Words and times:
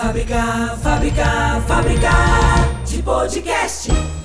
Fábrica, 0.00 0.78
fábrica, 0.82 1.60
fábrica 1.68 2.10
de 2.86 3.02
podcast. 3.02 4.19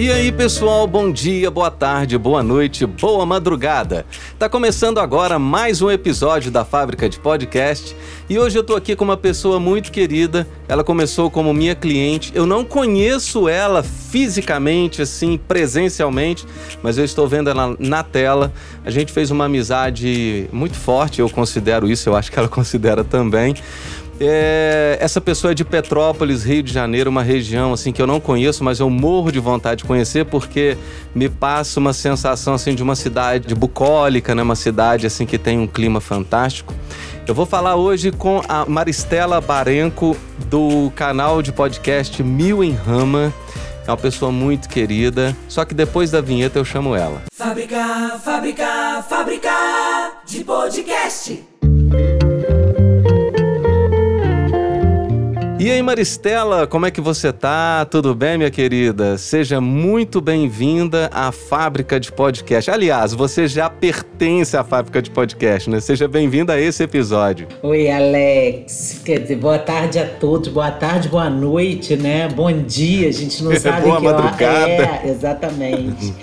E 0.00 0.10
aí, 0.10 0.32
pessoal, 0.32 0.86
bom 0.86 1.12
dia, 1.12 1.50
boa 1.50 1.70
tarde, 1.70 2.16
boa 2.16 2.42
noite, 2.42 2.86
boa 2.86 3.26
madrugada. 3.26 4.06
Tá 4.38 4.48
começando 4.48 4.96
agora 4.96 5.38
mais 5.38 5.82
um 5.82 5.90
episódio 5.90 6.50
da 6.50 6.64
Fábrica 6.64 7.06
de 7.06 7.18
Podcast 7.18 7.94
e 8.26 8.38
hoje 8.38 8.58
eu 8.58 8.64
tô 8.64 8.74
aqui 8.74 8.96
com 8.96 9.04
uma 9.04 9.18
pessoa 9.18 9.60
muito 9.60 9.92
querida. 9.92 10.48
Ela 10.66 10.82
começou 10.82 11.30
como 11.30 11.52
minha 11.52 11.74
cliente. 11.74 12.32
Eu 12.34 12.46
não 12.46 12.64
conheço 12.64 13.46
ela 13.46 13.82
fisicamente, 13.82 15.02
assim, 15.02 15.36
presencialmente, 15.36 16.46
mas 16.82 16.96
eu 16.96 17.04
estou 17.04 17.28
vendo 17.28 17.50
ela 17.50 17.76
na 17.78 18.02
tela. 18.02 18.54
A 18.82 18.90
gente 18.90 19.12
fez 19.12 19.30
uma 19.30 19.44
amizade 19.44 20.48
muito 20.50 20.78
forte, 20.78 21.20
eu 21.20 21.28
considero 21.28 21.86
isso, 21.86 22.08
eu 22.08 22.16
acho 22.16 22.32
que 22.32 22.38
ela 22.38 22.48
considera 22.48 23.04
também. 23.04 23.54
É, 24.22 24.98
essa 25.00 25.18
pessoa 25.18 25.52
é 25.52 25.54
de 25.54 25.64
Petrópolis, 25.64 26.44
Rio 26.44 26.62
de 26.62 26.70
Janeiro, 26.70 27.08
uma 27.08 27.22
região 27.22 27.72
assim 27.72 27.90
que 27.90 28.02
eu 28.02 28.06
não 28.06 28.20
conheço, 28.20 28.62
mas 28.62 28.78
eu 28.78 28.90
morro 28.90 29.32
de 29.32 29.40
vontade 29.40 29.78
de 29.78 29.84
conhecer 29.84 30.26
porque 30.26 30.76
me 31.14 31.26
passa 31.30 31.80
uma 31.80 31.94
sensação 31.94 32.52
assim 32.52 32.74
de 32.74 32.82
uma 32.82 32.94
cidade 32.94 33.54
bucólica, 33.54 34.34
né? 34.34 34.42
Uma 34.42 34.56
cidade 34.56 35.06
assim 35.06 35.24
que 35.24 35.38
tem 35.38 35.58
um 35.58 35.66
clima 35.66 36.02
fantástico. 36.02 36.74
Eu 37.26 37.34
vou 37.34 37.46
falar 37.46 37.76
hoje 37.76 38.12
com 38.12 38.42
a 38.46 38.66
Maristela 38.66 39.40
Barenco 39.40 40.14
do 40.50 40.92
canal 40.94 41.40
de 41.40 41.50
podcast 41.50 42.22
Mil 42.22 42.62
em 42.62 42.72
Rama. 42.72 43.32
É 43.86 43.90
uma 43.90 43.96
pessoa 43.96 44.30
muito 44.30 44.68
querida, 44.68 45.34
só 45.48 45.64
que 45.64 45.72
depois 45.72 46.10
da 46.10 46.20
vinheta 46.20 46.58
eu 46.58 46.64
chamo 46.64 46.94
ela. 46.94 47.22
Fábrica, 47.32 48.18
fábrica, 48.22 49.02
fábrica 49.08 49.50
de 50.26 50.44
podcast. 50.44 51.42
E 55.60 55.70
aí, 55.70 55.82
Maristela, 55.82 56.66
como 56.66 56.86
é 56.86 56.90
que 56.90 57.02
você 57.02 57.30
tá? 57.30 57.84
Tudo 57.84 58.14
bem, 58.14 58.38
minha 58.38 58.50
querida? 58.50 59.18
Seja 59.18 59.60
muito 59.60 60.18
bem-vinda 60.18 61.10
à 61.12 61.30
Fábrica 61.30 62.00
de 62.00 62.10
Podcast. 62.10 62.70
Aliás, 62.70 63.12
você 63.12 63.46
já 63.46 63.68
pertence 63.68 64.56
à 64.56 64.64
Fábrica 64.64 65.02
de 65.02 65.10
Podcast, 65.10 65.68
né? 65.68 65.78
Seja 65.78 66.08
bem-vinda 66.08 66.54
a 66.54 66.58
esse 66.58 66.82
episódio. 66.82 67.46
Oi, 67.62 67.90
Alex. 67.90 69.02
Quer 69.04 69.18
dizer, 69.18 69.36
boa 69.36 69.58
tarde 69.58 69.98
a 69.98 70.06
todos, 70.06 70.48
boa 70.48 70.70
tarde, 70.70 71.10
boa 71.10 71.28
noite, 71.28 71.94
né? 71.94 72.26
Bom 72.28 72.50
dia, 72.62 73.10
a 73.10 73.12
gente 73.12 73.44
não 73.44 73.54
sabe 73.60 73.82
boa 73.82 73.98
que 73.98 74.04
madrugada. 74.04 74.64
hora 74.64 75.00
é. 75.04 75.10
Exatamente. 75.10 76.14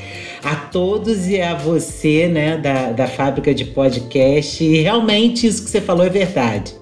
a 0.44 0.56
todos 0.56 1.28
e 1.28 1.40
a 1.40 1.54
você, 1.54 2.28
né, 2.28 2.58
da, 2.58 2.92
da 2.92 3.08
Fábrica 3.08 3.54
de 3.54 3.66
Podcast. 3.66 4.64
E 4.64 4.82
realmente 4.82 5.46
isso 5.46 5.64
que 5.64 5.70
você 5.70 5.80
falou 5.80 6.08
é 6.08 6.10
verdade. 6.10 6.74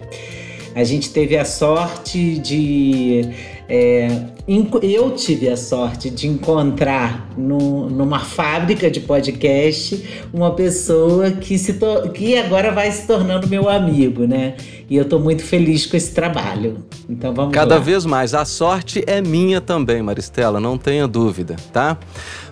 A 0.75 0.83
gente 0.83 1.09
teve 1.11 1.37
a 1.37 1.45
sorte 1.45 2.37
de. 2.37 3.29
é, 3.69 4.07
eu 4.47 5.11
tive 5.11 5.49
a 5.49 5.57
sorte 5.57 6.09
de 6.09 6.27
encontrar 6.27 7.29
no- 7.35 7.89
numa 7.89 8.19
fábrica 8.19 8.91
de 8.91 8.99
podcast 8.99 10.03
uma 10.31 10.51
pessoa 10.51 11.31
que, 11.31 11.57
se 11.57 11.73
to- 11.73 12.09
que 12.13 12.37
agora 12.37 12.71
vai 12.71 12.91
se 12.91 13.07
tornando 13.07 13.47
meu 13.47 13.67
amigo, 13.67 14.27
né? 14.27 14.53
E 14.87 14.95
eu 14.95 15.05
tô 15.05 15.17
muito 15.17 15.43
feliz 15.43 15.87
com 15.87 15.97
esse 15.97 16.11
trabalho. 16.13 16.77
Então 17.09 17.33
vamos 17.33 17.53
Cada 17.55 17.75
lá. 17.75 17.81
vez 17.81 18.05
mais. 18.05 18.35
A 18.35 18.45
sorte 18.45 19.03
é 19.07 19.19
minha 19.19 19.59
também, 19.59 20.03
Maristela, 20.03 20.59
não 20.59 20.77
tenha 20.77 21.07
dúvida, 21.07 21.55
tá? 21.73 21.97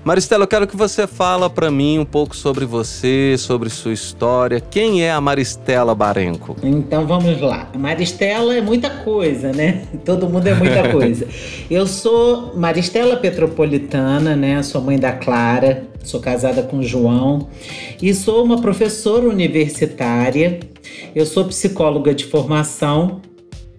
Maristela, 0.04 0.44
eu 0.44 0.48
quero 0.48 0.68
que 0.68 0.76
você 0.76 1.06
fala 1.06 1.48
para 1.50 1.70
mim 1.72 2.00
um 2.00 2.04
pouco 2.06 2.36
sobre 2.36 2.66
você, 2.66 3.36
sobre 3.38 3.70
sua 3.70 3.94
história. 3.94 4.60
Quem 4.60 5.04
é 5.04 5.12
a 5.12 5.22
Maristela 5.22 5.94
Barenco? 5.96 6.58
Então 6.64 7.06
vamos 7.06 7.40
lá. 7.40 7.70
Maristela 7.78 8.56
é 8.56 8.62
muita 8.62 8.90
coisa, 8.90 9.52
né? 9.54 9.84
Todo 10.04 10.28
mundo 10.28 10.48
é 10.48 10.56
muita 10.56 10.90
coisa. 10.92 11.28
Eu 11.70 11.83
sou 11.88 12.54
Maristela 12.56 13.18
Petropolitana, 13.18 14.36
né? 14.36 14.62
Sou 14.64 14.82
mãe 14.82 15.00
da 15.00 15.12
Clara, 15.12 15.88
sou 16.04 16.20
casada 16.20 16.62
com 16.62 16.80
o 16.80 16.84
João 16.84 17.48
e 18.02 18.14
sou 18.14 18.44
uma 18.44 18.62
professora 18.62 19.28
universitária. 19.28 20.60
Eu 21.16 21.26
sou 21.26 21.46
psicóloga 21.46 22.14
de 22.14 22.26
formação, 22.26 23.22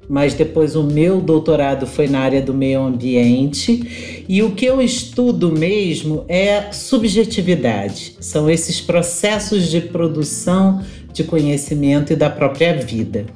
mas 0.09 0.35
depois 0.35 0.77
o 0.77 0.83
meu 0.83 1.21
doutorado 1.21 1.87
foi 1.87 2.09
na 2.09 2.21
área 2.21 2.43
do 2.43 2.53
meio 2.53 2.81
ambiente. 2.81 4.25
E 4.29 4.43
o 4.43 4.53
que 4.53 4.67
eu 4.67 4.81
estudo 4.83 5.53
mesmo 5.53 6.25
é 6.29 6.73
subjetividade. 6.73 8.17
São 8.21 8.51
esses 8.51 8.81
processos 8.81 9.71
de 9.71 9.81
produção 9.81 10.83
de 11.13 11.23
conhecimento 11.23 12.13
e 12.13 12.17
da 12.17 12.29
própria 12.29 12.77
vida. 12.77 13.27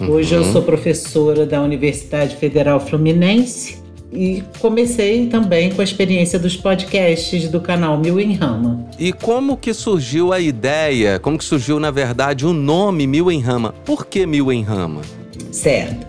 Hoje 0.00 0.34
eu 0.34 0.44
sou 0.44 0.60
professora 0.62 1.46
da 1.46 1.62
Universidade 1.62 2.36
Federal 2.36 2.78
Fluminense 2.78 3.81
e 4.12 4.42
comecei 4.58 5.26
também 5.26 5.70
com 5.70 5.80
a 5.80 5.84
experiência 5.84 6.38
dos 6.38 6.56
podcasts 6.56 7.48
do 7.48 7.60
canal 7.60 7.98
Mil 7.98 8.20
em 8.20 8.34
Rama. 8.34 8.84
E 8.98 9.12
como 9.12 9.56
que 9.56 9.72
surgiu 9.72 10.32
a 10.32 10.40
ideia, 10.40 11.18
como 11.18 11.38
que 11.38 11.44
surgiu, 11.44 11.80
na 11.80 11.90
verdade, 11.90 12.46
o 12.46 12.52
nome 12.52 13.06
Mil 13.06 13.30
em 13.30 13.40
Rama? 13.40 13.74
Por 13.84 14.06
que 14.06 14.26
Mil 14.26 14.52
em 14.52 14.62
Rama? 14.62 15.00
Certo. 15.50 16.06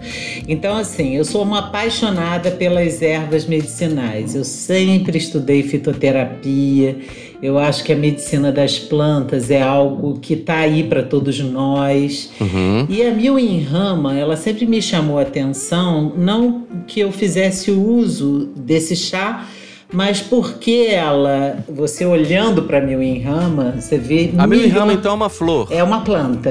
Então, 0.47 0.77
assim, 0.77 1.17
eu 1.17 1.25
sou 1.25 1.43
uma 1.43 1.59
apaixonada 1.59 2.51
pelas 2.51 3.01
ervas 3.01 3.45
medicinais. 3.45 4.35
Eu 4.35 4.43
sempre 4.45 5.17
estudei 5.17 5.63
fitoterapia. 5.63 6.97
Eu 7.43 7.59
acho 7.59 7.83
que 7.83 7.91
a 7.91 7.95
medicina 7.97 8.53
das 8.53 8.79
plantas 8.79 9.51
é 9.51 9.61
algo 9.61 10.17
que 10.21 10.33
está 10.33 10.59
aí 10.59 10.81
para 10.81 11.03
todos 11.03 11.37
nós. 11.41 12.31
Uhum. 12.39 12.85
E 12.87 13.03
a 13.05 13.11
Mil 13.11 13.37
em 13.37 13.59
Rama, 13.61 14.17
ela 14.17 14.37
sempre 14.37 14.65
me 14.65 14.81
chamou 14.81 15.19
a 15.19 15.23
atenção, 15.23 16.13
não 16.17 16.63
que 16.87 17.01
eu 17.01 17.11
fizesse 17.11 17.69
uso 17.69 18.47
desse 18.55 18.95
chá, 18.95 19.45
mas 19.91 20.21
porque 20.21 20.87
ela, 20.89 21.57
você 21.67 22.05
olhando 22.05 22.63
para 22.63 22.79
Mil 22.79 23.03
em 23.03 23.19
Rama, 23.21 23.75
você 23.77 23.97
vê. 23.97 24.31
A 24.37 24.47
Mil 24.47 24.59
em 24.59 24.61
milhões- 24.63 24.79
Rama, 24.79 24.93
então, 24.93 25.11
é 25.11 25.15
uma 25.15 25.29
flor. 25.29 25.67
é 25.69 25.83
uma 25.83 25.99
planta. 25.99 26.49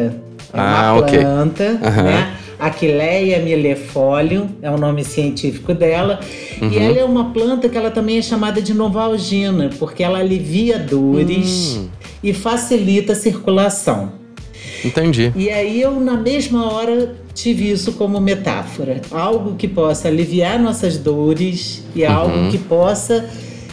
É 0.53 0.59
Ah, 0.61 0.93
uma 0.95 1.03
planta, 1.07 1.81
Aham. 1.83 2.03
né? 2.03 2.35
Aquileia 2.67 3.41
millefolium 3.41 4.47
é 4.63 4.71
o 4.71 4.79
nome 4.79 5.03
científico 5.05 5.75
dela. 5.75 6.21
Uhum. 6.61 6.71
E 6.71 6.79
ela 6.79 6.99
é 6.99 7.05
uma 7.05 7.33
planta 7.33 7.69
que 7.69 7.77
ela 7.77 7.91
também 7.91 8.19
é 8.19 8.23
chamada 8.23 8.63
de 8.63 8.73
novalgina, 8.73 9.69
porque 9.81 10.03
ela 10.05 10.21
alivia 10.21 10.79
dores 10.79 11.77
Hum. 11.77 11.89
e 12.23 12.33
facilita 12.33 13.15
a 13.15 13.17
circulação. 13.17 14.13
Entendi. 14.85 15.33
E 15.35 15.51
aí 15.51 15.81
eu, 15.83 15.99
na 15.99 16.17
mesma 16.17 16.73
hora, 16.73 17.17
tive 17.35 17.69
isso 17.71 17.93
como 17.95 18.21
metáfora. 18.21 19.01
Algo 19.11 19.55
que 19.57 19.67
possa 19.67 20.07
aliviar 20.07 20.59
nossas 20.61 20.97
dores 20.97 21.83
e 21.97 22.05
Uhum. 22.05 22.13
algo 22.13 22.51
que 22.53 22.59
possa 22.59 23.29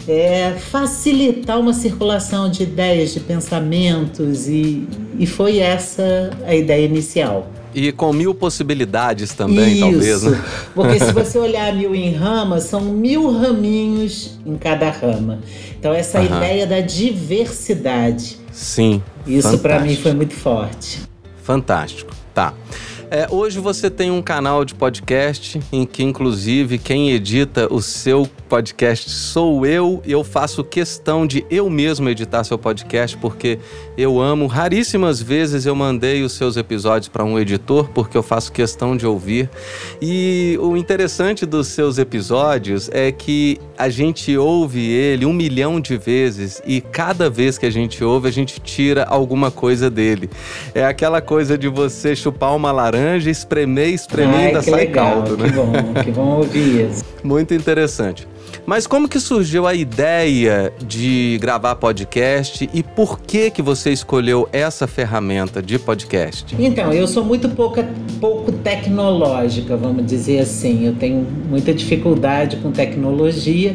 é, 0.08 0.52
facilitar 0.58 1.60
uma 1.60 1.72
circulação 1.72 2.50
de 2.50 2.64
ideias, 2.64 3.14
de 3.14 3.20
pensamentos. 3.20 4.48
E, 4.48 4.84
e 5.16 5.26
foi 5.26 5.58
essa 5.58 6.30
a 6.44 6.54
ideia 6.56 6.84
inicial. 6.86 7.46
E 7.74 7.92
com 7.92 8.12
mil 8.12 8.34
possibilidades 8.34 9.32
também, 9.32 9.72
Isso. 9.72 9.80
talvez, 9.80 10.22
né? 10.24 10.44
Porque 10.74 10.98
se 10.98 11.12
você 11.14 11.38
olhar 11.38 11.72
mil 11.74 11.94
em 11.94 12.12
rama, 12.12 12.60
são 12.60 12.80
mil 12.80 13.30
raminhos 13.30 14.38
em 14.44 14.56
cada 14.56 14.90
rama. 14.90 15.38
Então, 15.78 15.92
essa 15.92 16.18
Aham. 16.18 16.36
ideia 16.36 16.66
da 16.66 16.80
diversidade. 16.80 18.38
Sim. 18.52 19.02
Isso 19.26 19.58
para 19.58 19.80
mim 19.80 19.96
foi 19.96 20.12
muito 20.12 20.34
forte. 20.34 21.00
Fantástico. 21.42 22.12
Tá. 22.34 22.54
É, 23.10 23.26
hoje 23.30 23.58
você 23.58 23.90
tem 23.90 24.10
um 24.10 24.22
canal 24.22 24.64
de 24.64 24.74
podcast 24.74 25.60
em 25.72 25.84
que, 25.84 26.02
inclusive, 26.02 26.78
quem 26.78 27.10
edita 27.10 27.66
o 27.72 27.82
seu 27.82 28.28
podcast 28.50 29.08
sou 29.08 29.64
eu. 29.64 30.02
E 30.04 30.10
eu 30.10 30.24
faço 30.24 30.64
questão 30.64 31.24
de 31.24 31.46
eu 31.48 31.70
mesmo 31.70 32.08
editar 32.08 32.42
seu 32.42 32.58
podcast 32.58 33.16
porque 33.16 33.60
eu 33.96 34.20
amo. 34.20 34.48
Raríssimas 34.48 35.22
vezes 35.22 35.66
eu 35.66 35.74
mandei 35.76 36.24
os 36.24 36.32
seus 36.32 36.56
episódios 36.56 37.08
para 37.08 37.24
um 37.24 37.38
editor 37.38 37.88
porque 37.94 38.18
eu 38.18 38.24
faço 38.24 38.50
questão 38.50 38.96
de 38.96 39.06
ouvir. 39.06 39.48
E 40.02 40.58
o 40.60 40.76
interessante 40.76 41.46
dos 41.46 41.68
seus 41.68 41.96
episódios 41.96 42.90
é 42.92 43.12
que 43.12 43.56
a 43.78 43.88
gente 43.88 44.36
ouve 44.36 44.90
ele 44.90 45.24
um 45.24 45.32
milhão 45.32 45.80
de 45.80 45.96
vezes 45.96 46.60
e 46.66 46.80
cada 46.80 47.30
vez 47.30 47.56
que 47.56 47.66
a 47.66 47.70
gente 47.70 48.02
ouve, 48.02 48.26
a 48.26 48.32
gente 48.32 48.60
tira 48.60 49.04
alguma 49.04 49.52
coisa 49.52 49.88
dele. 49.88 50.28
É 50.74 50.84
aquela 50.84 51.20
coisa 51.20 51.56
de 51.56 51.68
você 51.68 52.16
chupar 52.16 52.56
uma 52.56 52.72
laranja, 52.72 53.30
espremer, 53.30 53.94
espremer 53.94 54.34
e 54.34 54.36
Ai, 54.36 54.46
ainda 54.48 54.58
que 54.58 54.70
sai 54.70 54.80
legal, 54.80 55.22
caldo, 55.22 55.36
que 55.36 55.42
né? 55.44 55.48
bom, 55.50 56.02
que 56.02 56.10
bom 56.10 56.36
ouvir 56.38 56.90
isso. 56.90 57.04
Muito 57.22 57.54
interessante. 57.54 58.26
Mas 58.70 58.86
como 58.86 59.08
que 59.08 59.18
surgiu 59.18 59.66
a 59.66 59.74
ideia 59.74 60.72
de 60.80 61.36
gravar 61.40 61.74
podcast 61.74 62.70
e 62.72 62.84
por 62.84 63.18
que 63.18 63.50
que 63.50 63.60
você 63.60 63.90
escolheu 63.90 64.48
essa 64.52 64.86
ferramenta 64.86 65.60
de 65.60 65.76
podcast? 65.76 66.54
Então, 66.56 66.92
eu 66.92 67.08
sou 67.08 67.24
muito 67.24 67.48
pouca, 67.48 67.90
pouco 68.20 68.52
tecnológica, 68.52 69.76
vamos 69.76 70.06
dizer 70.06 70.38
assim. 70.38 70.86
Eu 70.86 70.94
tenho 70.94 71.26
muita 71.48 71.74
dificuldade 71.74 72.58
com 72.58 72.70
tecnologia 72.70 73.74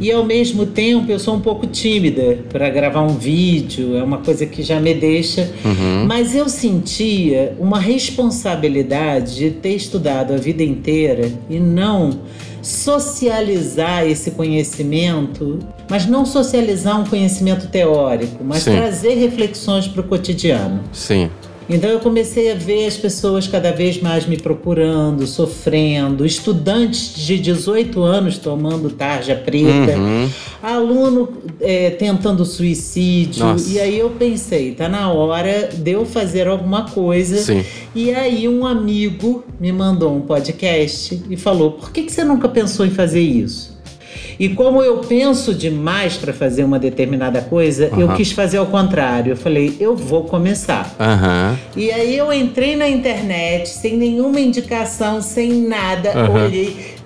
E 0.00 0.12
ao 0.12 0.24
mesmo 0.24 0.66
tempo 0.66 1.10
eu 1.10 1.18
sou 1.18 1.34
um 1.34 1.40
pouco 1.40 1.66
tímida 1.66 2.38
para 2.48 2.70
gravar 2.70 3.02
um 3.02 3.16
vídeo, 3.16 3.96
é 3.96 4.02
uma 4.04 4.18
coisa 4.18 4.46
que 4.46 4.62
já 4.62 4.78
me 4.78 4.94
deixa. 4.94 5.50
Uhum. 5.64 6.06
Mas 6.06 6.36
eu 6.36 6.48
sentia 6.48 7.56
uma 7.58 7.80
responsabilidade 7.80 9.34
de 9.34 9.50
ter 9.50 9.74
estudado 9.74 10.32
a 10.32 10.36
vida 10.36 10.62
inteira 10.62 11.28
e 11.50 11.58
não 11.58 12.20
socializar 12.62 14.04
esse 14.04 14.30
conhecimento, 14.32 15.58
mas 15.88 16.06
não 16.06 16.24
socializar 16.24 17.00
um 17.00 17.04
conhecimento 17.04 17.68
teórico, 17.68 18.42
mas 18.44 18.62
Sim. 18.62 18.72
trazer 18.72 19.14
reflexões 19.14 19.86
para 19.86 20.00
o 20.00 20.04
cotidiano. 20.04 20.82
Sim. 20.92 21.30
Então 21.70 21.90
eu 21.90 22.00
comecei 22.00 22.50
a 22.50 22.54
ver 22.54 22.86
as 22.86 22.96
pessoas 22.96 23.46
cada 23.46 23.70
vez 23.72 24.00
mais 24.00 24.26
me 24.26 24.36
procurando, 24.38 25.26
sofrendo, 25.26 26.24
estudantes 26.24 27.14
de 27.14 27.38
18 27.38 28.02
anos 28.02 28.38
tomando 28.38 28.88
tarja 28.90 29.34
preta, 29.36 29.98
Uhum. 29.98 30.30
aluno 30.62 31.28
é, 31.60 31.90
tentando 31.90 32.44
suicídio. 32.44 33.44
Nossa. 33.44 33.70
E 33.70 33.78
aí 33.78 33.98
eu 33.98 34.10
pensei, 34.10 34.72
tá 34.72 34.88
na 34.88 35.12
hora 35.12 35.68
de 35.72 35.90
eu 35.90 36.06
fazer 36.06 36.48
alguma 36.48 36.88
coisa. 36.88 37.36
Sim. 37.36 37.62
E 37.94 38.14
aí 38.14 38.48
um 38.48 38.64
amigo 38.66 39.44
me 39.60 39.70
mandou 39.70 40.16
um 40.16 40.20
podcast 40.22 41.22
e 41.28 41.36
falou: 41.36 41.72
por 41.72 41.90
que, 41.92 42.02
que 42.02 42.12
você 42.12 42.24
nunca 42.24 42.48
pensou 42.48 42.86
em 42.86 42.90
fazer 42.90 43.20
isso? 43.20 43.77
E 44.38 44.48
como 44.50 44.82
eu 44.82 44.98
penso 44.98 45.52
demais 45.52 46.16
para 46.16 46.32
fazer 46.32 46.62
uma 46.62 46.78
determinada 46.78 47.40
coisa, 47.42 47.90
eu 47.98 48.06
Aham. 48.06 48.16
quis 48.16 48.30
fazer 48.30 48.58
ao 48.58 48.66
contrário. 48.66 49.32
Eu 49.32 49.36
falei, 49.36 49.76
eu 49.80 49.96
vou 49.96 50.24
começar. 50.24 50.94
Aham. 51.00 51.58
E 51.76 51.90
aí 51.90 52.16
eu 52.16 52.32
entrei 52.32 52.76
na 52.76 52.88
internet 52.88 53.68
sem 53.68 53.96
nenhuma 53.96 54.38
indicação, 54.40 55.20
sem 55.20 55.52
nada, 55.62 56.10
Aham. 56.12 56.44
olhei. 56.44 56.97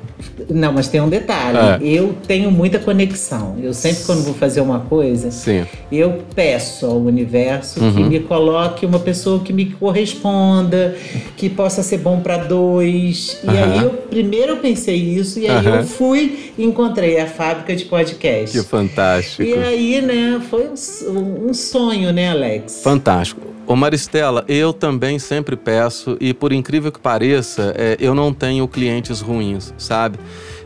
Não, 0.49 0.73
mas 0.73 0.89
tem 0.89 1.01
um 1.01 1.09
detalhe. 1.09 1.59
É. 1.59 1.79
Eu 1.83 2.15
tenho 2.27 2.51
muita 2.51 2.79
conexão. 2.79 3.57
Eu 3.63 3.73
sempre, 3.75 4.05
quando 4.05 4.23
vou 4.25 4.35
fazer 4.35 4.61
uma 4.61 4.81
coisa, 4.81 5.31
Sim. 5.31 5.65
eu 5.91 6.23
peço 6.35 6.87
ao 6.87 6.99
universo 6.99 7.81
que 7.81 7.87
Uhum. 8.03 8.09
me 8.09 8.21
coloque 8.21 8.85
uma 8.87 8.99
pessoa 8.99 9.41
que 9.41 9.53
me 9.53 9.67
corresponda, 9.67 10.97
que 11.37 11.49
possa 11.49 11.83
ser 11.83 11.99
bom 11.99 12.21
para 12.21 12.39
dois. 12.39 13.39
E 13.45 13.49
Aham. 13.49 13.59
aí 13.73 13.83
eu 13.83 13.91
primeiro 13.91 14.53
eu 14.53 14.57
pensei 14.59 14.97
isso 14.97 15.39
e 15.39 15.47
aí 15.49 15.67
Aham. 15.67 15.77
eu 15.79 15.85
fui 15.85 16.53
e 16.57 16.65
encontrei 16.65 17.19
a 17.21 17.27
fábrica 17.27 17.75
de 17.75 17.85
podcast. 17.85 18.59
Que 18.59 18.65
fantástico. 18.65 19.43
E 19.43 19.55
aí, 19.55 20.01
né, 20.03 20.41
foi 20.51 20.69
um, 20.69 21.49
um 21.51 21.55
sonho, 21.55 22.13
né, 22.13 22.31
Alex? 22.31 22.81
Fantástico. 22.83 23.53
Ô 23.65 23.77
Maristela, 23.77 24.45
eu 24.49 24.73
também 24.73 25.21
sempre 25.21 25.55
peço, 25.57 26.17
e 26.21 26.35
por 26.35 26.53
incrível 26.53 26.91
que 26.91 26.99
pareça, 26.99 27.73
é, 27.79 27.97
eu 28.01 28.13
não 28.13 28.35
tenho 28.35 28.67
clientes 28.67 29.21
ruins, 29.21 29.73
sabe? 29.79 30.12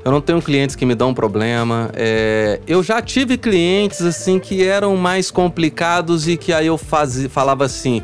Eu 0.05 0.13
não 0.13 0.21
tenho 0.21 0.41
clientes 0.41 0.77
que 0.77 0.87
me 0.87 0.95
dão 0.95 1.13
problema. 1.13 1.91
é, 1.95 2.61
eu 2.67 2.83
já 2.83 3.03
tive 3.03 3.37
clientes 3.37 4.03
assim 4.03 4.39
que 4.39 4.65
eram 4.65 4.97
mais 4.97 5.31
complicados 5.31 6.29
e 6.29 6.37
que 6.37 6.53
aí 6.53 6.69
eu 6.69 6.79
fazia, 6.79 7.29
falava 7.29 7.65
assim. 7.65 8.03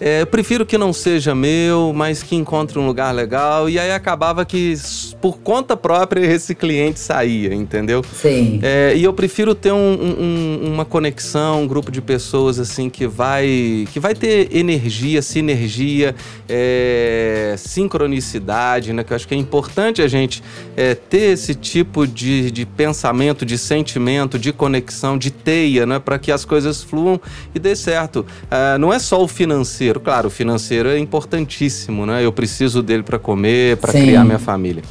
É, 0.00 0.22
eu 0.22 0.26
prefiro 0.26 0.64
que 0.66 0.76
não 0.78 0.92
seja 0.92 1.34
meu, 1.34 1.92
mas 1.94 2.22
que 2.22 2.36
encontre 2.36 2.78
um 2.78 2.86
lugar 2.86 3.12
legal. 3.14 3.68
E 3.68 3.78
aí 3.78 3.90
acabava 3.92 4.44
que, 4.44 4.74
por 5.20 5.38
conta 5.38 5.76
própria, 5.76 6.20
esse 6.24 6.54
cliente 6.54 7.00
saía, 7.00 7.54
entendeu? 7.54 8.02
Sim. 8.14 8.60
É, 8.62 8.92
e 8.96 9.02
eu 9.04 9.12
prefiro 9.12 9.54
ter 9.54 9.72
um- 9.72 9.76
um- 9.78 10.22
um- 10.64 10.72
uma 10.74 10.84
conexão, 10.84 11.62
um 11.62 11.66
grupo 11.66 11.90
de 11.90 12.00
pessoas 12.00 12.58
assim 12.58 12.88
que 12.90 13.06
vai 13.06 13.86
que 13.92 13.98
vai 14.00 14.14
ter 14.14 14.54
energia, 14.54 15.22
sinergia, 15.22 16.14
é, 16.48 17.54
sincronicidade, 17.58 18.92
né? 18.92 19.02
Que 19.04 19.12
eu 19.12 19.16
acho 19.16 19.26
que 19.28 19.34
é 19.34 19.38
importante 19.38 20.02
a 20.02 20.08
gente 20.08 20.42
é, 20.76 20.94
ter 20.94 21.32
esse 21.32 21.54
tipo 21.54 22.06
de, 22.06 22.50
de 22.50 22.64
pensamento, 22.66 23.44
de 23.44 23.58
sentimento, 23.58 24.38
de 24.38 24.52
conexão, 24.52 25.16
de 25.18 25.30
teia, 25.30 25.86
né? 25.86 25.98
Para 25.98 26.18
que 26.18 26.30
as 26.30 26.44
coisas 26.44 26.82
fluam 26.82 27.20
e 27.54 27.58
dê 27.58 27.74
certo. 27.74 28.24
Ah, 28.50 28.76
não 28.78 28.92
é 28.92 28.98
só 28.98 29.22
o 29.22 29.28
financeiro, 29.28 29.87
claro, 29.94 30.28
o 30.28 30.30
financeiro 30.30 30.88
é 30.88 30.98
importantíssimo, 30.98 32.04
né? 32.04 32.24
Eu 32.24 32.32
preciso 32.32 32.82
dele 32.82 33.02
para 33.02 33.18
comer, 33.18 33.76
para 33.78 33.92
criar 33.92 34.24
minha 34.24 34.38
família 34.38 34.82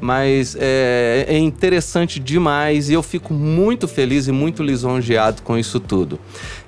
mas 0.00 0.56
é, 0.60 1.24
é 1.28 1.36
interessante 1.38 2.20
demais 2.20 2.88
e 2.88 2.92
eu 2.92 3.02
fico 3.02 3.34
muito 3.34 3.88
feliz 3.88 4.28
e 4.28 4.32
muito 4.32 4.62
lisonjeado 4.62 5.42
com 5.42 5.58
isso 5.58 5.80
tudo. 5.80 6.20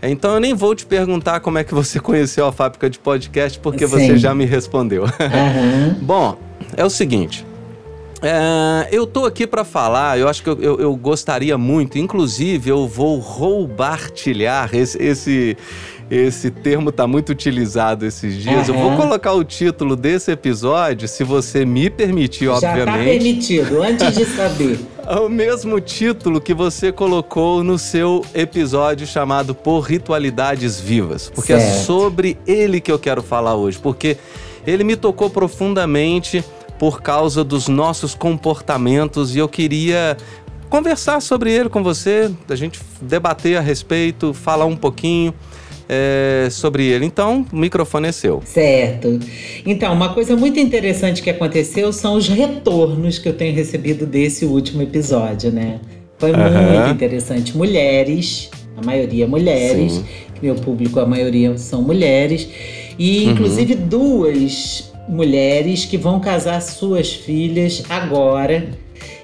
Então 0.03 0.35
eu 0.35 0.41
nem 0.41 0.53
vou 0.53 0.75
te 0.75 0.85
perguntar 0.85 1.39
como 1.39 1.57
é 1.57 1.63
que 1.63 1.73
você 1.73 2.01
conheceu 2.03 2.45
a 2.45 2.51
fábrica 2.51 2.91
de 2.91 2.99
podcast, 2.99 3.57
porque 3.61 3.87
Sim. 3.87 3.93
você 3.95 4.17
já 4.19 4.35
me 4.35 4.45
respondeu. 4.47 5.05
Aham. 5.05 5.97
Bom, 6.03 6.37
é 6.77 6.85
o 6.85 6.91
seguinte. 6.91 7.47
é, 8.21 8.89
eu 8.91 9.07
tô 9.07 9.25
aqui 9.25 9.47
para 9.47 9.63
falar, 9.63 10.19
eu 10.19 10.27
acho 10.29 10.43
que 10.43 10.51
eu, 10.51 10.59
eu- 10.61 10.81
eu 10.81 10.97
gostaria 10.97 11.57
muito, 11.57 11.99
inclusive 11.99 12.69
eu 12.69 12.89
vou 12.89 13.21
roubartilhar 13.21 14.71
esse, 14.75 15.01
esse, 15.01 15.57
esse 16.11 16.51
termo 16.51 16.91
tá 16.91 17.07
muito 17.07 17.31
utilizado 17.31 18.05
esses 18.05 18.43
dias. 18.43 18.69
Eu 18.69 18.75
vou 18.75 18.97
colocar 18.97 19.33
o 19.33 19.45
título 19.45 19.95
desse 19.95 20.33
episódio, 20.33 21.07
se 21.07 21.23
você 21.23 21.65
me 21.65 21.89
permitir, 21.89 22.47
Já 22.47 22.61
tá 22.61 22.71
obviamente. 22.71 23.05
permitido, 23.05 23.83
antes 23.83 24.15
de 24.17 24.25
saber. 24.25 24.81
É 25.07 25.15
o 25.21 25.29
mesmo 25.29 25.81
título 25.81 26.41
que 26.41 26.53
você 26.53 26.91
colocou 26.91 27.63
no 27.63 27.79
seu 27.79 28.25
episódio 28.35 29.07
chamado 29.07 29.55
Por 29.55 29.83
Ritualidades 29.83 30.81
Vivas. 30.81 31.31
Porque 31.33 31.53
é 31.53 31.61
Certo. 31.61 31.85
sobre 31.87 32.37
ele 32.45 32.81
que 32.81 32.91
eu 32.91 32.99
quero 32.99 33.23
falar 33.23 33.55
hoje. 33.55 33.79
Porque 33.79 34.17
ele 34.67 34.83
me 34.83 34.97
tocou 34.97 35.31
profundamente 35.31 36.45
por 36.77 37.03
causa 37.03 37.45
dos 37.45 37.69
nossos 37.69 38.17
comportamentos 38.17 39.37
e 39.37 39.39
eu 39.39 39.49
queria 39.49 40.17
conversar 40.69 41.21
sobre 41.21 41.53
ele 41.53 41.69
com 41.69 41.83
você, 41.83 42.31
a 42.49 42.55
gente 42.55 42.81
debater 43.03 43.57
a 43.59 43.61
respeito, 43.61 44.33
falar 44.33 44.65
um 44.65 44.77
pouquinho 44.77 45.35
é, 45.93 46.49
sobre 46.51 46.87
ele. 46.87 47.05
Então, 47.05 47.45
o 47.53 47.57
microfone 47.57 48.07
é 48.09 48.13
seu. 48.13 48.41
Certo. 48.45 49.19
Então, 49.67 49.93
uma 49.93 50.15
coisa 50.15 50.37
muito 50.37 50.61
interessante 50.61 51.21
que 51.21 51.29
aconteceu 51.31 51.93
são 51.93 52.15
os 52.15 52.29
retornos 52.29 53.19
que 53.19 53.29
eu 53.29 53.33
tenho 53.33 53.53
recebido 53.55 54.07
desse 54.07 54.45
último 54.45 54.83
episódio, 54.83 55.51
né? 55.51 55.81
Foi 56.19 56.31
Aham. 56.31 56.73
muito 56.73 56.91
interessante. 56.95 57.57
Mulheres, 57.57 58.51
a 58.77 58.85
maioria 58.87 59.27
mulheres, 59.27 59.95
Sim. 59.95 60.05
que 60.35 60.43
meu 60.47 60.55
público, 60.55 61.01
a 61.01 61.07
maioria 61.07 61.59
são 61.59 61.83
mulheres, 61.83 62.47
e 62.99 63.25
Uhum. 63.25 63.31
inclusive 63.33 63.75
duas 63.75 64.93
mulheres 65.09 65.85
que 65.87 65.97
vão 65.97 66.21
casar 66.21 66.61
suas 66.63 67.13
filhas 67.13 67.83
agora. 67.89 68.69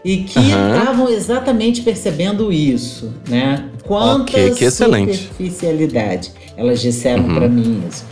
E 0.05 0.19
que 0.19 0.39
estavam 0.39 1.09
exatamente 1.09 1.83
percebendo 1.83 2.53
isso, 2.53 3.13
né? 3.29 3.65
Quanta 3.85 4.23
Ok, 4.23 4.51
que 4.51 4.65
excelente. 4.65 5.17
superficialidade. 5.17 6.31
Elas 6.57 6.81
disseram 6.81 7.25
Uhum. 7.25 7.35
pra 7.35 7.49
mim 7.49 7.83
isso. 7.89 8.05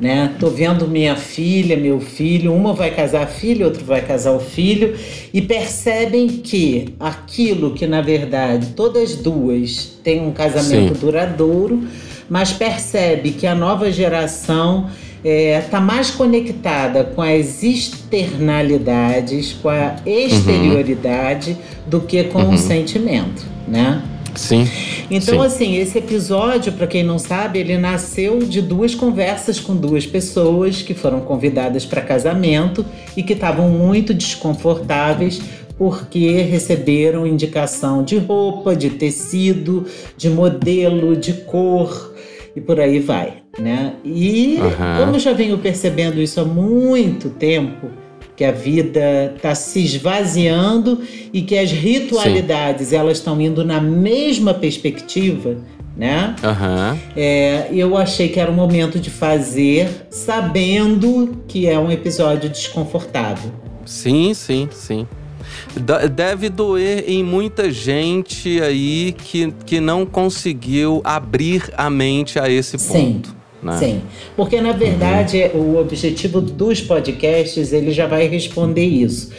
Né? 0.00 0.32
Tô 0.40 0.48
vendo 0.50 0.88
minha 0.88 1.14
filha, 1.14 1.76
meu 1.76 2.00
filho, 2.00 2.52
uma 2.52 2.72
vai 2.72 2.90
casar 2.90 3.22
a 3.22 3.26
filha, 3.26 3.64
outro 3.66 3.84
vai 3.84 4.00
casar 4.04 4.32
o 4.32 4.40
filho, 4.40 4.96
e 5.32 5.40
percebem 5.40 6.26
que 6.26 6.94
aquilo 6.98 7.72
que 7.72 7.86
na 7.86 8.00
verdade 8.00 8.68
todas 8.74 9.14
duas 9.14 9.92
têm 10.02 10.20
um 10.26 10.32
casamento 10.32 10.94
Sim. 10.94 11.00
duradouro, 11.00 11.84
mas 12.28 12.52
percebe 12.52 13.30
que 13.30 13.46
a 13.46 13.54
nova 13.54 13.92
geração 13.92 14.88
está 15.24 15.80
mais 15.80 16.10
conectada 16.10 17.04
com 17.04 17.22
as 17.22 17.62
externalidades, 17.62 19.52
com 19.52 19.68
a 19.68 19.96
exterioridade, 20.04 21.56
do 21.86 22.00
que 22.00 22.24
com 22.24 22.40
Uhum. 22.42 22.54
o 22.54 22.58
sentimento, 22.58 23.44
né? 23.68 24.02
Sim. 24.34 24.66
Então, 25.10 25.40
Sim. 25.40 25.46
assim, 25.46 25.76
esse 25.76 25.98
episódio, 25.98 26.72
para 26.72 26.86
quem 26.86 27.02
não 27.02 27.18
sabe, 27.18 27.58
ele 27.58 27.76
nasceu 27.76 28.38
de 28.38 28.62
duas 28.62 28.94
conversas 28.94 29.60
com 29.60 29.76
duas 29.76 30.06
pessoas 30.06 30.80
que 30.80 30.94
foram 30.94 31.20
convidadas 31.20 31.84
para 31.84 32.00
casamento 32.00 32.84
e 33.16 33.22
que 33.22 33.34
estavam 33.34 33.68
muito 33.68 34.14
desconfortáveis 34.14 35.40
porque 35.76 36.30
receberam 36.42 37.26
indicação 37.26 38.02
de 38.02 38.16
roupa, 38.16 38.74
de 38.74 38.90
tecido, 38.90 39.84
de 40.16 40.30
modelo, 40.30 41.14
de 41.16 41.32
cor 41.32 42.14
e 42.54 42.60
por 42.60 42.78
aí 42.80 43.00
vai, 43.00 43.41
né? 43.58 43.94
E 44.04 44.58
Aham. 44.58 44.98
como 45.00 45.16
eu 45.16 45.20
já 45.20 45.32
venho 45.32 45.58
percebendo 45.58 46.20
isso 46.20 46.40
há 46.40 46.44
muito 46.44 47.30
tempo, 47.30 47.90
que 48.34 48.44
a 48.44 48.52
vida 48.52 49.34
está 49.36 49.54
se 49.54 49.84
esvaziando 49.84 51.00
e 51.32 51.42
que 51.42 51.56
as 51.56 51.70
ritualidades 51.70 52.92
elas 52.92 53.18
estão 53.18 53.40
indo 53.40 53.64
na 53.64 53.80
mesma 53.80 54.54
perspectiva, 54.54 55.58
né? 55.96 56.34
Aham. 56.42 56.98
É, 57.14 57.68
eu 57.70 57.96
achei 57.96 58.28
que 58.28 58.40
era 58.40 58.50
o 58.50 58.54
momento 58.54 58.98
de 58.98 59.10
fazer, 59.10 60.06
sabendo 60.10 61.42
que 61.46 61.66
é 61.66 61.78
um 61.78 61.90
episódio 61.90 62.48
desconfortável. 62.48 63.52
Sim, 63.84 64.32
sim, 64.32 64.68
sim. 64.72 65.06
Deve 66.14 66.48
doer 66.48 67.04
em 67.06 67.22
muita 67.22 67.70
gente 67.70 68.60
aí 68.60 69.12
que, 69.12 69.52
que 69.66 69.80
não 69.80 70.06
conseguiu 70.06 71.00
abrir 71.04 71.70
a 71.76 71.90
mente 71.90 72.38
a 72.38 72.48
esse 72.48 72.78
Sim. 72.78 73.22
Né? 73.62 73.76
Sim, 73.78 74.02
porque 74.36 74.60
na 74.60 74.72
verdade 74.72 75.50
o 75.54 75.76
objetivo 75.76 76.40
dos 76.40 76.80
podcasts 76.80 77.72
ele 77.72 77.92
já 77.92 78.06
vai 78.06 78.26
responder 78.26 78.84
isso. 78.84 79.30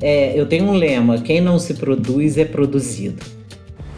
É, 0.00 0.38
eu 0.38 0.46
tenho 0.46 0.64
um 0.64 0.72
lema: 0.72 1.18
quem 1.18 1.40
não 1.40 1.58
se 1.58 1.74
produz 1.74 2.36
é 2.38 2.44
produzido. 2.44 3.22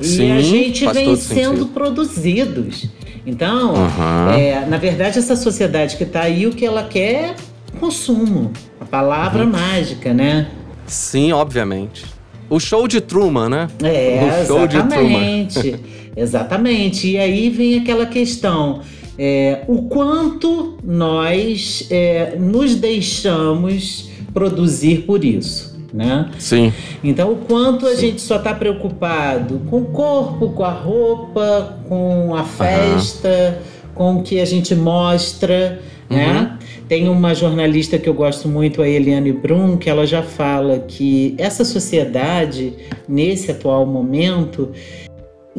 Sim, 0.01 0.29
e 0.29 0.33
a 0.33 0.41
gente 0.41 0.87
vem 0.93 1.17
sendo 1.17 1.51
sentido. 1.51 1.67
produzidos. 1.67 2.89
Então, 3.27 3.75
uhum. 3.75 4.31
é, 4.31 4.65
na 4.65 4.79
verdade, 4.79 5.19
essa 5.19 5.37
sociedade 5.37 5.97
que 5.97 6.05
está 6.05 6.23
aí, 6.23 6.47
o 6.47 6.51
que 6.51 6.65
ela 6.65 6.85
quer 6.85 7.13
é 7.13 7.35
consumo. 7.79 8.53
A 8.81 8.85
palavra 8.85 9.45
uhum. 9.45 9.51
mágica, 9.51 10.15
né? 10.15 10.49
Sim, 10.87 11.33
obviamente. 11.33 12.07
O 12.49 12.59
show 12.59 12.89
de 12.89 13.01
Truman, 13.01 13.49
né? 13.51 13.69
É, 13.83 14.43
o 14.43 14.47
show 14.47 14.65
exatamente. 14.65 15.61
De 15.61 15.71
Truman. 15.73 15.89
exatamente. 16.17 17.09
E 17.09 17.19
aí 17.19 17.51
vem 17.51 17.79
aquela 17.79 18.07
questão. 18.07 18.81
É, 19.19 19.65
o 19.67 19.83
quanto 19.83 20.79
nós 20.85 21.87
é, 21.91 22.37
nos 22.39 22.77
deixamos 22.77 24.09
produzir 24.33 24.99
por 24.99 25.25
isso, 25.25 25.77
né? 25.93 26.31
Sim. 26.39 26.73
Então, 27.03 27.33
o 27.33 27.37
quanto 27.37 27.87
a 27.87 27.97
Sim. 27.97 28.09
gente 28.09 28.21
só 28.21 28.37
está 28.37 28.55
preocupado 28.55 29.61
com 29.69 29.79
o 29.79 29.87
corpo, 29.87 30.51
com 30.51 30.63
a 30.63 30.71
roupa, 30.71 31.79
com 31.89 32.35
a 32.37 32.45
festa, 32.45 33.59
uhum. 33.59 33.93
com 33.95 34.17
o 34.19 34.23
que 34.23 34.39
a 34.39 34.45
gente 34.45 34.75
mostra, 34.77 35.81
né? 36.09 36.27
uhum. 36.27 36.35
né? 36.35 36.59
Tem 36.89 37.07
uma 37.07 37.35
jornalista 37.35 37.99
que 37.99 38.09
eu 38.09 38.15
gosto 38.15 38.49
muito, 38.49 38.81
a 38.81 38.89
Eliane 38.89 39.31
Brum, 39.31 39.77
que 39.77 39.91
ela 39.91 40.07
já 40.07 40.23
fala 40.23 40.79
que 40.79 41.35
essa 41.37 41.63
sociedade, 41.63 42.73
nesse 43.07 43.51
atual 43.51 43.85
momento, 43.85 44.71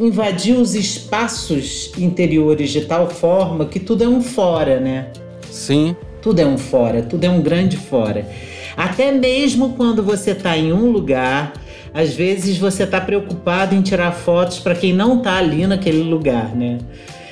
invadiu 0.05 0.59
os 0.59 0.75
espaços 0.75 1.91
interiores 1.97 2.71
de 2.71 2.81
tal 2.81 3.09
forma 3.09 3.65
que 3.65 3.79
tudo 3.79 4.03
é 4.03 4.07
um 4.07 4.21
fora, 4.21 4.79
né? 4.79 5.07
Sim. 5.51 5.95
Tudo 6.21 6.39
é 6.39 6.45
um 6.45 6.57
fora, 6.57 7.01
tudo 7.01 7.23
é 7.23 7.29
um 7.29 7.41
grande 7.41 7.77
fora. 7.77 8.27
Até 8.75 9.11
mesmo 9.11 9.73
quando 9.73 10.01
você 10.03 10.31
está 10.31 10.57
em 10.57 10.71
um 10.71 10.91
lugar, 10.91 11.53
às 11.93 12.13
vezes 12.13 12.57
você 12.57 12.83
está 12.83 13.01
preocupado 13.01 13.75
em 13.75 13.81
tirar 13.81 14.11
fotos 14.11 14.59
para 14.59 14.75
quem 14.75 14.93
não 14.93 15.17
está 15.17 15.37
ali 15.37 15.65
naquele 15.67 16.03
lugar, 16.03 16.55
né? 16.55 16.77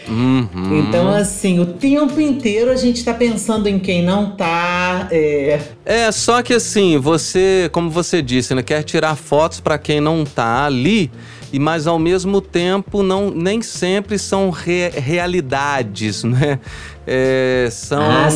Uhum. 0.09 0.79
Então, 0.79 1.09
assim, 1.09 1.59
o 1.59 1.65
tempo 1.65 2.19
inteiro 2.21 2.71
a 2.71 2.77
gente 2.77 3.03
tá 3.03 3.13
pensando 3.13 3.67
em 3.67 3.77
quem 3.77 4.03
não 4.03 4.31
tá. 4.31 5.07
É, 5.11 5.59
é 5.85 6.11
só 6.11 6.41
que 6.41 6.53
assim, 6.53 6.97
você, 6.97 7.69
como 7.73 7.89
você 7.89 8.21
disse, 8.21 8.55
né, 8.55 8.63
quer 8.63 8.83
tirar 8.83 9.15
fotos 9.15 9.59
para 9.59 9.77
quem 9.77 9.99
não 9.99 10.23
tá 10.23 10.65
ali 10.65 11.11
e 11.51 11.59
mas 11.59 11.87
ao 11.87 11.97
mesmo 11.97 12.41
tempo 12.41 13.01
não 13.03 13.29
nem 13.31 13.61
sempre 13.61 14.17
são 14.17 14.49
re, 14.49 14.89
realidades, 14.89 16.23
né? 16.23 16.59
É, 17.05 17.69
são 17.71 18.01
ah, 18.03 18.27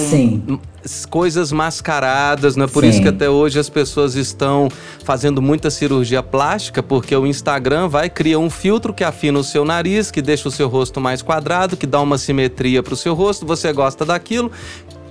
coisas 1.10 1.52
mascaradas, 1.52 2.56
né? 2.56 2.68
Por 2.68 2.84
sim. 2.84 2.90
isso 2.90 3.02
que 3.02 3.08
até 3.10 3.30
hoje 3.30 3.60
as 3.60 3.70
pessoas 3.70 4.16
estão 4.16 4.70
fazendo 5.04 5.42
muita 5.42 5.70
cirurgia 5.70 6.24
plástica, 6.24 6.82
porque 6.82 7.16
o 7.16 7.28
Instagram 7.28 7.90
vai 7.90 8.10
criar 8.10 8.40
um 8.40 8.50
filtro 8.50 8.94
que 8.94 9.04
afina 9.04 9.38
o 9.40 9.44
seu 9.44 9.66
nariz, 9.66 10.10
que 10.10 10.22
deixa 10.22 10.48
o 10.48 10.52
seu 10.52 10.70
rosto 10.70 11.02
mais 11.02 11.22
quadrado, 11.22 11.76
que 11.76 11.86
dá 11.86 12.00
uma 12.00 12.18
simetria 12.18 12.82
para 12.82 12.94
o 12.94 12.98
seu 12.98 13.14
rosto. 13.14 13.46
Você 13.46 13.74
gosta 13.74 14.06
daquilo 14.06 14.52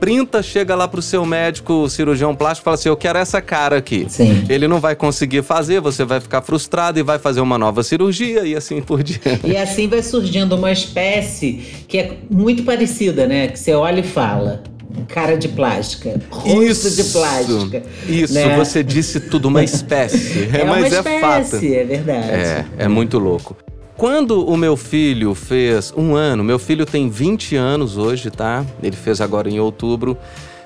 printa, 0.00 0.42
chega 0.42 0.75
lá 0.75 0.88
pro 0.88 1.02
seu 1.02 1.25
médico, 1.26 1.88
cirurgião 1.88 2.35
plástico, 2.35 2.64
fala 2.64 2.75
assim: 2.75 2.88
Eu 2.88 2.97
quero 2.97 3.19
essa 3.19 3.40
cara 3.42 3.76
aqui. 3.76 4.07
Sim. 4.09 4.47
Ele 4.49 4.66
não 4.66 4.80
vai 4.80 4.97
conseguir 4.97 5.42
fazer, 5.42 5.80
você 5.80 6.04
vai 6.04 6.19
ficar 6.19 6.40
frustrado 6.40 6.99
e 6.99 7.02
vai 7.02 7.19
fazer 7.19 7.40
uma 7.40 7.59
nova 7.59 7.83
cirurgia 7.83 8.47
e 8.47 8.57
assim 8.57 8.80
por 8.80 9.02
diante. 9.02 9.47
E 9.47 9.57
assim 9.57 9.87
vai 9.87 10.02
surgindo 10.02 10.57
uma 10.57 10.73
espécie 10.73 11.85
que 11.87 11.99
é 11.99 12.16
muito 12.30 12.62
parecida, 12.62 13.26
né? 13.26 13.49
Que 13.49 13.59
você 13.59 13.75
olha 13.75 14.00
e 14.00 14.04
fala 14.04 14.62
cara 15.09 15.37
de 15.37 15.49
plástica, 15.49 16.21
rosto 16.30 16.62
isso, 16.62 16.90
de 16.90 17.04
plástica. 17.11 17.83
Isso, 18.09 18.35
né? 18.35 18.57
você 18.57 18.83
disse 18.83 19.21
tudo, 19.21 19.49
uma 19.49 19.62
espécie. 19.62 20.49
É, 20.50 20.64
mas 20.64 20.78
uma 20.78 20.88
espécie, 20.88 21.09
é 21.09 21.21
fato. 21.21 21.57
É 21.57 21.85
verdade. 21.85 22.28
É, 22.28 22.64
é 22.78 22.88
muito 22.88 23.19
louco. 23.19 23.57
Quando 24.00 24.49
o 24.49 24.57
meu 24.57 24.78
filho 24.78 25.35
fez 25.35 25.92
um 25.95 26.14
ano, 26.14 26.42
meu 26.42 26.59
filho 26.59 26.87
tem 26.87 27.11
20 27.11 27.54
anos 27.54 27.99
hoje, 27.99 28.30
tá? 28.30 28.64
Ele 28.83 28.97
fez 28.97 29.21
agora 29.21 29.50
em 29.50 29.61
outubro. 29.61 30.16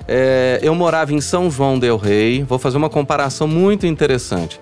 É, 0.07 0.61
eu 0.63 0.73
morava 0.73 1.13
em 1.13 1.21
São 1.21 1.51
João 1.51 1.77
Del 1.77 1.97
Rei. 1.97 2.45
Vou 2.45 2.61
fazer 2.61 2.77
uma 2.77 2.89
comparação 2.89 3.49
muito 3.49 3.89
interessante 3.89 4.61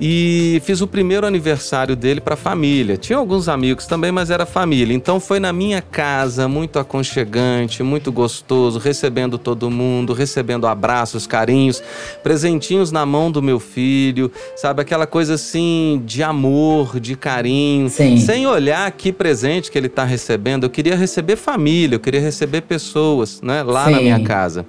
e 0.00 0.62
fiz 0.64 0.80
o 0.80 0.86
primeiro 0.86 1.26
aniversário 1.26 1.94
dele 1.94 2.22
para 2.22 2.32
a 2.32 2.36
família. 2.36 2.96
Tinha 2.96 3.18
alguns 3.18 3.48
amigos 3.48 3.86
também, 3.86 4.10
mas 4.10 4.30
era 4.30 4.46
família. 4.46 4.94
Então 4.94 5.20
foi 5.20 5.38
na 5.38 5.52
minha 5.52 5.82
casa, 5.82 6.48
muito 6.48 6.78
aconchegante, 6.78 7.82
muito 7.82 8.10
gostoso, 8.10 8.78
recebendo 8.78 9.36
todo 9.36 9.70
mundo, 9.70 10.14
recebendo 10.14 10.66
abraços, 10.66 11.26
carinhos, 11.26 11.82
presentinhos 12.22 12.90
na 12.90 13.04
mão 13.04 13.30
do 13.30 13.42
meu 13.42 13.60
filho, 13.60 14.32
sabe 14.56 14.80
aquela 14.80 15.06
coisa 15.06 15.34
assim 15.34 16.02
de 16.06 16.22
amor, 16.22 16.98
de 16.98 17.14
carinho, 17.14 17.90
Sim. 17.90 18.16
sem 18.16 18.46
olhar 18.46 18.90
que 18.92 19.12
presente 19.12 19.70
que 19.70 19.76
ele 19.76 19.88
está 19.88 20.04
recebendo. 20.04 20.64
Eu 20.64 20.70
queria 20.70 20.96
receber 20.96 21.36
família, 21.36 21.96
eu 21.96 22.00
queria 22.00 22.20
receber 22.20 22.62
pessoas, 22.62 23.42
né, 23.42 23.62
lá 23.62 23.84
Sim. 23.84 23.90
na 23.90 24.00
minha 24.00 24.20
casa. 24.20 24.64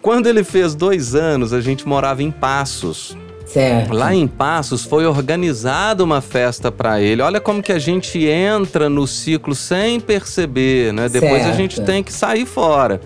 Quando 0.00 0.28
ele 0.28 0.44
fez 0.44 0.72
dois 0.72 1.16
anos, 1.16 1.52
a 1.52 1.60
gente 1.60 1.88
morava 1.88 2.22
em 2.22 2.30
Passos. 2.30 3.16
Certo. 3.46 3.94
Lá 3.94 4.14
em 4.14 4.26
Passos 4.26 4.84
foi 4.84 5.06
organizada 5.06 6.02
uma 6.02 6.20
festa 6.20 6.70
para 6.70 7.00
ele. 7.00 7.22
Olha 7.22 7.40
como 7.40 7.62
que 7.62 7.72
a 7.72 7.78
gente 7.78 8.26
entra 8.26 8.88
no 8.90 9.06
ciclo 9.06 9.54
sem 9.54 10.00
perceber, 10.00 10.92
né? 10.92 11.08
Depois 11.08 11.42
certo. 11.42 11.48
a 11.48 11.56
gente 11.56 11.80
tem 11.80 12.02
que 12.02 12.12
sair 12.12 12.44
fora. 12.44 13.00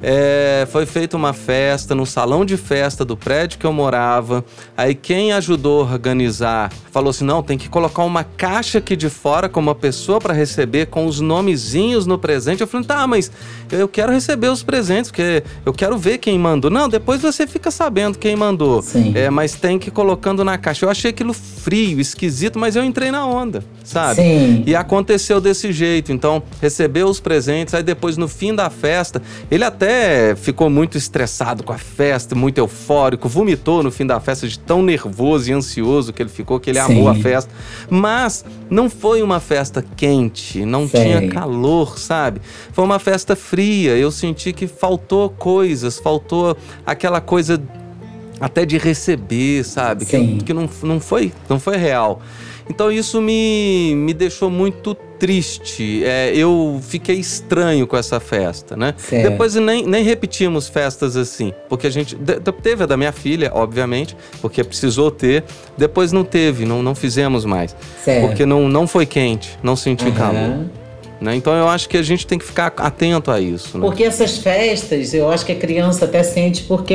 É, 0.00 0.66
foi 0.70 0.86
feita 0.86 1.16
uma 1.16 1.32
festa 1.32 1.92
no 1.92 2.06
salão 2.06 2.44
de 2.44 2.56
festa 2.56 3.04
do 3.04 3.16
prédio 3.16 3.58
que 3.58 3.66
eu 3.66 3.72
morava. 3.72 4.44
Aí 4.76 4.94
quem 4.94 5.32
ajudou 5.32 5.82
a 5.82 5.92
organizar 5.92 6.72
falou 6.92 7.10
assim: 7.10 7.24
não, 7.24 7.42
tem 7.42 7.58
que 7.58 7.68
colocar 7.68 8.04
uma 8.04 8.22
caixa 8.22 8.78
aqui 8.78 8.94
de 8.94 9.10
fora 9.10 9.48
com 9.48 9.58
uma 9.58 9.74
pessoa 9.74 10.20
para 10.20 10.32
receber 10.32 10.86
com 10.86 11.06
os 11.06 11.18
nomezinhos 11.20 12.06
no 12.06 12.16
presente. 12.16 12.60
Eu 12.60 12.68
falei: 12.68 12.86
tá, 12.86 13.06
mas 13.08 13.30
eu 13.70 13.88
quero 13.88 14.12
receber 14.12 14.48
os 14.48 14.62
presentes, 14.62 15.10
porque 15.10 15.42
eu 15.64 15.72
quero 15.72 15.96
ver 15.98 16.18
quem 16.18 16.38
mandou. 16.38 16.70
Não, 16.70 16.88
depois 16.88 17.20
você 17.20 17.46
fica 17.46 17.70
sabendo 17.70 18.18
quem 18.18 18.34
mandou. 18.34 18.82
Sim. 18.82 19.12
É, 19.14 19.30
mas 19.30 19.54
tem 19.54 19.78
que 19.78 19.88
ir 19.88 19.90
colocando 19.90 20.44
na 20.44 20.56
caixa. 20.56 20.86
Eu 20.86 20.90
achei 20.90 21.10
aquilo 21.10 21.32
frio, 21.32 22.00
esquisito, 22.00 22.58
mas 22.58 22.76
eu 22.76 22.84
entrei 22.84 23.10
na 23.10 23.26
onda, 23.26 23.62
sabe? 23.84 24.16
Sim. 24.16 24.62
E 24.66 24.74
aconteceu 24.74 25.40
desse 25.40 25.72
jeito. 25.72 26.12
Então, 26.12 26.42
recebeu 26.60 27.08
os 27.08 27.20
presentes, 27.20 27.74
aí 27.74 27.82
depois 27.82 28.16
no 28.16 28.28
fim 28.28 28.54
da 28.54 28.70
festa, 28.70 29.20
ele 29.50 29.64
até 29.64 30.34
ficou 30.36 30.70
muito 30.70 30.96
estressado 30.96 31.62
com 31.62 31.72
a 31.72 31.78
festa, 31.78 32.34
muito 32.34 32.58
eufórico, 32.58 33.28
vomitou 33.28 33.82
no 33.82 33.90
fim 33.90 34.06
da 34.06 34.18
festa 34.20 34.48
de 34.48 34.58
tão 34.58 34.82
nervoso 34.82 35.50
e 35.50 35.52
ansioso 35.52 36.12
que 36.12 36.22
ele 36.22 36.30
ficou, 36.30 36.58
que 36.58 36.70
ele 36.70 36.80
Sim. 36.80 36.92
amou 36.92 37.08
a 37.08 37.14
festa. 37.14 37.50
Mas 37.90 38.44
não 38.70 38.88
foi 38.88 39.22
uma 39.22 39.40
festa 39.40 39.84
quente, 39.96 40.64
não 40.64 40.88
Sei. 40.88 41.02
tinha 41.02 41.28
calor, 41.28 41.98
sabe? 41.98 42.40
Foi 42.72 42.84
uma 42.84 42.98
festa 42.98 43.36
fria. 43.36 43.57
Eu 43.62 44.10
senti 44.10 44.52
que 44.52 44.66
faltou 44.66 45.30
coisas, 45.30 45.98
faltou 45.98 46.56
aquela 46.86 47.20
coisa 47.20 47.60
até 48.40 48.64
de 48.64 48.78
receber, 48.78 49.64
sabe? 49.64 50.04
Que, 50.04 50.44
que 50.44 50.52
não, 50.52 50.68
não, 50.82 51.00
foi, 51.00 51.32
não 51.48 51.58
foi 51.58 51.76
real. 51.76 52.20
Então 52.70 52.92
isso 52.92 53.20
me, 53.20 53.94
me 53.94 54.12
deixou 54.12 54.50
muito 54.50 54.94
triste. 55.18 56.04
É, 56.04 56.32
eu 56.34 56.80
fiquei 56.82 57.16
estranho 57.16 57.86
com 57.86 57.96
essa 57.96 58.20
festa, 58.20 58.76
né? 58.76 58.94
Certo. 58.98 59.30
Depois 59.30 59.54
nem, 59.54 59.86
nem 59.86 60.04
repetimos 60.04 60.68
festas 60.68 61.16
assim, 61.16 61.52
porque 61.68 61.86
a 61.86 61.90
gente 61.90 62.16
teve 62.62 62.84
a 62.84 62.86
da 62.86 62.96
minha 62.96 63.12
filha, 63.12 63.50
obviamente, 63.54 64.16
porque 64.40 64.62
precisou 64.62 65.10
ter. 65.10 65.44
Depois 65.76 66.12
não 66.12 66.24
teve, 66.24 66.64
não, 66.64 66.82
não 66.82 66.94
fizemos 66.94 67.44
mais, 67.44 67.74
certo. 68.04 68.26
porque 68.26 68.44
não, 68.44 68.68
não 68.68 68.86
foi 68.86 69.06
quente, 69.06 69.58
não 69.62 69.74
senti 69.74 70.04
uhum. 70.06 70.12
calor. 70.12 70.66
Né? 71.20 71.34
Então 71.34 71.52
eu 71.52 71.68
acho 71.68 71.88
que 71.88 71.96
a 71.96 72.02
gente 72.02 72.26
tem 72.26 72.38
que 72.38 72.44
ficar 72.44 72.72
atento 72.76 73.30
a 73.30 73.40
isso. 73.40 73.76
Né? 73.76 73.84
Porque 73.84 74.04
essas 74.04 74.38
festas, 74.38 75.12
eu 75.12 75.28
acho 75.30 75.44
que 75.44 75.52
a 75.52 75.56
criança 75.56 76.04
até 76.04 76.22
sente 76.22 76.62
porque 76.62 76.94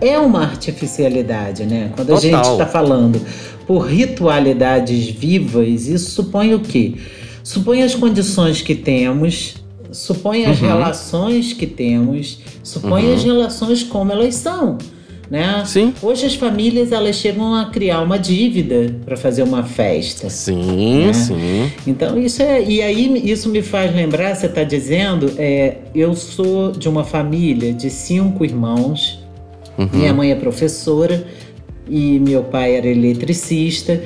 é 0.00 0.18
uma 0.18 0.42
artificialidade, 0.42 1.66
né? 1.66 1.92
Quando 1.94 2.08
Total. 2.08 2.16
a 2.16 2.20
gente 2.20 2.50
está 2.52 2.66
falando 2.66 3.20
por 3.66 3.80
ritualidades 3.80 5.08
vivas, 5.08 5.86
isso 5.86 6.10
supõe 6.12 6.54
o 6.54 6.60
quê? 6.60 6.94
Supõe 7.42 7.82
as 7.82 7.94
condições 7.94 8.62
que 8.62 8.74
temos, 8.74 9.56
supõe 9.92 10.46
as 10.46 10.60
uhum. 10.60 10.68
relações 10.68 11.52
que 11.52 11.66
temos, 11.66 12.40
supõe 12.62 13.06
uhum. 13.06 13.14
as 13.14 13.24
relações 13.24 13.82
como 13.82 14.12
elas 14.12 14.34
são. 14.34 14.78
Né? 15.30 15.62
Sim. 15.66 15.92
Hoje 16.00 16.24
as 16.24 16.34
famílias 16.34 16.90
elas 16.90 17.16
chegam 17.16 17.54
a 17.54 17.66
criar 17.66 18.00
uma 18.00 18.18
dívida 18.18 18.94
para 19.04 19.16
fazer 19.16 19.42
uma 19.42 19.62
festa. 19.62 20.30
Sim, 20.30 21.06
né? 21.06 21.12
sim. 21.12 21.72
Então 21.86 22.18
isso 22.18 22.42
é 22.42 22.62
e 22.62 22.80
aí 22.80 23.30
isso 23.30 23.50
me 23.50 23.60
faz 23.60 23.94
lembrar. 23.94 24.34
Você 24.34 24.46
está 24.46 24.64
dizendo, 24.64 25.30
é, 25.36 25.76
eu 25.94 26.14
sou 26.14 26.72
de 26.72 26.88
uma 26.88 27.04
família 27.04 27.74
de 27.74 27.90
cinco 27.90 28.44
irmãos. 28.44 29.22
Uhum. 29.76 29.88
Minha 29.92 30.14
mãe 30.14 30.32
é 30.32 30.34
professora 30.34 31.24
e 31.88 32.18
meu 32.18 32.42
pai 32.44 32.76
era 32.76 32.86
eletricista. 32.86 34.02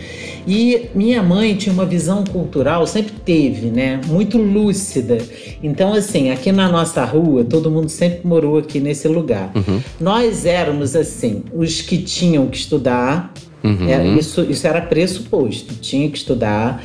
E 0.47 0.87
minha 0.95 1.23
mãe 1.23 1.55
tinha 1.55 1.73
uma 1.73 1.85
visão 1.87 2.25
cultural, 2.25 2.87
sempre 2.87 3.12
teve, 3.25 3.67
né? 3.69 4.01
Muito 4.07 4.39
lúcida. 4.39 5.19
Então, 5.62 5.93
assim, 5.93 6.31
aqui 6.31 6.51
na 6.51 6.69
nossa 6.69 7.05
rua, 7.05 7.45
todo 7.45 7.71
mundo 7.71 7.89
sempre 7.89 8.27
morou 8.27 8.59
aqui 8.59 8.81
nesse 8.81 9.07
lugar. 9.07 9.53
Uhum. 9.55 9.81
Nós 10.01 10.45
éramos, 10.45 10.97
assim, 10.97 11.43
os 11.55 11.81
que 11.81 11.99
tinham 11.99 12.47
que 12.49 12.57
estudar, 12.57 13.33
Uhum. 13.65 13.89
era, 13.89 14.05
isso, 14.05 14.45
isso 14.51 14.67
era 14.67 14.81
pressuposto, 14.81 15.75
tinha 15.81 16.09
que 16.11 16.19
estudar. 16.19 16.83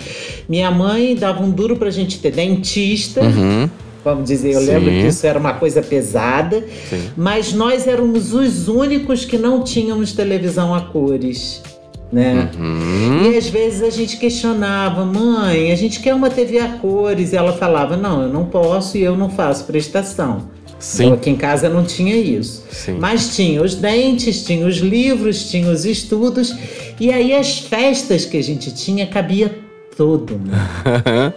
Minha 0.48 0.70
mãe 0.70 1.16
dava 1.16 1.42
um 1.44 1.50
duro 1.50 1.76
pra 1.76 1.90
gente 1.90 2.20
ter 2.20 2.32
dentista, 2.32 3.22
Uhum. 3.22 3.68
Vamos 4.08 4.30
dizer, 4.30 4.54
eu 4.54 4.62
Sim. 4.62 4.68
lembro 4.68 4.90
que 4.90 5.08
isso 5.08 5.28
era 5.28 5.38
uma 5.38 5.54
coisa 5.54 5.82
pesada, 5.82 6.64
Sim. 6.90 7.10
mas 7.18 7.52
nós 7.52 7.88
éramos 7.88 8.34
os 8.34 8.68
únicos 8.70 9.26
que 9.26 9.38
não 9.38 9.64
tínhamos 9.64 10.14
televisão 10.14 10.74
a 10.74 10.82
cores. 10.82 11.62
Né? 12.10 12.50
Uhum. 12.58 13.30
E 13.30 13.38
às 13.38 13.50
vezes 13.50 13.84
a 13.84 13.90
gente 13.90 14.16
questionava, 14.16 15.04
mãe, 15.04 15.74
a 15.74 15.76
gente 15.76 16.00
quer 16.00 16.14
uma 16.14 16.30
TV 16.30 16.58
a 16.60 16.70
cores. 16.78 17.34
E 17.34 17.36
ela 17.36 17.52
falava, 17.52 17.98
não, 17.98 18.24
eu 18.24 18.30
não 18.30 18.46
posso 18.46 18.98
e 18.98 19.04
eu 19.04 19.18
não 19.18 19.30
faço 19.30 19.66
prestação. 19.66 20.44
Então 20.68 20.80
Sim. 20.80 21.14
aqui 21.14 21.30
em 21.30 21.36
casa 21.36 21.68
não 21.68 21.84
tinha 21.84 22.16
isso. 22.16 22.64
Sim. 22.72 22.98
Mas 23.00 23.36
tinha 23.36 23.62
os 23.62 23.76
dentes, 23.76 24.46
tinha 24.46 24.66
os 24.66 24.78
livros, 24.78 25.50
tinha 25.50 25.70
os 25.70 25.86
estudos. 25.86 26.56
E 26.98 27.12
aí 27.12 27.34
as 27.34 27.60
festas 27.60 28.26
que 28.26 28.38
a 28.38 28.44
gente 28.44 28.74
tinha 28.74 29.06
cabia 29.06 29.54
todo 29.98 30.34
mundo, 30.38 30.52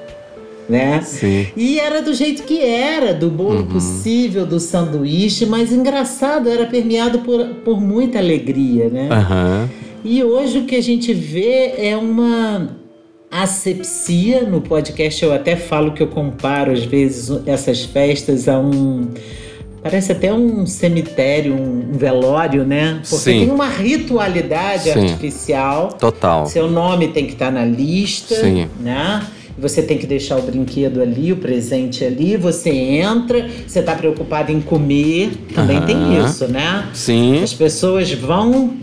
né? 0.71 1.03
Sim. 1.03 1.49
E 1.57 1.79
era 1.79 2.01
do 2.01 2.15
jeito 2.15 2.45
que 2.45 2.61
era, 2.61 3.13
do 3.13 3.29
bolo 3.29 3.65
possível, 3.67 4.47
do 4.47 4.61
sanduíche, 4.61 5.47
mas 5.47 5.73
engraçado, 5.73 6.49
era 6.49 6.67
permeado 6.67 7.21
por, 7.21 7.45
por 7.65 7.81
muita 7.81 8.19
alegria, 8.19 8.89
né? 8.89 9.09
Aham. 9.11 9.69
E 10.05 10.25
hoje 10.25 10.61
o 10.61 10.65
que 10.65 10.77
a 10.77 10.83
gente 10.83 11.13
vê 11.13 11.75
é 11.77 11.97
uma 11.97 12.71
asepsia. 13.31 14.43
No 14.43 14.61
podcast 14.61 15.23
eu 15.23 15.33
até 15.33 15.57
falo 15.57 15.93
que 15.93 16.03
eu 16.03 16.09
comparo 16.09 16.73
às 16.73 16.85
vezes 16.85 17.31
essas 17.47 17.85
festas 17.85 18.49
a 18.49 18.59
um. 18.59 19.09
Parece 19.83 20.13
até 20.13 20.31
um 20.31 20.67
cemitério, 20.67 21.55
um 21.55 21.93
velório, 21.93 22.65
né? 22.65 23.01
Porque 23.03 23.17
Sim. 23.17 23.41
tem 23.41 23.51
uma 23.51 23.69
ritualidade 23.69 24.85
Sim. 24.85 25.01
artificial. 25.01 25.89
Total. 25.99 26.45
Seu 26.47 26.71
nome 26.71 27.09
tem 27.09 27.25
que 27.27 27.33
estar 27.33 27.51
na 27.51 27.65
lista, 27.65 28.35
Sim. 28.35 28.69
né? 28.79 29.23
Você 29.61 29.83
tem 29.83 29.99
que 29.99 30.07
deixar 30.07 30.39
o 30.39 30.43
brinquedo 30.43 31.03
ali, 31.03 31.33
o 31.33 31.37
presente 31.37 32.05
ali. 32.05 32.37
Você 32.37 32.71
entra, 32.71 33.49
você 33.67 33.81
está 33.81 33.95
preocupado 33.95 34.51
em 34.51 34.61
comer. 34.61 35.33
Também 35.55 35.81
tem 35.83 36.19
isso, 36.25 36.47
né? 36.49 36.89
Sim. 36.95 37.43
As 37.43 37.53
pessoas 37.53 38.11
vão 38.13 38.75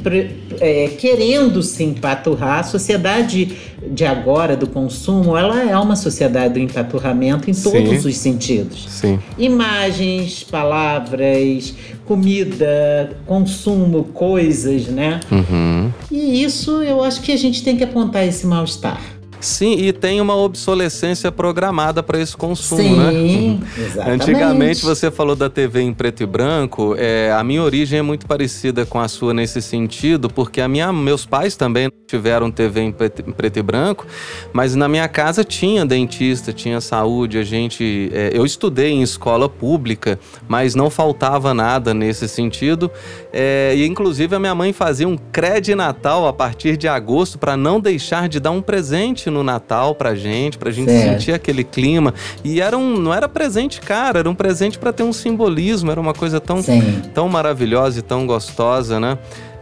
é, 0.60 0.90
querendo 0.90 1.64
se 1.64 1.84
empaturrar. 1.84 2.60
A 2.60 2.64
sociedade 2.64 3.52
de 3.92 4.06
agora, 4.06 4.56
do 4.56 4.68
consumo, 4.68 5.36
ela 5.38 5.62
é 5.64 5.78
uma 5.78 5.96
sociedade 5.96 6.54
do 6.54 6.60
empaturramento 6.60 7.50
em 7.50 7.54
Sim. 7.54 7.72
todos 7.72 8.06
os 8.06 8.18
sentidos. 8.18 8.86
Sim. 8.90 9.20
Imagens, 9.38 10.44
palavras, 10.44 11.74
comida, 12.06 13.18
consumo, 13.26 14.06
coisas, 14.06 14.88
né? 14.88 15.20
Uhum. 15.32 15.92
E 16.12 16.44
isso 16.44 16.82
eu 16.84 17.04
acho 17.04 17.22
que 17.22 17.32
a 17.32 17.38
gente 17.38 17.64
tem 17.64 17.76
que 17.76 17.84
apontar 17.84 18.28
esse 18.28 18.46
mal-estar. 18.46 19.17
Sim, 19.40 19.74
e 19.74 19.94
tem 19.94 20.20
uma 20.20 20.36
obsolescência 20.36 21.32
programada 21.32 22.02
para 22.02 22.20
esse 22.20 22.36
consumo, 22.36 22.96
né? 22.96 23.12
Sim, 23.12 23.62
exatamente. 23.78 24.22
Antigamente 24.22 24.84
você 24.84 25.12
falou 25.12 25.36
da 25.36 25.50
TV 25.50 25.82
em 25.82 25.94
preto 25.94 26.24
e 26.24 26.26
branco. 26.26 26.96
É, 26.98 27.32
a 27.32 27.44
minha 27.44 27.62
origem 27.62 28.00
é 28.00 28.02
muito 28.02 28.26
parecida 28.26 28.86
com 28.86 29.00
a 29.00 29.08
sua 29.08 29.34
nesse 29.34 29.62
sentido, 29.62 30.30
porque 30.30 30.60
a 30.60 30.68
minha, 30.68 30.92
meus 30.92 31.26
pais 31.26 31.56
também 31.56 31.90
tiveram 32.08 32.50
TV 32.50 32.82
em 32.82 32.92
preto, 32.92 33.24
em 33.28 33.32
preto 33.32 33.58
e 33.58 33.62
branco, 33.62 34.08
mas 34.54 34.76
na 34.76 34.88
minha 34.88 35.08
casa 35.08 35.44
tinha 35.44 35.86
dentista, 35.86 36.52
tinha 36.52 36.82
saúde. 36.82 37.38
A 37.38 37.44
gente, 37.44 38.10
é, 38.14 38.32
eu 38.34 38.46
estudei 38.46 38.92
em 38.92 39.02
escola 39.02 39.48
pública, 39.48 40.20
mas 40.48 40.74
não 40.74 40.90
faltava 40.90 41.54
nada 41.54 41.94
nesse 41.94 42.28
sentido. 42.28 42.90
É, 43.32 43.74
e 43.76 43.86
inclusive 43.86 44.36
a 44.36 44.40
minha 44.40 44.56
mãe 44.56 44.74
fazia 44.74 45.08
um 45.08 45.18
crédito 45.18 45.68
Natal 45.76 46.28
a 46.28 46.34
partir 46.34 46.78
de 46.78 46.88
agosto 46.88 47.38
para 47.38 47.58
não 47.58 47.80
deixar 47.80 48.30
de 48.30 48.40
dar 48.40 48.52
um 48.52 48.62
presente 48.62 49.27
no 49.30 49.44
Natal 49.44 49.96
pra 49.96 50.16
gente, 50.16 50.58
pra 50.58 50.72
gente 50.72 50.92
Certo. 50.92 51.14
sentir 51.20 51.32
aquele 51.34 51.64
clima. 51.64 52.14
E 52.44 52.62
era 52.62 52.78
um, 52.78 52.98
não 52.98 53.14
era 53.14 53.28
presente 53.30 53.80
caro, 53.82 54.18
era 54.20 54.30
um 54.30 54.36
presente 54.36 54.78
para 54.78 54.92
ter 54.94 55.04
um 55.04 55.14
simbolismo, 55.14 55.92
era 55.92 56.00
uma 56.00 56.14
coisa 56.14 56.40
tão, 56.40 56.62
Sim. 56.62 57.02
tão 57.14 57.28
maravilhosa 57.30 58.00
e 58.00 58.02
tão 58.02 58.26
gostosa, 58.26 59.00
né? 59.00 59.18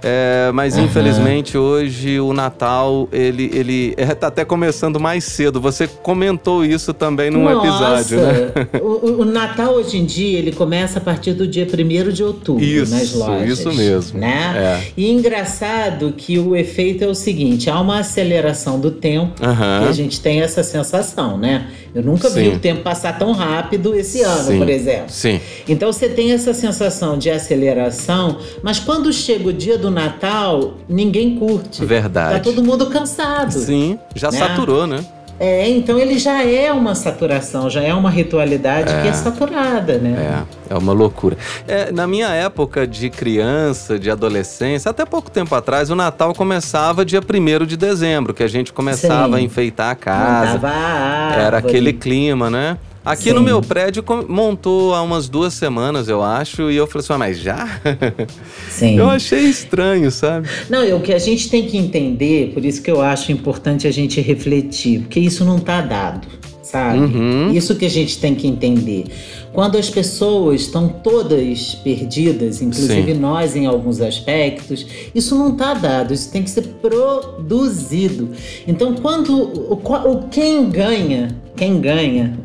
É, 0.08 0.52
mas 0.54 0.76
Aham. 0.76 0.86
infelizmente 0.86 1.58
hoje 1.58 2.20
o 2.20 2.32
Natal 2.32 3.10
ele 3.12 3.50
ele 3.52 3.94
é, 3.98 4.06
tá 4.14 4.28
até 4.28 4.46
começando 4.46 5.00
mais 5.00 5.24
cedo. 5.24 5.60
Você 5.60 5.88
comentou 5.88 6.64
isso 6.64 6.94
também 6.94 7.32
num 7.32 7.44
Nossa, 7.44 7.68
episódio, 8.16 8.22
né? 8.22 8.52
o, 8.82 9.22
o- 9.22 9.26
Natal 9.26 9.74
hoje 9.74 9.98
em 9.98 10.06
dia 10.06 10.38
ele 10.38 10.52
começa 10.52 11.00
a 11.00 11.02
partir 11.02 11.34
do 11.34 11.48
dia 11.48 11.66
1 11.66 12.12
de 12.12 12.24
outubro 12.24 12.64
Isso, 12.64 12.94
nas 12.94 13.14
lojas. 13.14 13.60
isso 13.60 13.74
mesmo. 13.74 14.20
Né? 14.20 14.54
É. 14.86 14.88
E 14.96 15.10
engraçado 15.12 16.14
que 16.16 16.38
o 16.38 16.56
efeito 16.56 17.04
é 17.04 17.08
o 17.08 17.16
seguinte: 17.16 17.68
há 17.70 17.80
uma 17.82 18.00
aceleração 18.00 18.80
do 18.80 18.92
tempo 18.92 19.44
Aham. 19.44 19.82
que 19.84 19.90
a 19.90 19.92
gente 19.92 20.22
tem 20.22 20.42
essa 20.42 20.62
sensação, 20.62 21.36
né? 21.36 21.68
Eu 21.96 22.04
nunca 22.04 22.30
vi 22.30 22.42
Sim. 22.50 22.56
o 22.58 22.60
tempo 22.60 22.82
passar 22.84 23.18
tão 23.18 23.32
rápido 23.32 23.96
esse 23.96 24.22
ano, 24.22 24.44
Sim. 24.52 24.58
por 24.60 24.68
exemplo. 24.70 25.06
Sim. 25.10 25.40
Então 25.68 25.92
você 25.92 26.10
tem 26.10 26.34
essa 26.34 26.54
sensação 26.54 27.18
de 27.18 27.30
aceleração, 27.30 28.38
mas 28.62 28.80
quando 28.80 29.12
chega 29.14 29.48
o 29.48 29.54
dia 29.54 29.78
do 29.78 29.90
Natal, 29.96 30.74
ninguém 30.88 31.36
curte. 31.40 31.84
Verdade. 31.84 32.36
Tá 32.36 32.40
todo 32.42 32.64
mundo 32.64 32.86
cansado. 32.88 33.52
Sim, 33.54 33.98
já 34.14 34.30
Né? 34.30 34.38
saturou, 34.38 34.86
né? 34.86 35.04
É, 35.38 35.68
então 35.70 36.00
ele 36.00 36.18
já 36.18 36.44
é 36.46 36.72
uma 36.72 36.96
saturação, 36.96 37.70
já 37.70 37.82
é 37.82 37.94
uma 37.94 38.10
ritualidade 38.10 38.88
que 39.02 39.08
é 39.08 39.12
saturada, 39.12 39.98
né? 39.98 40.46
É, 40.70 40.74
é 40.74 40.78
uma 40.78 40.94
loucura. 40.94 41.38
É, 41.68 41.92
na 41.92 42.08
minha 42.08 42.30
época 42.30 42.88
de 42.88 43.10
criança, 43.10 44.00
de 44.00 44.10
adolescência, 44.10 44.92
até 44.92 45.04
pouco 45.06 45.30
tempo 45.30 45.54
atrás, 45.54 45.90
o 45.90 45.96
Natal 45.96 46.34
começava 46.34 47.04
dia 47.04 47.20
1 47.20 47.66
de 47.66 47.76
dezembro, 47.76 48.34
que 48.34 48.44
a 48.44 48.48
gente 48.48 48.72
começava 48.72 49.36
Sim. 49.36 49.42
a 49.42 49.42
enfeitar 49.42 49.90
a 49.92 49.96
casa. 49.96 50.62
A 50.64 51.36
Era 51.38 51.58
aquele 51.58 51.92
clima, 51.92 52.50
né? 52.50 52.78
Aqui 53.06 53.32
no 53.32 53.40
Sim. 53.40 53.46
meu 53.46 53.62
prédio 53.62 54.04
montou 54.28 54.96
há 54.96 55.02
umas 55.04 55.30
duas 55.30 55.54
semanas, 55.54 56.10
eu 56.10 56.24
acho, 56.24 56.72
e 56.72 56.76
eu 56.76 56.88
falei 56.88 57.04
assim, 57.04 57.14
"Ah, 57.14 57.18
mas 57.20 57.38
já? 57.40 57.82
Sim. 58.68 58.98
eu 58.98 59.08
achei 59.08 59.42
estranho, 59.42 60.10
sabe? 60.10 60.50
Não, 60.70 60.98
o 60.98 61.02
que 61.02 61.14
a 61.14 61.20
gente 61.20 61.48
tem 61.48 61.68
que 61.68 61.78
entender, 61.78 62.52
por 62.52 62.66
isso 62.66 62.82
que 62.82 62.90
eu 62.90 63.02
acho 63.02 63.32
importante 63.32 63.88
a 63.88 63.92
gente 63.92 64.20
refletir, 64.22 65.02
porque 65.02 65.20
isso 65.20 65.46
não 65.46 65.58
está 65.58 65.82
dado, 65.82 66.28
sabe? 66.64 66.98
Uhum. 66.98 67.52
Isso 67.52 67.76
que 67.76 67.86
a 67.86 67.90
gente 67.90 68.18
tem 68.18 68.34
que 68.34 68.48
entender. 68.48 69.06
Quando 69.54 69.78
as 69.78 69.90
pessoas 69.90 70.62
estão 70.62 70.90
todas 70.90 71.76
perdidas, 71.76 72.60
inclusive 72.62 73.14
Sim. 73.14 73.20
nós 73.20 73.56
em 73.56 73.68
alguns 73.68 74.02
aspectos, 74.02 74.86
isso 75.14 75.36
não 75.36 75.54
está 75.54 75.76
dado, 75.76 76.12
isso 76.12 76.32
tem 76.32 76.42
que 76.42 76.50
ser 76.50 76.64
produzido. 76.82 78.32
Então, 78.68 78.96
quando 78.96 79.32
o, 79.32 79.74
o 79.74 80.28
quem 80.30 80.70
ganha, 80.70 81.30
quem 81.56 81.80
ganha 81.80 82.38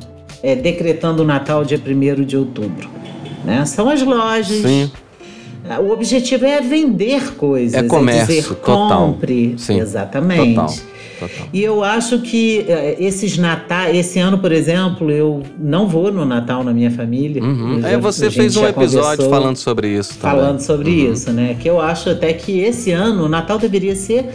é 0.43 0.55
decretando 0.55 1.23
o 1.23 1.27
Natal 1.27 1.65
dia 1.65 1.79
1 1.85 2.25
de 2.25 2.37
outubro, 2.37 2.89
né? 3.45 3.65
São 3.67 3.89
as 3.89 4.03
lojas. 4.03 4.49
Sim. 4.63 4.91
O 5.87 5.91
objetivo 5.93 6.45
é 6.47 6.61
vender 6.61 7.35
coisas. 7.37 7.75
É 7.81 7.87
comércio, 7.87 8.27
dizer, 8.27 8.55
total. 8.57 9.07
compre. 9.13 9.55
Sim, 9.57 9.79
Exatamente. 9.79 10.55
Total. 10.55 10.75
Total. 11.21 11.47
E 11.53 11.63
eu 11.63 11.85
acho 11.85 12.21
que 12.21 12.65
eh, 12.67 12.97
esses 12.99 13.37
Natal, 13.37 13.91
esse 13.95 14.19
ano, 14.19 14.39
por 14.39 14.51
exemplo, 14.53 15.11
eu 15.11 15.43
não 15.59 15.87
vou 15.87 16.11
no 16.11 16.25
Natal 16.25 16.65
na 16.65 16.73
minha 16.73 16.91
família. 16.91 17.43
Uhum. 17.43 17.75
Eu 17.75 17.83
já- 17.83 17.89
É, 17.91 17.99
você 17.99 18.31
fez 18.31 18.57
um 18.57 18.67
episódio 18.67 19.29
falando 19.29 19.57
sobre 19.59 19.89
isso 19.89 20.19
também. 20.19 20.39
falando 20.41 20.61
sobre 20.61 20.91
Uhum. 20.91 21.13
isso, 21.13 21.31
né? 21.31 21.57
Que 21.61 21.69
eu 21.69 21.79
acho 21.79 22.09
até 22.09 22.33
que 22.33 22.61
esse 22.61 22.91
ano 22.91 23.27
o 23.27 23.29
Natal 23.29 23.59
deveria 23.59 23.95
ser 23.95 24.31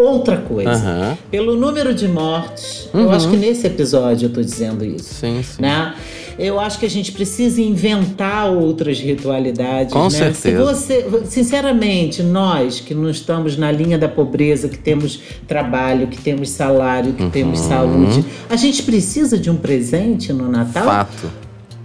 outra 0.00 0.36
coisa. 0.38 0.70
Aham. 0.70 1.18
Pelo 1.30 1.56
número 1.56 1.94
de 1.94 2.08
mortes, 2.08 2.88
Uhum. 2.92 3.02
eu 3.02 3.10
acho 3.10 3.28
que 3.28 3.36
nesse 3.36 3.66
episódio 3.66 4.26
eu 4.26 4.32
tô 4.32 4.40
dizendo 4.42 4.84
isso 4.84 5.14
Sim, 5.14 5.42
sim. 5.42 5.62
né? 5.62 5.94
Eu 6.38 6.58
acho 6.58 6.78
que 6.78 6.86
a 6.86 6.90
gente 6.90 7.12
precisa 7.12 7.60
inventar 7.60 8.50
outras 8.50 8.98
ritualidades. 8.98 9.92
Com 9.92 10.04
né? 10.04 10.10
certeza. 10.10 10.74
Se 10.74 11.02
você, 11.02 11.06
sinceramente, 11.26 12.22
nós 12.22 12.80
que 12.80 12.94
não 12.94 13.10
estamos 13.10 13.58
na 13.58 13.70
linha 13.70 13.98
da 13.98 14.08
pobreza, 14.08 14.66
que 14.68 14.78
temos 14.78 15.20
trabalho, 15.46 16.06
que 16.06 16.16
temos 16.18 16.48
salário, 16.50 17.12
que 17.12 17.28
temos 17.28 17.60
Uhum. 17.60 17.68
saúde, 17.68 18.24
a 18.48 18.56
gente 18.56 18.82
precisa 18.84 19.36
de 19.36 19.50
um 19.50 19.56
presente 19.56 20.32
no 20.32 20.48
Natal? 20.50 20.84
Fato. 20.84 21.30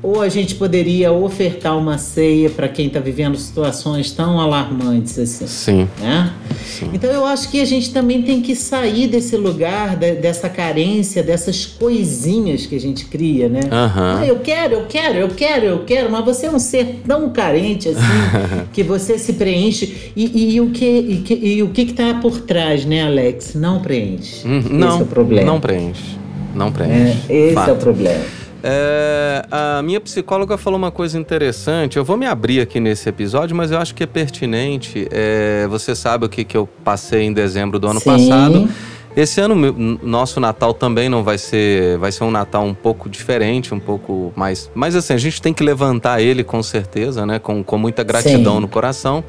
Ou 0.03 0.21
a 0.21 0.29
gente 0.29 0.53
poderia 0.55 1.11
ofertar 1.11 1.75
uma 1.77 1.97
ceia 1.97 2.47
para 2.49 2.67
quem 2.67 2.87
está 2.87 2.99
vivendo 2.99 3.35
situações 3.37 4.11
tão 4.11 4.39
alarmantes 4.39 5.17
assim. 5.17 5.47
Sim. 5.47 5.87
Né? 5.99 6.31
Sim. 6.63 6.89
Então 6.93 7.09
eu 7.09 7.25
acho 7.25 7.49
que 7.49 7.59
a 7.59 7.65
gente 7.65 7.91
também 7.91 8.21
tem 8.21 8.39
que 8.41 8.55
sair 8.55 9.07
desse 9.07 9.35
lugar, 9.35 9.95
de, 9.95 10.11
dessa 10.15 10.47
carência, 10.47 11.23
dessas 11.23 11.65
coisinhas 11.65 12.65
que 12.67 12.75
a 12.75 12.79
gente 12.79 13.05
cria, 13.05 13.49
né? 13.49 13.61
Aham. 13.71 14.19
Ah, 14.21 14.25
eu 14.27 14.39
quero, 14.39 14.75
eu 14.75 14.85
quero, 14.87 15.17
eu 15.17 15.29
quero, 15.29 15.65
eu 15.65 15.79
quero, 15.85 16.11
mas 16.11 16.23
você 16.23 16.45
é 16.45 16.51
um 16.51 16.59
ser 16.59 17.01
tão 17.07 17.29
carente 17.31 17.89
assim 17.89 17.99
que 18.71 18.83
você 18.83 19.17
se 19.17 19.33
preenche. 19.33 20.11
E, 20.15 20.53
e 20.55 20.61
o 20.61 20.69
que 20.69 20.85
e, 20.85 21.17
que- 21.25 21.33
e 21.47 21.63
o 21.63 21.69
que 21.69 21.81
está 21.81 22.13
por 22.15 22.41
trás, 22.41 22.85
né, 22.85 23.03
Alex? 23.05 23.55
Não 23.55 23.79
preenche. 23.81 24.47
Hum, 24.47 24.59
esse 24.59 24.69
não, 24.69 24.99
é 24.99 25.01
o 25.01 25.05
problema. 25.07 25.51
não 25.51 25.59
preenche. 25.59 26.15
Não 26.53 26.67
É, 26.67 26.71
preenche. 26.71 27.19
esse 27.27 27.53
Fato. 27.55 27.69
é 27.69 27.73
o 27.73 27.75
problema. 27.77 28.23
É, 28.67 29.45
a 29.51 29.81
minha 29.83 30.01
psicóloga 30.01 30.57
falou 30.57 30.79
uma 30.79 30.89
coisa 30.89 31.19
interessante. 31.19 31.97
Eu 31.97 32.03
vou 32.03 32.17
me 32.17 32.25
abrir 32.25 32.61
aqui 32.61 32.79
nesse 32.79 33.07
episódio, 33.07 33.55
mas 33.55 33.69
eu 33.69 33.77
acho 33.77 33.93
que 33.93 34.01
é 34.01 34.07
pertinente. 34.07 35.07
É, 35.11 35.67
você 35.69 35.95
sabe 35.95 36.25
o 36.25 36.29
que, 36.29 36.43
que 36.43 36.57
eu 36.57 36.67
passei 36.83 37.21
em 37.21 37.31
dezembro 37.31 37.77
do 37.77 37.87
ano 37.87 37.99
Sim. 37.99 38.05
passado. 38.05 38.69
Esse 39.15 39.39
ano, 39.39 39.55
nosso 40.01 40.39
Natal 40.39 40.73
também 40.73 41.07
não 41.09 41.23
vai 41.23 41.37
ser. 41.37 41.99
Vai 41.99 42.11
ser 42.11 42.23
um 42.23 42.31
Natal 42.31 42.65
um 42.65 42.73
pouco 42.73 43.07
diferente, 43.07 43.71
um 43.71 43.79
pouco 43.79 44.33
mais. 44.35 44.69
Mas 44.73 44.95
assim, 44.95 45.13
a 45.13 45.17
gente 45.17 45.39
tem 45.39 45.53
que 45.53 45.63
levantar 45.63 46.19
ele 46.19 46.43
com 46.43 46.61
certeza, 46.63 47.23
né? 47.23 47.37
Com, 47.37 47.63
com 47.63 47.77
muita 47.77 48.03
gratidão 48.03 48.55
Sim. 48.55 48.61
no 48.61 48.67
coração. 48.67 49.23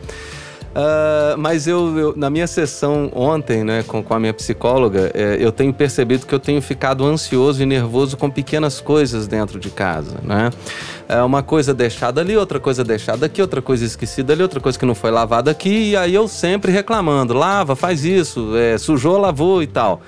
Ah, 0.79 1.35
mas 1.39 1.67
eu, 1.67 1.99
eu- 1.99 2.15
na 2.15 2.29
minha 2.29 2.47
sessão 2.47 3.11
ontem, 3.15 3.65
né, 3.65 3.83
com, 3.87 4.03
com 4.03 4.13
a 4.13 4.21
minha 4.21 4.35
psicóloga, 4.35 5.11
é, 5.15 5.39
eu 5.41 5.51
tenho 5.51 5.73
percebido 5.73 6.27
que 6.27 6.35
eu 6.35 6.39
tenho 6.39 6.61
ficado 6.61 7.03
ansioso 7.07 7.63
e 7.63 7.67
nervoso 7.67 8.15
com 8.15 8.29
pequenas 8.29 8.79
coisas 8.79 9.27
dentro 9.27 9.59
de 9.59 9.71
casa, 9.71 10.17
né? 10.23 10.51
É 11.09 11.23
uma 11.23 11.43
coisa 11.43 11.73
deixada 11.73 12.21
ali, 12.21 12.37
outra 12.37 12.61
coisa 12.61 12.85
deixada 12.85 13.25
aqui, 13.25 13.41
outra 13.41 13.63
coisa 13.63 13.87
esquecida 13.87 14.35
ali, 14.35 14.43
outra 14.43 14.61
coisa 14.61 14.79
que 14.79 14.85
não 14.85 14.95
foi 14.95 15.11
lavada 15.11 15.51
aqui, 15.51 15.93
e 15.93 15.97
aí 15.97 16.15
eu 16.15 16.29
sempre 16.29 16.71
reclamando, 16.71 17.33
lava, 17.33 17.75
faz 17.75 18.05
isso, 18.05 18.55
é, 18.55 18.77
sujou, 18.77 19.17
lavou 19.17 19.63
e 19.63 19.67
tal. 19.67 20.03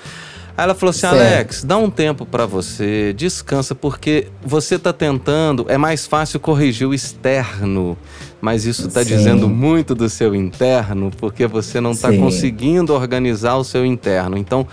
Aí 0.55 0.65
ela 0.65 0.75
falou 0.75 0.91
assim. 0.91 1.07
Alex, 1.07 1.63
dá 1.65 1.79
um 1.79 1.89
tempo 1.89 2.27
pra 2.27 2.45
você, 2.45 3.15
descansa, 3.15 3.75
porque 3.77 4.27
você 4.45 4.77
tá 4.79 4.93
tentando, 4.93 5.65
é 5.69 5.79
mais 5.79 6.05
fácil 6.07 6.39
corrigir 6.41 6.87
o 6.87 6.93
externo, 6.93 7.97
mas 8.41 8.65
isso 8.65 8.89
tá 8.89 9.03
Sim. 9.03 9.17
dizendo 9.17 9.49
muito 9.49 9.95
do 9.95 10.09
seu 10.09 10.35
interno, 10.35 11.11
porque 11.19 11.47
você 11.47 11.81
não 11.81 11.95
tá 11.95 12.11
Sim. 12.11 12.19
conseguindo 12.19 12.95
organizar 12.95 13.57
o 13.57 13.65
seu 13.65 13.85
interno. 13.85 14.37
Então, 14.37 14.67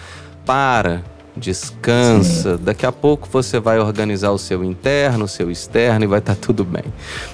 para, 0.45 1.03
descansa, 1.37 2.57
daqui 2.57 2.85
a 2.85 2.91
pouco 2.91 3.27
você 3.31 3.59
vai 3.59 3.79
organizar 3.79 4.31
o 4.31 4.37
seu 4.37 4.63
interno, 4.63 5.25
o 5.25 5.27
seu 5.27 5.51
externo 5.51 6.05
e 6.05 6.07
vai 6.07 6.19
estar 6.19 6.35
tudo 6.35 6.63
bem. 6.63 6.83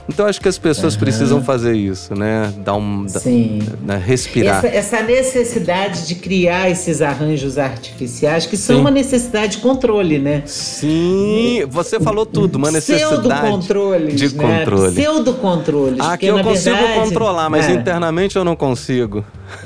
Então, 0.10 0.26
acho 0.26 0.42
que 0.42 0.48
as 0.48 0.58
pessoas 0.58 0.96
precisam 0.96 1.44
fazer 1.44 1.76
isso, 1.76 2.16
né? 2.16 2.54
Dar 2.64 2.74
um. 2.76 3.06
da- 3.06 3.20
Sim. 3.20 3.60
né, 3.84 4.02
respirar. 4.04 4.66
Essa, 4.66 4.68
essa 4.98 5.02
necessidade 5.04 6.08
de 6.08 6.16
criar 6.16 6.70
esses 6.70 7.02
arranjos 7.02 7.58
artificiais, 7.58 8.46
que 8.46 8.58
são 8.58 8.76
Sim. 8.78 8.82
uma 8.82 8.92
necessidade 8.92 9.58
de 9.58 9.58
controle, 9.60 10.18
né? 10.20 10.44
Sim, 10.46 11.66
você 11.70 12.00
falou 12.00 12.26
tudo, 12.26 12.56
uma 12.56 12.72
necessidade 12.72 13.22
Pseudo-controles, 13.22 14.16
de 14.16 14.36
né? 14.36 14.60
controle. 14.60 14.96
Pseudo-controles. 14.96 16.00
Aqui 16.00 16.28
porque, 16.28 16.40
eu 16.40 16.44
consigo 16.44 16.76
verdade, 16.76 17.00
controlar, 17.00 17.50
mas 17.50 17.68
é. 17.68 17.74
internamente 17.74 18.36
eu 18.36 18.44
não 18.44 18.56
consigo. 18.56 19.24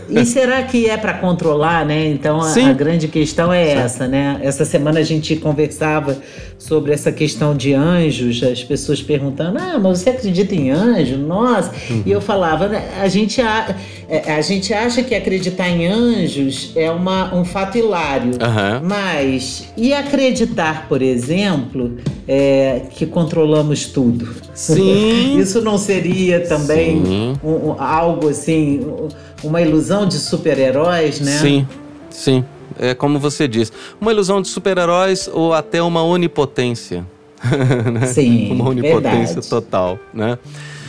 E 0.09 0.25
será 0.25 0.63
que 0.63 0.89
é 0.89 0.97
para 0.97 1.13
controlar, 1.15 1.85
né? 1.85 2.07
Então 2.07 2.39
a, 2.39 2.49
Sim. 2.49 2.69
a 2.69 2.73
grande 2.73 3.07
questão 3.07 3.51
é 3.51 3.71
essa, 3.71 4.07
né? 4.07 4.39
Essa 4.41 4.65
semana 4.65 4.99
a 4.99 5.03
gente 5.03 5.35
conversava 5.35 6.17
sobre 6.57 6.93
essa 6.93 7.11
questão 7.11 7.55
de 7.55 7.73
anjos, 7.73 8.41
as 8.43 8.63
pessoas 8.63 9.01
perguntando: 9.01 9.59
"Ah, 9.59 9.77
mas 9.77 9.99
você 9.99 10.09
acredita 10.11 10.55
em 10.55 10.71
anjo?" 10.71 11.17
Nossa. 11.17 11.71
E 12.05 12.11
eu 12.11 12.21
falava, 12.21 12.67
né, 12.67 12.89
a 12.99 13.07
gente 13.07 13.41
a, 13.41 13.75
é, 14.09 14.33
a 14.33 14.41
gente 14.41 14.73
acha 14.73 15.03
que 15.03 15.13
acreditar 15.13 15.69
em 15.69 15.85
anjos 15.87 16.71
é 16.75 16.89
uma, 16.89 17.33
um 17.35 17.43
fato 17.45 17.77
hilário. 17.77 18.31
Aham. 18.41 18.81
Mas 18.83 19.67
e 19.77 19.93
acreditar, 19.93 20.87
por 20.87 21.01
exemplo, 21.01 21.97
é, 22.27 22.81
que 22.91 23.05
controlamos 23.05 23.85
tudo? 23.87 24.27
Sim. 24.53 25.37
Isso 25.39 25.61
não 25.61 25.77
seria 25.77 26.39
também 26.41 26.97
um- 27.43 27.69
um- 27.69 27.75
algo 27.81 28.29
assim, 28.29 28.79
um- 28.79 29.07
uma 29.43 29.61
ilusão 29.61 30.07
de 30.07 30.15
super-heróis, 30.15 31.19
né? 31.19 31.37
Sim, 31.39 31.67
sim. 32.09 32.43
É 32.77 32.93
como 32.93 33.19
você 33.19 33.47
diz, 33.47 33.71
uma 33.99 34.11
ilusão 34.11 34.41
de 34.41 34.47
super-heróis 34.47 35.29
ou 35.31 35.53
até 35.53 35.81
uma 35.81 36.03
onipotência. 36.03 37.05
né? 37.91 38.07
Sim, 38.07 38.51
uma 38.51 38.69
onipotência 38.69 39.41
verdade. 39.41 39.49
total, 39.49 39.99
né? 40.13 40.37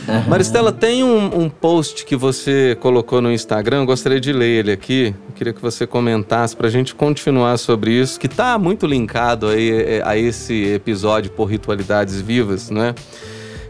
Aham. 0.07 0.29
Maristela, 0.29 0.71
tem 0.71 1.03
um, 1.03 1.43
um 1.43 1.49
post 1.49 2.05
que 2.05 2.15
você 2.15 2.77
colocou 2.79 3.21
no 3.21 3.29
Instagram, 3.29 3.79
eu 3.81 3.85
gostaria 3.85 4.21
de 4.21 4.31
ler 4.31 4.59
ele 4.59 4.71
aqui. 4.71 5.13
Eu 5.27 5.35
queria 5.35 5.51
que 5.51 5.61
você 5.61 5.85
comentasse 5.85 6.55
para 6.55 6.67
a 6.67 6.69
gente 6.69 6.95
continuar 6.95 7.57
sobre 7.57 7.91
isso, 7.91 8.17
que 8.17 8.27
está 8.27 8.57
muito 8.57 8.87
linkado 8.87 9.47
aí, 9.47 9.69
é, 9.69 10.01
a 10.05 10.17
esse 10.17 10.65
episódio 10.67 11.29
por 11.31 11.45
Ritualidades 11.45 12.21
Vivas, 12.21 12.69
né? 12.69 12.95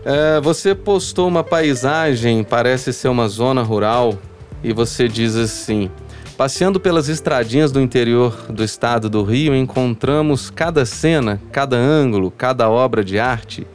É, 0.05 0.39
você 0.39 0.75
postou 0.75 1.27
uma 1.27 1.43
paisagem, 1.43 2.43
parece 2.43 2.93
ser 2.93 3.07
uma 3.07 3.27
zona 3.27 3.63
rural, 3.63 4.15
e 4.63 4.71
você 4.71 5.07
diz 5.07 5.35
assim: 5.35 5.89
Passeando 6.37 6.79
pelas 6.79 7.09
estradinhas 7.09 7.71
do 7.71 7.81
interior 7.81 8.45
do 8.47 8.63
estado 8.63 9.09
do 9.09 9.23
Rio, 9.23 9.55
encontramos 9.55 10.51
cada 10.51 10.85
cena, 10.85 11.41
cada 11.51 11.75
ângulo, 11.75 12.29
cada 12.29 12.69
obra 12.69 13.03
de 13.03 13.17
arte. 13.17 13.65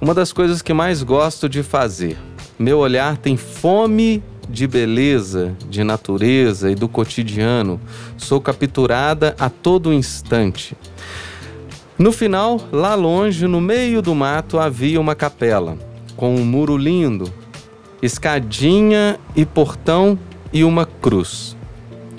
Uma 0.00 0.12
das 0.12 0.32
coisas 0.32 0.60
que 0.60 0.74
mais 0.74 1.04
gosto 1.04 1.48
de 1.48 1.62
fazer. 1.62 2.18
Meu 2.58 2.78
olhar 2.78 3.16
tem 3.18 3.36
fome 3.36 4.20
de 4.48 4.66
beleza, 4.66 5.56
de 5.70 5.84
natureza 5.84 6.72
e 6.72 6.74
do 6.74 6.88
cotidiano. 6.88 7.80
Sou 8.18 8.40
capturada 8.40 9.36
a 9.38 9.48
todo 9.48 9.92
instante. 9.92 10.76
No 11.96 12.10
final, 12.10 12.60
lá 12.72 12.96
longe, 12.96 13.46
no 13.46 13.60
meio 13.60 14.02
do 14.02 14.12
mato, 14.12 14.58
havia 14.58 15.00
uma 15.00 15.14
capela, 15.14 15.78
com 16.16 16.34
um 16.34 16.44
muro 16.44 16.76
lindo, 16.76 17.32
escadinha 18.02 19.20
e 19.36 19.46
portão 19.46 20.18
e 20.52 20.64
uma 20.64 20.84
cruz. 20.84 21.56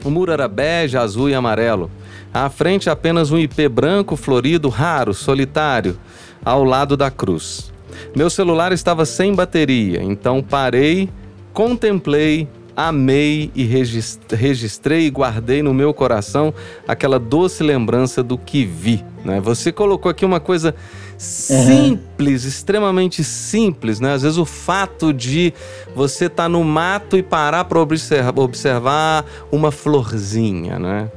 O 0.04 0.10
muro 0.10 0.32
era 0.32 0.48
bege, 0.48 0.98
azul 0.98 1.30
e 1.30 1.34
amarelo. 1.34 1.90
À 2.34 2.50
frente, 2.50 2.90
apenas 2.90 3.32
um 3.32 3.38
ipê 3.38 3.70
branco, 3.70 4.16
florido, 4.16 4.68
raro, 4.70 5.14
solitário, 5.14 5.98
ao 6.44 6.64
lado 6.64 6.98
da 6.98 7.10
cruz. 7.10 7.72
Meu 8.16 8.30
celular 8.30 8.72
estava 8.72 9.06
sem 9.06 9.34
bateria, 9.34 10.02
então 10.02 10.42
parei, 10.42 11.10
contemplei, 11.54 12.48
amei 12.76 13.52
e 13.54 13.64
regis- 13.64 14.20
registrei 14.32 15.06
e 15.06 15.10
guardei 15.12 15.62
no 15.62 15.74
meu 15.74 15.94
coração 15.94 16.54
aquela 16.88 17.20
doce 17.20 17.62
lembrança 17.64 18.24
do 18.24 18.38
que 18.38 18.66
vi. 18.66 19.04
Né? 19.24 19.40
Você 19.40 19.72
colocou 19.72 20.10
aqui 20.10 20.26
uma 20.26 20.40
coisa 20.40 20.76
simples, 21.18 22.44
extremamente 22.44 23.24
simples, 23.24 24.00
né? 24.00 24.14
Às 24.14 24.24
vezes 24.24 24.38
o 24.38 24.46
fato 24.46 25.14
de 25.14 25.54
você 25.96 26.26
estar 26.26 26.50
no 26.50 26.64
mato 26.64 27.18
e 27.18 27.24
parar 27.24 27.66
para 27.66 27.80
observar, 27.80 28.40
observar 28.40 29.26
uma 29.52 29.72
florzinha, 29.72 30.78
né? 30.80 31.10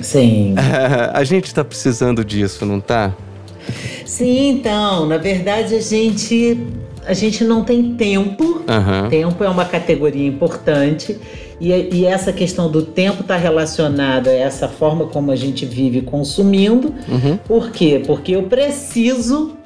Sim. 0.00 0.54
a 1.12 1.24
gente 1.24 1.46
está 1.46 1.64
precisando 1.64 2.24
disso, 2.24 2.64
não 2.64 2.80
tá? 2.80 3.14
Sim, 4.04 4.50
então, 4.50 5.06
na 5.06 5.18
verdade 5.18 5.74
a 5.74 5.80
gente 5.80 6.58
a 7.06 7.12
gente 7.12 7.44
não 7.44 7.64
tem 7.64 7.94
tempo. 7.94 8.62
Aham. 8.68 9.08
Tempo 9.08 9.42
é 9.42 9.48
uma 9.48 9.64
categoria 9.64 10.26
importante 10.26 11.18
e, 11.60 11.70
e 11.70 12.06
essa 12.06 12.32
questão 12.32 12.70
do 12.70 12.82
tempo 12.82 13.20
está 13.20 13.36
relacionada 13.36 14.30
a 14.30 14.34
essa 14.34 14.66
forma 14.66 15.06
como 15.06 15.30
a 15.30 15.36
gente 15.36 15.66
vive 15.66 16.00
consumindo. 16.00 16.94
Uhum. 17.08 17.36
Por 17.46 17.70
quê? 17.70 18.02
Porque 18.06 18.34
eu 18.34 18.44
preciso 18.44 19.56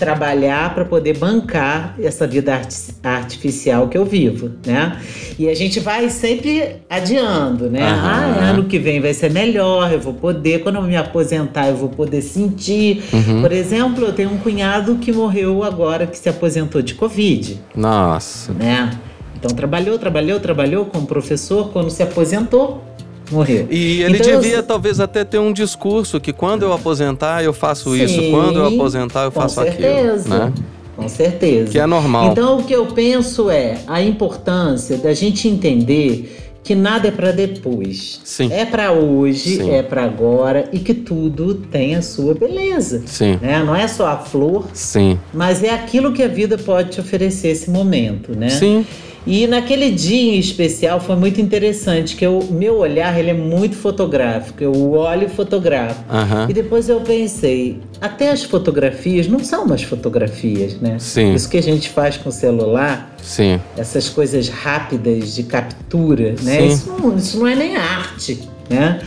trabalhar 0.00 0.74
para 0.74 0.84
poder 0.84 1.16
bancar 1.18 1.94
essa 2.02 2.26
vida 2.26 2.54
arti- 2.54 2.94
artificial 3.04 3.86
que 3.88 3.96
eu 3.98 4.04
vivo, 4.04 4.50
né? 4.66 4.96
E 5.38 5.48
a 5.48 5.54
gente 5.54 5.78
vai 5.78 6.08
sempre 6.08 6.76
adiando, 6.88 7.68
né? 7.70 7.82
Aham. 7.82 8.36
Ah, 8.40 8.50
ano 8.50 8.64
que 8.64 8.78
vem 8.78 8.98
vai 9.00 9.12
ser 9.12 9.30
melhor, 9.30 9.92
eu 9.92 10.00
vou 10.00 10.14
poder, 10.14 10.62
quando 10.62 10.76
eu 10.76 10.82
me 10.82 10.96
aposentar, 10.96 11.68
eu 11.68 11.76
vou 11.76 11.90
poder 11.90 12.22
sentir. 12.22 13.02
Uhum. 13.12 13.42
Por 13.42 13.52
exemplo, 13.52 14.04
eu 14.06 14.12
tenho 14.12 14.30
um 14.32 14.38
cunhado 14.38 14.96
que 14.96 15.12
morreu 15.12 15.62
agora, 15.62 16.06
que 16.06 16.16
se 16.18 16.28
aposentou 16.28 16.80
de 16.80 16.94
Covid, 16.94 17.60
Nossa. 17.76 18.52
né? 18.54 18.90
Então 19.38 19.54
trabalhou, 19.54 19.98
trabalhou, 19.98 20.40
trabalhou 20.40 20.84
como 20.86 21.06
professor, 21.06 21.70
quando 21.72 21.90
se 21.90 22.02
aposentou, 22.02 22.82
morreu. 23.30 23.66
E 23.70 24.02
ele 24.02 24.18
Então, 24.18 24.30
eu- 24.32 24.40
devia 24.40 24.62
talvez 24.62 25.00
até 25.00 25.24
ter 25.24 25.38
um 25.38 25.52
discurso 25.52 26.20
que 26.20 26.32
quando 26.32 26.62
eu 26.62 26.72
aposentar 26.72 27.42
eu 27.42 27.52
faço 27.52 27.94
isso, 27.96 28.20
Sim, 28.20 28.30
quando 28.30 28.58
eu 28.58 28.66
aposentar 28.66 29.24
eu 29.24 29.30
faço 29.30 29.56
certeza. 29.62 30.34
aquilo, 30.34 30.38
né? 30.46 30.52
Com 30.96 31.08
certeza. 31.08 31.70
Que 31.70 31.78
é 31.78 31.86
normal. 31.86 32.30
Então, 32.32 32.58
o 32.58 32.64
que 32.64 32.74
eu 32.74 32.86
penso 32.86 33.48
é 33.48 33.78
a 33.86 34.02
importância 34.02 34.98
da 34.98 35.14
gente 35.14 35.48
entender 35.48 36.36
que 36.62 36.74
nada 36.74 37.08
é 37.08 37.10
para 37.10 37.30
depois. 37.32 38.20
Sim. 38.22 38.50
É 38.52 38.66
para 38.66 38.92
hoje, 38.92 39.56
Sim. 39.56 39.70
é 39.70 39.82
para 39.82 40.04
agora 40.04 40.68
e 40.72 40.78
que 40.78 40.92
tudo 40.92 41.54
tem 41.54 41.94
a 41.96 42.02
sua 42.02 42.34
beleza. 42.34 43.02
Sim. 43.06 43.38
Né? 43.40 43.62
Não 43.64 43.74
é 43.74 43.88
só 43.88 44.06
a 44.08 44.18
flor, 44.18 44.66
Sim. 44.74 45.18
mas 45.32 45.64
é 45.64 45.70
aquilo 45.70 46.12
que 46.12 46.22
a 46.22 46.28
vida 46.28 46.58
pode 46.58 46.90
te 46.90 47.00
oferecer 47.00 47.48
esse 47.48 47.70
momento, 47.70 48.36
né? 48.36 48.50
Sim. 48.50 48.84
E 49.26 49.46
naquele 49.46 49.90
dia 49.90 50.34
em 50.34 50.38
especial 50.38 51.00
foi 51.00 51.16
muito 51.16 51.40
interessante, 51.40 52.16
que 52.16 52.26
o 52.26 52.42
meu 52.50 52.78
olhar 52.78 53.18
ele 53.18 53.30
é 53.30 53.34
muito 53.34 53.76
fotográfico, 53.76 54.62
eu 54.62 54.92
olho 54.92 55.26
e 55.26 55.28
fotografo. 55.28 56.02
Aham. 56.10 56.46
E 56.48 56.52
depois 56.54 56.88
eu 56.88 57.00
pensei, 57.00 57.78
até 58.00 58.30
as 58.30 58.42
fotografias 58.42 59.28
não 59.28 59.40
são 59.40 59.64
umas 59.64 59.82
fotografias, 59.82 60.80
né? 60.80 60.96
Sim. 60.98 61.34
Isso 61.34 61.48
que 61.48 61.58
a 61.58 61.62
gente 61.62 61.90
faz 61.90 62.16
com 62.16 62.30
o 62.30 62.32
celular, 62.32 63.14
Sim. 63.22 63.60
essas 63.76 64.08
coisas 64.08 64.48
rápidas 64.48 65.34
de 65.34 65.42
captura, 65.42 66.34
né? 66.42 66.66
Isso 66.66 66.90
não, 66.90 67.16
isso 67.16 67.38
não 67.38 67.46
é 67.46 67.54
nem 67.54 67.76
arte, 67.76 68.48
né? 68.68 69.00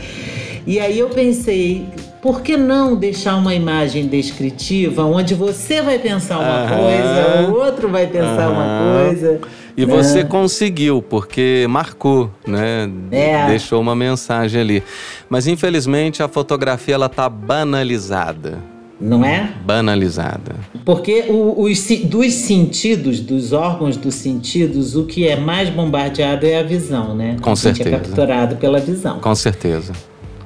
E 0.66 0.80
aí 0.80 0.98
eu 0.98 1.10
pensei, 1.10 1.86
por 2.24 2.40
que 2.40 2.56
não 2.56 2.96
deixar 2.96 3.36
uma 3.36 3.54
imagem 3.54 4.06
descritiva 4.06 5.04
onde 5.04 5.34
você 5.34 5.82
vai 5.82 5.98
pensar 5.98 6.38
uma 6.38 6.62
Aham. 6.62 6.76
coisa, 6.78 7.50
o 7.50 7.54
outro 7.54 7.86
vai 7.90 8.06
pensar 8.06 8.48
uma 8.50 9.04
coisa? 9.04 9.40
E 9.76 9.84
né? 9.84 9.94
você 9.94 10.24
conseguiu, 10.24 11.02
porque 11.02 11.66
marcou, 11.68 12.30
né? 12.46 12.90
É. 13.10 13.46
Deixou 13.48 13.78
uma 13.78 13.94
mensagem 13.94 14.58
ali. 14.58 14.82
Mas 15.28 15.46
infelizmente 15.46 16.22
a 16.22 16.26
fotografia 16.28 16.94
ela 16.94 17.10
tá 17.10 17.28
banalizada. 17.28 18.58
Não 18.98 19.22
é? 19.22 19.52
Banalizada. 19.62 20.54
Porque 20.82 21.26
o- 21.28 21.64
os, 21.64 21.86
dos 22.06 22.32
sentidos, 22.32 23.20
dos 23.20 23.52
órgãos 23.52 23.98
dos 23.98 24.14
sentidos, 24.14 24.96
o 24.96 25.04
que 25.04 25.28
é 25.28 25.36
mais 25.36 25.68
bombardeado 25.68 26.46
é 26.46 26.58
a 26.58 26.62
visão, 26.62 27.14
né? 27.14 27.36
Com 27.42 27.50
a 27.50 27.54
gente 27.54 27.60
certeza. 27.76 27.88
é 27.90 27.98
capturado 27.98 28.56
pela 28.56 28.78
visão. 28.80 29.18
Com 29.18 29.34
certeza. 29.34 29.92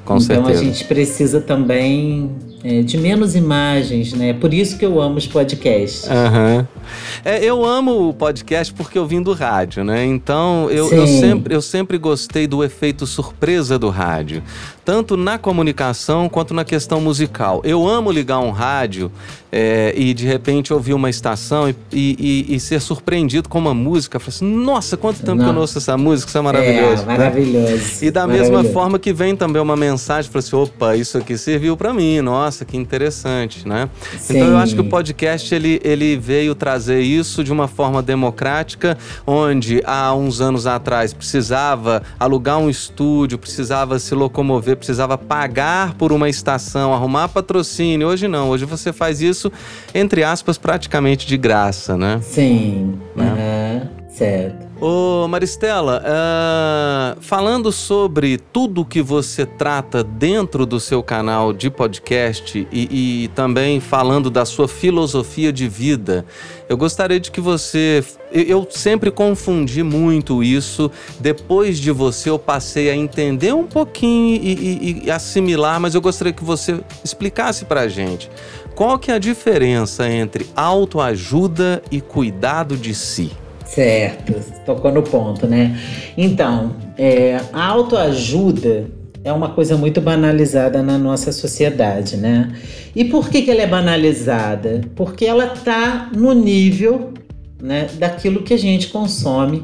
Com 0.08 0.16
então 0.16 0.42
certeza. 0.46 0.60
a 0.60 0.64
gente 0.64 0.84
precisa 0.86 1.38
também 1.38 2.30
é, 2.64 2.80
de 2.80 2.96
menos 2.96 3.36
imagens, 3.36 4.14
né? 4.14 4.32
Por 4.32 4.54
isso 4.54 4.78
que 4.78 4.84
eu 4.86 4.98
amo 5.02 5.18
os 5.18 5.26
podcasts. 5.26 6.08
Aham. 6.08 6.66
É, 7.24 7.44
eu 7.44 7.64
amo 7.64 8.08
o 8.08 8.14
podcast 8.14 8.72
porque 8.74 8.98
eu 8.98 9.06
vim 9.06 9.22
do 9.22 9.32
rádio, 9.32 9.84
né? 9.84 10.04
Então 10.04 10.68
eu, 10.70 10.90
eu, 10.92 11.06
Sim. 11.06 11.20
sempre, 11.20 11.54
eu 11.54 11.62
sempre 11.62 11.98
gostei 11.98 12.46
do 12.46 12.62
efeito 12.64 13.06
surpresa 13.06 13.78
do 13.78 13.88
rádio. 13.90 14.42
Tanto 14.84 15.16
na 15.18 15.36
comunicação 15.36 16.28
quanto 16.30 16.54
na 16.54 16.64
questão 16.64 16.98
musical. 17.00 17.60
Eu 17.62 17.86
amo 17.86 18.10
ligar 18.10 18.38
um 18.38 18.50
rádio 18.50 19.12
é, 19.52 19.92
e 19.94 20.14
de 20.14 20.26
repente 20.26 20.72
ouvir 20.72 20.94
uma 20.94 21.10
estação 21.10 21.68
e, 21.68 21.74
e- 21.92 22.46
e- 22.54 22.60
ser 22.60 22.80
surpreendido 22.80 23.48
com 23.50 23.58
uma 23.58 23.74
música. 23.74 24.18
Falar 24.18 24.28
assim, 24.30 24.46
nossa, 24.46 24.96
quanto 24.96 25.18
tempo 25.20 25.42
que 25.42 25.48
eu 25.48 25.52
Não. 25.52 25.60
ouço 25.60 25.76
essa 25.76 25.96
música, 25.98 26.30
isso 26.30 26.38
é 26.38 26.40
maravilhoso. 26.40 27.02
É, 27.02 27.06
né? 27.06 27.18
maravilhoso. 27.18 28.02
E 28.04 28.10
da 28.10 28.26
mesma 28.26 28.64
forma 28.64 28.98
que 28.98 29.12
vem 29.12 29.36
também 29.36 29.60
uma 29.60 29.76
mensagem, 29.76 30.30
fala 30.30 30.40
assim, 30.42 30.56
opa, 30.56 30.96
isso 30.96 31.18
aqui 31.18 31.36
serviu 31.36 31.76
pra 31.76 31.92
mim, 31.92 32.22
nossa, 32.22 32.64
que 32.64 32.76
interessante, 32.76 33.68
né? 33.68 33.90
Então 34.24 34.36
eu 34.38 34.46
Sim. 34.46 34.56
acho 34.56 34.74
que 34.74 34.80
o 34.80 34.84
podcast 34.84 35.54
ele, 35.54 35.80
ele 35.84 36.16
veio 36.16 36.54
trazer 36.54 36.77
isso 36.86 37.42
de 37.42 37.52
uma 37.52 37.66
forma 37.66 38.02
democrática, 38.02 38.96
onde 39.26 39.82
há 39.84 40.14
uns 40.14 40.40
anos 40.40 40.66
atrás 40.66 41.12
precisava 41.12 42.02
alugar 42.20 42.58
um 42.58 42.70
estúdio, 42.70 43.38
precisava 43.38 43.98
se 43.98 44.14
locomover, 44.14 44.76
precisava 44.76 45.18
pagar 45.18 45.94
por 45.94 46.12
uma 46.12 46.28
estação, 46.28 46.94
arrumar 46.94 47.28
patrocínio. 47.28 48.06
Hoje 48.06 48.28
não, 48.28 48.50
hoje 48.50 48.64
você 48.64 48.92
faz 48.92 49.20
isso 49.20 49.50
entre 49.94 50.22
aspas 50.22 50.58
praticamente 50.58 51.26
de 51.26 51.36
graça, 51.36 51.96
né? 51.96 52.20
Sim. 52.22 52.98
Né? 53.16 53.82
aham, 53.82 53.97
certo. 54.18 54.68
Ô 54.80 55.26
Maristela, 55.26 56.00
ah, 56.06 57.16
falando 57.20 57.72
sobre 57.72 58.38
tudo 58.38 58.84
que 58.84 59.02
você 59.02 59.44
trata 59.44 60.04
dentro 60.04 60.64
do 60.64 60.78
seu 60.78 61.02
canal 61.02 61.52
de 61.52 61.68
podcast 61.68 62.66
e, 62.70 63.24
e 63.24 63.28
também 63.28 63.80
falando 63.80 64.30
da 64.30 64.44
sua 64.44 64.68
filosofia 64.68 65.52
de 65.52 65.68
vida, 65.68 66.24
eu 66.68 66.76
gostaria 66.76 67.18
de 67.18 67.30
que 67.30 67.40
você. 67.40 68.04
eu- 68.30 68.44
Eu 68.44 68.66
sempre 68.70 69.10
confundi 69.10 69.82
muito 69.82 70.42
isso. 70.44 70.90
Depois 71.18 71.78
de 71.78 71.90
você, 71.90 72.30
eu 72.30 72.38
passei 72.38 72.88
a 72.90 72.94
entender 72.96 73.52
um 73.52 73.64
pouquinho 73.66 74.36
e, 74.40 74.52
e- 74.52 75.02
e 75.06 75.10
assimilar, 75.10 75.80
mas 75.80 75.94
eu 75.96 76.00
gostaria 76.00 76.32
que 76.32 76.44
você 76.44 76.80
explicasse 77.04 77.64
pra 77.64 77.88
gente. 77.88 78.30
Qual 78.76 78.96
que 78.98 79.10
é 79.10 79.14
a 79.14 79.18
diferença 79.18 80.08
entre 80.08 80.46
autoajuda 80.54 81.82
e 81.90 82.00
cuidado 82.00 82.76
de 82.76 82.94
si? 82.94 83.32
Certo, 83.68 84.34
tocou 84.64 84.90
no 84.90 85.02
ponto, 85.02 85.46
né? 85.46 85.78
Então, 86.16 86.74
é, 86.96 87.38
a 87.52 87.66
autoajuda 87.66 88.86
é 89.22 89.32
uma 89.32 89.50
coisa 89.50 89.76
muito 89.76 90.00
banalizada 90.00 90.82
na 90.82 90.96
nossa 90.96 91.32
sociedade, 91.32 92.16
né? 92.16 92.50
E 92.96 93.04
por 93.04 93.28
que, 93.28 93.42
que 93.42 93.50
ela 93.50 93.60
é 93.60 93.66
banalizada? 93.66 94.80
Porque 94.96 95.26
ela 95.26 95.48
tá 95.48 96.10
no 96.16 96.32
nível 96.32 97.12
né, 97.62 97.88
daquilo 97.98 98.42
que 98.42 98.54
a 98.54 98.58
gente 98.58 98.88
consome, 98.88 99.62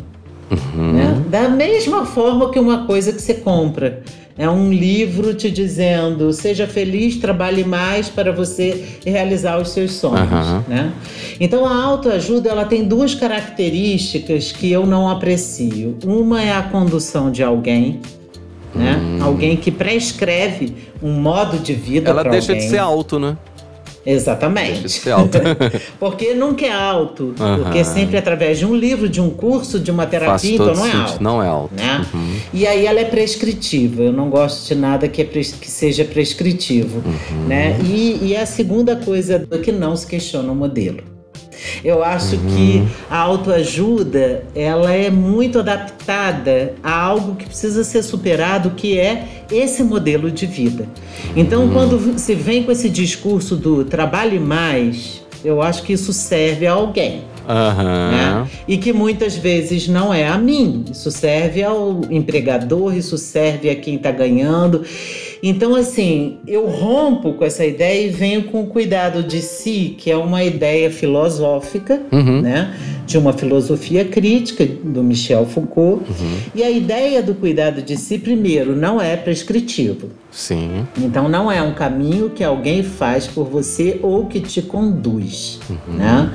né? 0.75 1.25
Da 1.31 1.49
mesma 1.49 2.05
forma 2.05 2.51
que 2.51 2.59
uma 2.59 2.87
coisa 2.87 3.11
que 3.11 3.23
você 3.23 3.35
compra. 3.35 4.03
É 4.37 4.49
um 4.51 4.73
livro 4.73 5.33
te 5.33 5.49
dizendo, 5.49 6.33
seja 6.33 6.67
feliz, 6.67 7.17
trabalhe 7.17 7.63
mais 7.63 8.09
para 8.09 8.33
você 8.33 8.85
realizar 9.07 9.61
os 9.61 9.69
seus 9.69 9.93
sonhos, 9.93 10.33
Aham. 10.33 10.65
né? 10.67 10.93
Então 11.39 11.65
a 11.65 11.85
autoajuda 11.85 12.51
ela 12.51 12.65
tem 12.65 12.83
duas 12.85 13.15
características 13.15 14.51
que 14.51 14.71
eu 14.73 14.85
não 14.87 15.09
aprecio. 15.09 15.97
Uma 16.05 16.43
é 16.43 16.53
a 16.53 16.63
condução 16.63 17.31
de 17.31 17.45
alguém, 17.45 18.01
né? 18.75 18.97
Hum. 19.01 19.23
Alguém 19.23 19.57
que 19.57 19.71
prescreve 19.71 20.75
um 21.01 21.13
modo 21.13 21.59
de 21.59 21.73
vida 21.73 22.11
Ela 22.11 22.25
deixa 22.25 22.53
alguém. 22.53 22.65
de 22.67 22.71
ser 22.71 22.79
alto, 22.79 23.21
né? 23.21 23.37
Deixa 24.05 24.21
Exatamente. 24.21 24.89
ser 24.89 25.11
alto. 25.13 25.39
Porque 25.99 26.35
nunca 26.35 26.67
é 26.67 26.73
alto, 26.73 27.35
porque 27.63 27.79
é 27.79 27.85
sempre 27.85 28.17
através 28.19 28.59
de 28.59 28.67
um 28.67 28.75
livro, 28.75 29.09
de 29.09 29.21
um 29.21 29.31
curso, 29.31 29.81
de 29.81 29.91
uma 29.91 30.07
terapia, 30.07 30.55
então 30.55 30.75
não 30.75 30.87
é 30.87 30.93
alto. 30.93 31.23
Não 31.23 31.43
é 31.43 31.49
alto. 31.49 31.75
Né? 31.75 32.07
Uhum. 32.13 32.37
E 32.53 32.67
aí 32.67 32.87
ela 32.87 33.01
é 33.01 33.05
prescritiva. 33.05 34.03
Eu 34.03 34.13
não 34.13 34.29
gosto 34.29 34.69
de 34.69 34.75
nada 34.75 35.09
que, 35.09 35.23
é 35.23 35.25
pres- 35.25 35.53
que 35.53 35.71
seja 35.71 36.05
prescritivo. 36.05 37.03
Uhum. 37.05 37.47
Né? 37.47 37.79
E, 37.83 38.19
e 38.29 38.37
a 38.37 38.45
segunda 38.45 38.95
coisa 38.97 39.47
é 39.51 39.59
que 39.59 39.73
não 39.73 39.97
se 39.97 40.07
questiona 40.07 40.53
o 40.53 40.55
modelo. 40.55 41.14
Eu 41.85 42.03
acho 42.05 42.37
Uhum. 42.37 42.47
que 42.47 42.83
a 43.11 43.19
autoajuda 43.19 44.45
ela 44.55 44.93
é 44.93 45.11
muito 45.11 45.59
adaptada 45.59 46.75
a 46.83 46.93
algo 46.99 47.35
que 47.37 47.47
precisa 47.47 47.85
ser 47.85 48.03
superado, 48.03 48.71
que 48.71 48.99
é 48.99 49.27
esse 49.51 49.83
modelo 49.83 50.31
de 50.31 50.47
vida. 50.47 50.87
Então, 51.37 51.65
Uhum. 51.65 51.73
quando 51.73 52.19
se 52.19 52.35
vem 52.35 52.63
com 52.63 52.73
esse 52.73 52.89
discurso 52.89 53.57
do 53.57 53.85
trabalhe 53.85 54.39
mais, 54.39 55.23
eu 55.45 55.61
acho 55.63 55.83
que 55.83 55.93
isso 55.93 56.13
serve 56.13 56.67
a 56.67 56.73
alguém 56.73 57.23
Aham. 57.49 58.11
né? 58.11 58.47
E 58.67 58.77
que 58.79 58.93
muitas 58.93 59.37
vezes 59.37 59.89
não 59.89 60.13
é 60.13 60.27
a 60.27 60.39
mim. 60.39 60.85
Isso 60.91 61.11
serve 61.11 61.63
ao 61.63 62.01
empregador, 62.11 62.97
isso 62.97 63.17
serve 63.19 63.71
a 63.71 63.75
quem 63.77 63.97
está 63.97 64.11
ganhando. 64.11 64.83
Então, 65.43 65.75
assim, 65.75 66.39
eu 66.47 66.67
rompo 66.67 67.35
com 67.35 67.45
essa 67.45 67.67
ideia 67.67 68.07
e 68.07 68.09
venho 68.09 68.45
com 68.45 68.63
o 68.63 68.67
cuidado 68.67 69.23
de 69.23 69.43
si, 69.43 69.95
que 69.99 70.11
é 70.11 70.17
uma 70.17 70.43
ideia 70.43 70.91
filosófica, 70.91 72.01
Uhum. 72.11 72.41
né? 72.41 72.75
De 73.07 73.19
uma 73.19 73.35
filosofia 73.35 74.07
crítica 74.07 74.65
do 74.67 75.03
Michel 75.05 75.45
Foucault. 75.45 76.03
Uhum. 76.09 76.37
E 76.55 76.63
a 76.63 76.71
ideia 76.71 77.23
do 77.23 77.35
cuidado 77.35 77.83
de 77.83 77.99
si, 77.99 78.17
primeiro, 78.19 78.75
não 78.75 78.99
é 78.99 79.15
prescritivo. 79.17 80.09
Sim. 80.31 80.87
Então 80.99 81.29
não 81.29 81.53
é 81.53 81.61
um 81.63 81.75
caminho 81.75 82.31
que 82.31 82.43
alguém 82.43 82.83
faz 82.83 83.27
por 83.27 83.45
você 83.45 84.01
ou 84.03 84.25
que 84.27 84.41
te 84.41 84.63
conduz, 84.63 85.61
né? 85.87 86.31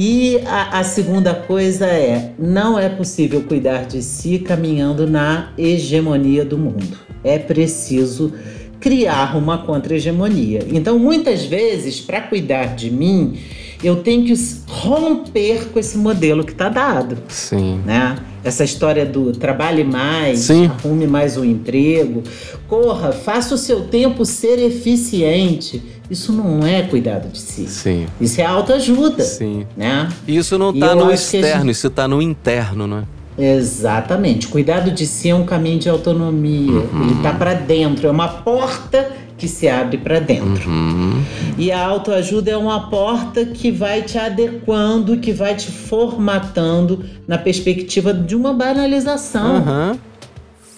E 0.00 0.38
a, 0.46 0.78
a 0.78 0.84
segunda 0.84 1.34
coisa 1.34 1.84
é, 1.84 2.32
não 2.38 2.78
é 2.78 2.88
possível 2.88 3.42
cuidar 3.42 3.84
de 3.84 4.00
si 4.00 4.38
caminhando 4.38 5.10
na 5.10 5.52
hegemonia 5.58 6.44
do 6.44 6.56
mundo. 6.56 6.96
É 7.24 7.36
preciso 7.36 8.32
criar 8.78 9.36
uma 9.36 9.58
contra-hegemonia. 9.58 10.60
Então, 10.70 11.00
muitas 11.00 11.44
vezes, 11.46 12.00
para 12.00 12.20
cuidar 12.20 12.76
de 12.76 12.92
mim, 12.92 13.40
eu 13.82 13.96
tenho 13.96 14.24
que 14.24 14.34
romper 14.66 15.66
com 15.72 15.78
esse 15.78 15.96
modelo 15.98 16.44
que 16.44 16.52
está 16.52 16.68
dado 16.68 17.18
Sim. 17.28 17.80
né? 17.84 18.16
Essa 18.44 18.64
história 18.64 19.04
do 19.04 19.32
trabalhe 19.32 19.84
mais, 19.84 20.40
Sim. 20.40 20.66
arrume 20.66 21.06
mais 21.06 21.36
um 21.36 21.44
emprego, 21.44 22.22
corra, 22.68 23.12
faça 23.12 23.54
o 23.54 23.58
seu 23.58 23.82
tempo 23.82 24.24
ser 24.24 24.58
eficiente. 24.58 25.82
Isso 26.10 26.32
não 26.32 26.64
é 26.66 26.82
cuidado 26.82 27.28
de 27.30 27.38
si. 27.38 27.66
Sim. 27.68 28.06
Isso 28.20 28.40
é 28.40 28.44
autoajuda, 28.46 29.22
Sim. 29.22 29.66
né? 29.76 30.08
Isso 30.26 30.56
não 30.56 30.74
E 30.74 30.80
tá 30.80 30.86
eu 30.86 30.96
no 30.96 31.12
externo, 31.12 31.62
gente- 31.66 31.70
isso 31.72 31.90
tá 31.90 32.08
no 32.08 32.22
interno, 32.22 32.86
né? 32.86 33.04
Exatamente. 33.36 34.48
Cuidado 34.48 34.90
de 34.90 35.06
si 35.06 35.28
é 35.28 35.34
um 35.34 35.44
caminho 35.44 35.78
de 35.78 35.88
autonomia. 35.88 36.72
Uhum. 36.72 37.02
Ele 37.10 37.22
tá 37.22 37.32
para 37.32 37.54
dentro, 37.54 38.06
é 38.06 38.10
uma 38.10 38.28
porta 38.28 39.10
que 39.38 39.46
se 39.48 39.68
abre 39.68 39.96
para 39.96 40.18
dentro. 40.18 40.68
Uhum. 40.68 41.22
E 41.56 41.70
a 41.70 41.80
autoajuda 41.80 42.50
é 42.50 42.56
uma 42.56 42.90
porta 42.90 43.46
que 43.46 43.70
vai 43.70 44.02
te 44.02 44.18
adequando, 44.18 45.16
que 45.18 45.32
vai 45.32 45.54
te 45.54 45.70
formatando 45.70 47.04
na 47.26 47.38
perspectiva 47.38 48.12
de 48.12 48.34
uma 48.34 48.52
banalização. 48.52 49.56
Aham. 49.56 49.98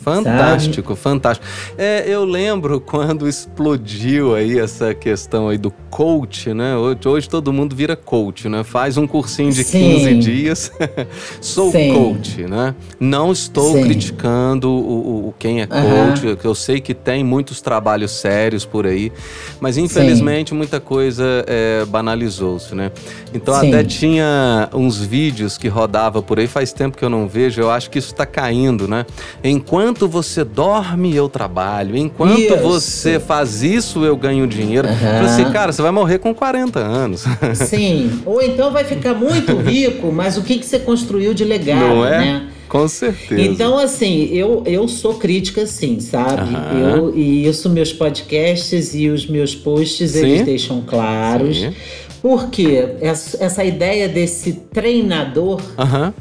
Fantástico, 0.02 0.88
Sabe? 0.88 1.00
fantástico. 1.00 1.46
É, 1.76 2.04
eu 2.06 2.24
lembro 2.24 2.80
quando 2.80 3.28
explodiu 3.28 4.34
aí 4.34 4.58
essa 4.58 4.94
questão 4.94 5.48
aí 5.48 5.58
do 5.58 5.70
coach, 5.90 6.54
né? 6.54 6.74
Hoje, 6.76 6.98
hoje 7.04 7.28
todo 7.28 7.52
mundo 7.52 7.76
vira 7.76 7.94
coach, 7.94 8.48
né? 8.48 8.64
Faz 8.64 8.96
um 8.96 9.06
cursinho 9.06 9.52
de 9.52 9.62
Sim. 9.62 9.96
15 9.96 10.14
dias. 10.16 10.72
Sou 11.40 11.70
Sim. 11.70 11.92
coach, 11.92 12.42
né? 12.44 12.74
Não 12.98 13.30
estou 13.30 13.74
Sim. 13.74 13.82
criticando 13.82 14.70
o, 14.70 15.28
o, 15.28 15.34
quem 15.38 15.60
é 15.60 15.66
coach, 15.66 16.26
uhum. 16.26 16.36
eu 16.42 16.54
sei 16.54 16.80
que 16.80 16.94
tem 16.94 17.22
muitos 17.22 17.60
trabalhos 17.60 18.10
sérios 18.12 18.64
por 18.64 18.86
aí, 18.86 19.12
mas 19.60 19.76
infelizmente 19.76 20.54
muita 20.54 20.80
coisa 20.80 21.44
é, 21.46 21.84
banalizou-se, 21.84 22.74
né? 22.74 22.90
Então 23.34 23.54
até 23.54 23.84
tinha 23.84 24.68
uns 24.72 25.00
vídeos 25.00 25.58
que 25.58 25.68
rodava 25.68 26.22
por 26.22 26.38
aí, 26.38 26.46
faz 26.46 26.72
tempo 26.72 26.96
que 26.96 27.04
eu 27.04 27.10
não 27.10 27.28
vejo, 27.28 27.60
eu 27.60 27.70
acho 27.70 27.90
que 27.90 27.98
isso 27.98 28.12
está 28.12 28.24
caindo, 28.24 28.88
né? 28.88 29.04
Enquanto 29.42 29.89
Enquanto 29.90 30.06
você 30.06 30.44
dorme, 30.44 31.16
eu 31.16 31.28
trabalho. 31.28 31.96
Enquanto 31.96 32.56
você 32.58 33.18
faz 33.18 33.60
isso, 33.60 34.04
eu 34.04 34.16
ganho 34.16 34.46
dinheiro. 34.46 34.86
Uhum. 34.86 35.24
Assim, 35.26 35.50
cara, 35.50 35.72
você 35.72 35.82
vai 35.82 35.90
morrer 35.90 36.18
com 36.18 36.32
40 36.32 36.78
anos. 36.78 37.24
Sim. 37.68 38.22
Ou 38.24 38.40
então 38.40 38.70
vai 38.70 38.84
ficar 38.84 39.14
muito 39.14 39.56
rico, 39.58 40.12
mas 40.12 40.36
o 40.36 40.42
que, 40.42 40.58
que 40.58 40.64
você 40.64 40.78
construiu 40.78 41.34
de 41.34 41.44
legado, 41.44 41.80
Não 41.80 42.06
é? 42.06 42.18
né? 42.18 42.48
Com 42.68 42.86
certeza. 42.86 43.42
Então, 43.42 43.76
assim, 43.76 44.26
eu, 44.32 44.62
eu 44.64 44.86
sou 44.86 45.14
crítica, 45.14 45.66
sim, 45.66 45.98
sabe? 45.98 46.54
Uhum. 46.54 46.78
Eu, 46.78 47.16
e 47.16 47.48
isso, 47.48 47.68
meus 47.68 47.92
podcasts 47.92 48.94
e 48.94 49.08
os 49.08 49.26
meus 49.26 49.56
posts, 49.56 50.12
sim. 50.12 50.20
eles 50.20 50.42
deixam 50.42 50.82
claros. 50.82 51.58
Sim. 51.58 51.74
Porque 52.22 52.90
essa, 53.00 53.42
essa 53.42 53.64
ideia 53.64 54.08
desse 54.08 54.52
treinador. 54.52 55.60
Uhum. 55.76 56.12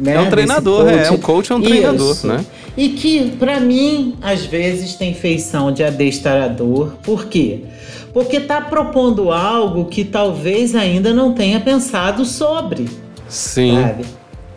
Né, 0.00 0.14
é 0.14 0.20
um 0.20 0.30
treinador, 0.30 0.88
é, 0.88 1.10
um 1.10 1.18
coach 1.18 1.52
é 1.52 1.54
um 1.54 1.60
treinador, 1.60 2.12
isso. 2.12 2.26
né? 2.26 2.42
E 2.74 2.88
que, 2.88 3.32
para 3.32 3.60
mim, 3.60 4.16
às 4.22 4.46
vezes 4.46 4.94
tem 4.94 5.12
feição 5.12 5.70
de 5.70 5.84
adestrador. 5.84 6.92
Por 7.02 7.26
quê? 7.26 7.64
Porque 8.10 8.38
está 8.38 8.62
propondo 8.62 9.30
algo 9.30 9.84
que 9.84 10.02
talvez 10.02 10.74
ainda 10.74 11.12
não 11.12 11.34
tenha 11.34 11.60
pensado 11.60 12.24
sobre. 12.24 12.88
Sim. 13.28 13.74
Sabe? 13.82 14.04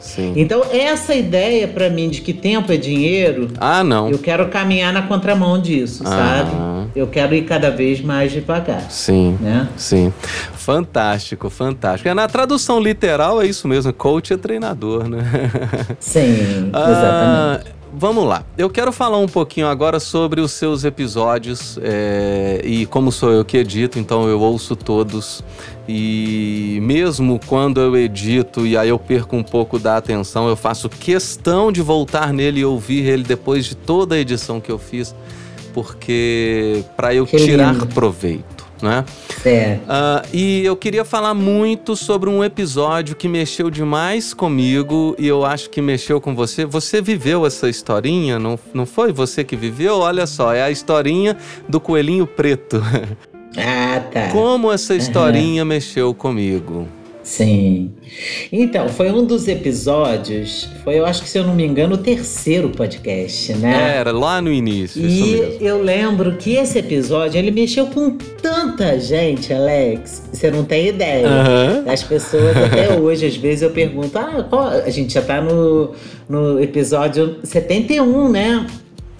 Sim. 0.04 0.34
Então, 0.36 0.64
essa 0.70 1.16
ideia 1.16 1.68
para 1.68 1.90
mim 1.90 2.10
de 2.10 2.22
que 2.22 2.34
tempo 2.34 2.72
é 2.72 2.78
dinheiro. 2.78 3.48
Ah, 3.58 3.84
não. 3.84 4.10
Eu 4.10 4.20
quero 4.20 4.50
caminhar 4.50 4.92
na 4.92 5.04
contramão 5.04 5.60
disso, 5.60 6.04
ah. 6.06 6.10
sabe? 6.10 6.92
Eu 6.94 7.08
quero 7.08 7.34
ir 7.34 7.44
cada 7.44 7.72
vez 7.72 8.02
mais 8.02 8.32
devagar. 8.32 8.92
Sim. 8.92 9.38
Né? 9.40 9.68
Sim. 9.78 10.14
Fantástico, 10.54 11.50
fantástico. 11.50 12.10
É, 12.10 12.14
na 12.14 12.28
tradução 12.28 12.80
literal 12.80 13.42
é 13.42 13.48
isso 13.48 13.68
mesmo. 13.68 13.94
Coach 13.94 14.34
é 14.34 14.38
treinador, 14.38 15.08
né? 15.08 15.24
Sim, 16.00 16.70
ah, 16.74 17.60
exatamente 17.62 17.83
vamos 17.94 18.26
lá. 18.26 18.44
Eu 18.58 18.70
quero 18.70 18.92
falar 18.92 19.18
um 19.18 19.28
pouquinho 19.28 19.68
agora 19.68 20.00
sobre 20.00 20.42
os 20.42 20.52
seus 20.52 20.84
episódios 20.84 21.78
é, 21.82 22.62
e 22.64 22.86
como 22.88 23.12
sou 23.12 23.32
eu 23.32 23.46
que 23.46 23.58
edito, 23.58 24.00
então 24.00 24.28
eu 24.28 24.40
ouço 24.40 24.76
todos 24.76 25.44
e 25.88 26.80
mesmo 26.82 27.40
quando 27.46 27.80
eu 27.80 27.96
edito 27.96 28.66
e 28.66 28.76
aí 28.76 28.90
eu 28.90 28.98
perco 28.98 29.36
um 29.36 29.44
pouco 29.44 29.78
da 29.78 29.98
atenção, 29.98 30.48
eu 30.48 30.56
faço 30.56 30.90
questão 30.90 31.72
de 31.72 31.82
voltar 31.82 32.34
nele 32.34 32.62
e 32.62 32.66
ouvir 32.66 33.08
ele 33.08 33.24
depois 33.24 33.66
de 33.66 33.76
toda 33.76 34.16
a 34.16 34.20
edição 34.20 34.60
que 34.60 34.72
eu 34.72 34.80
fiz, 34.80 35.16
porque 35.74 36.84
para 36.96 37.14
eu 37.14 37.26
que 37.26 37.38
tirar 37.38 37.74
lindo. 37.74 37.88
proveito 37.88 38.53
né? 38.84 39.06
É. 39.46 39.80
Uh, 39.84 40.28
e 40.34 40.66
eu 40.66 40.76
queria 40.76 41.06
falar 41.06 41.34
muito 41.34 41.96
sobre 41.96 42.30
um 42.30 42.44
episódio 42.44 43.16
que 43.16 43.30
mexeu 43.30 43.70
demais 43.70 44.34
comigo 44.34 45.16
e 45.18 45.26
eu 45.26 45.46
acho 45.46 45.70
que 45.70 45.82
mexeu 45.82 46.20
com 46.20 46.36
você. 46.36 46.66
Você 46.66 47.02
viveu 47.02 47.46
essa 47.46 47.70
historinha, 47.70 48.38
não, 48.38 48.60
não 48.74 48.86
foi 48.86 49.14
você 49.14 49.44
que 49.44 49.56
viveu? 49.56 50.00
Olha 50.00 50.28
só, 50.28 50.54
é 50.54 50.62
a 50.62 50.70
historinha 50.70 51.38
do 51.68 51.80
coelhinho 51.80 52.28
preto. 52.28 52.84
Ah, 53.56 54.02
tá. 54.12 54.30
Como 54.30 54.72
essa 54.72 54.96
historinha 54.96 55.62
uhum. 55.62 55.68
mexeu 55.68 56.12
comigo? 56.12 56.88
Sim. 57.24 57.92
Então, 58.52 58.90
foi 58.90 59.12
um 59.12 59.26
dos 59.26 59.48
episódios, 59.48 60.70
foi, 60.84 61.00
eu 61.00 61.06
acho 61.06 61.24
que 61.24 61.30
se 61.30 61.38
eu 61.38 61.46
não 61.46 61.56
me 61.56 61.66
engano, 61.66 61.96
o 61.96 61.98
terceiro 61.98 62.70
podcast, 62.70 63.54
né? 63.54 63.96
Era, 63.98 64.12
lá 64.12 64.42
no 64.42 64.52
início. 64.52 65.02
E 65.02 65.58
eu 65.62 65.82
lembro 65.82 66.36
que 66.36 66.56
esse 66.56 66.78
episódio, 66.78 67.40
ele 67.40 67.50
mexeu 67.50 67.88
com 67.88 68.12
tanta 68.42 69.00
gente, 69.00 69.54
Alex. 69.54 70.24
Você 70.34 70.52
não 70.52 70.66
tem 70.66 70.90
ideia. 70.90 71.28
Uhum. 71.28 71.92
As 71.92 72.04
pessoas, 72.04 72.58
até 72.58 72.94
hoje, 73.00 73.26
às 73.26 73.38
vezes 73.38 73.62
eu 73.62 73.72
pergunto, 73.72 74.18
ah, 74.18 74.46
qual? 74.50 74.68
a 74.68 74.90
gente 74.90 75.14
já 75.14 75.22
tá 75.22 75.42
no, 75.42 75.92
no 76.28 76.62
episódio 76.62 77.38
71, 77.44 78.30
né? 78.30 78.68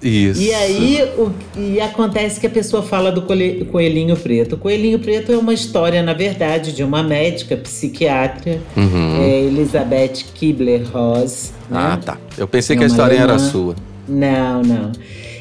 Isso. 0.04 0.40
E 0.40 0.52
aí 0.52 1.02
o, 1.16 1.32
e 1.56 1.80
acontece 1.80 2.38
que 2.38 2.46
a 2.46 2.50
pessoa 2.50 2.82
fala 2.82 3.10
do 3.10 3.22
coelhinho 3.22 4.16
preto. 4.16 4.54
O 4.56 4.58
coelhinho 4.58 4.98
preto 4.98 5.32
é 5.32 5.38
uma 5.38 5.54
história, 5.54 6.02
na 6.02 6.12
verdade, 6.12 6.72
de 6.72 6.84
uma 6.84 7.02
médica 7.02 7.56
psiquiatra, 7.56 8.60
uhum. 8.76 9.22
é 9.22 9.40
Elizabeth 9.40 10.24
Kibler-Ross. 10.34 11.52
Né? 11.70 11.78
Ah, 11.78 11.96
tá. 11.96 12.18
Eu 12.36 12.46
pensei 12.46 12.76
é 12.76 12.78
que 12.78 12.84
a 12.84 12.86
história 12.86 13.16
era 13.16 13.38
sua. 13.38 13.74
Não, 14.06 14.62
não. 14.62 14.92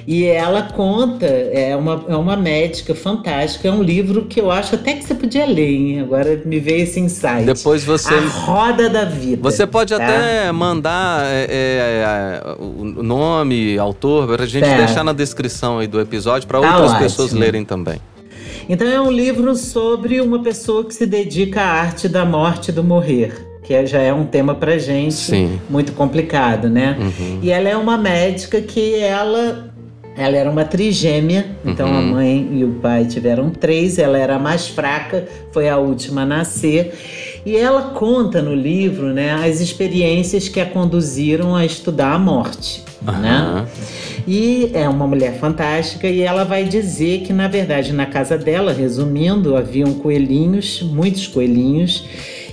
E 0.06 0.26
ela 0.26 0.64
conta, 0.64 1.26
é 1.26 1.76
uma, 1.76 2.06
é 2.08 2.16
uma 2.16 2.36
médica 2.36 2.94
fantástica, 2.94 3.68
é 3.68 3.72
um 3.72 3.82
livro 3.82 4.26
que 4.26 4.40
eu 4.40 4.52
acho 4.52 4.76
até 4.76 4.94
que 4.94 5.04
você 5.04 5.16
podia 5.16 5.46
ler, 5.46 5.70
hein? 5.70 6.02
Agora 6.02 6.42
me 6.46 6.60
veio 6.60 6.84
esse 6.84 7.00
insight. 7.00 7.46
Depois 7.46 7.84
você. 7.84 8.14
A 8.14 8.20
Roda 8.20 8.90
da 8.90 9.06
Vida. 9.06 9.42
Você 9.42 9.66
pode 9.66 9.96
tá? 9.96 10.04
até 10.04 10.52
mandar 10.52 11.24
é, 11.26 11.48
é, 11.50 12.50
é, 12.50 12.56
o 12.60 12.84
nome, 12.84 13.78
autor, 13.78 14.28
para 14.28 14.44
a 14.44 14.48
gente 14.48 14.68
tá. 14.68 14.78
deixar 14.78 15.04
na 15.04 15.14
descrição 15.14 15.80
aí 15.80 15.88
do 15.88 16.00
episódio 16.00 16.48
para 16.48 16.60
tá 16.60 16.68
outras 16.68 16.92
ótimo. 16.92 17.04
pessoas 17.04 17.32
lerem 17.32 17.64
também. 17.64 18.00
Então 18.68 18.88
é 18.88 19.00
um 19.00 19.12
livro 19.12 19.56
sobre 19.56 20.22
uma 20.22 20.42
pessoa 20.42 20.86
que 20.86 20.94
se 20.94 21.06
dedica 21.06 21.62
à 21.62 21.82
arte 21.82 22.08
da 22.08 22.26
morte 22.26 22.70
e 22.70 22.72
do 22.72 22.84
morrer 22.84 23.54
que 23.64 23.74
é, 23.74 23.86
já 23.86 24.00
é 24.00 24.14
um 24.14 24.26
tema 24.26 24.54
pra 24.54 24.78
gente 24.78 25.14
Sim. 25.14 25.60
muito 25.70 25.94
complicado, 25.94 26.70
né? 26.70 26.98
Uhum. 27.00 27.40
E 27.42 27.50
ela 27.50 27.70
é 27.70 27.78
uma 27.78 27.98
médica 27.98 28.62
que 28.62 28.96
ela 28.96 29.73
ela 30.16 30.38
era 30.38 30.50
uma 30.50 30.64
trigêmea, 30.64 31.48
então 31.66 31.90
uhum. 31.90 31.98
a 31.98 32.02
mãe 32.02 32.50
e 32.52 32.64
o 32.64 32.74
pai 32.76 33.06
tiveram 33.06 33.50
três, 33.50 33.98
ela 33.98 34.18
era 34.18 34.36
a 34.36 34.40
mais 34.40 34.68
fraca, 34.68 35.28
foi 35.52 35.68
a 35.68 35.78
última 35.78 36.22
a 36.22 36.26
nascer. 36.26 36.94
E 37.46 37.58
ela 37.58 37.90
conta 37.90 38.42
no 38.42 38.54
livro 38.54 39.08
né, 39.08 39.34
as 39.34 39.60
experiências 39.60 40.48
que 40.48 40.60
a 40.60 40.66
conduziram 40.66 41.56
a 41.56 41.66
estudar 41.66 42.14
a 42.14 42.20
morte. 42.20 42.84
Uhum. 43.06 43.20
Né? 43.20 43.68
E 44.28 44.72
é 44.74 44.88
uma 44.88 45.06
mulher 45.06 45.38
fantástica 45.40 46.08
e 46.08 46.22
ela 46.22 46.46
vai 46.46 46.64
dizer 46.64 47.22
que, 47.22 47.34
na 47.34 47.48
verdade, 47.48 47.92
na 47.92 48.06
casa 48.06 48.38
dela, 48.38 48.72
resumindo, 48.72 49.58
haviam 49.58 49.96
coelhinhos, 49.96 50.82
muitos 50.82 51.28
coelhinhos, 51.28 52.08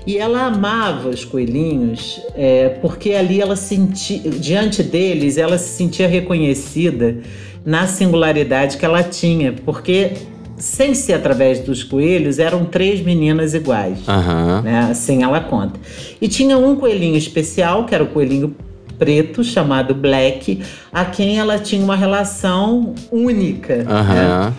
e 0.07 0.16
ela 0.16 0.46
amava 0.46 1.11
os 1.11 1.25
coelhinhos 1.25 2.20
é, 2.35 2.70
porque 2.81 3.12
ali 3.12 3.40
ela 3.40 3.55
sentia, 3.55 4.18
diante 4.31 4.83
deles, 4.83 5.37
ela 5.37 5.59
se 5.59 5.77
sentia 5.77 6.09
reconhecida 6.09 7.18
na 7.64 7.87
singularidade 7.87 8.77
que 8.77 8.85
ela 8.85 9.03
tinha, 9.03 9.53
porque 9.64 10.12
sem 10.61 10.94
ser 10.94 11.14
através 11.14 11.61
dos 11.61 11.83
coelhos, 11.83 12.38
eram 12.38 12.66
três 12.66 13.01
meninas 13.01 13.55
iguais. 13.55 13.99
Uhum. 14.07 14.61
Né? 14.62 14.88
Assim 14.90 15.23
ela 15.23 15.40
conta. 15.40 15.81
E 16.20 16.29
tinha 16.29 16.57
um 16.59 16.77
coelhinho 16.77 17.16
especial, 17.16 17.87
que 17.87 17.94
era 17.94 18.05
o 18.05 18.09
coelhinho 18.09 18.55
preto, 18.99 19.42
chamado 19.42 19.94
Black, 19.94 20.61
a 20.92 21.07
quem 21.07 21.38
ela 21.38 21.59
tinha 21.59 21.83
uma 21.83 21.96
relação 21.96 22.94
única. 23.11 23.77
Uhum. 23.77 24.14
Né? 24.14 24.53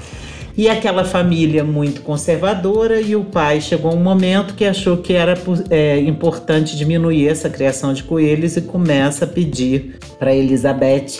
E 0.58 0.68
aquela 0.68 1.04
família 1.04 1.64
muito 1.64 2.02
conservadora, 2.02 3.00
e 3.00 3.16
o 3.16 3.24
pai 3.24 3.62
chegou 3.62 3.94
um 3.94 4.04
momento 4.04 4.54
que 4.54 4.66
achou 4.66 4.98
que 4.98 5.14
era 5.14 5.38
é, 5.70 6.00
importante 6.00 6.78
diminuir 6.78 7.28
essa 7.28 7.50
criação 7.50 7.94
de 7.94 8.04
coelhos 8.04 8.58
e 8.58 8.62
começa 8.62 9.26
a 9.26 9.28
pedir 9.28 9.96
para 10.20 10.36
Elizabeth 10.36 11.20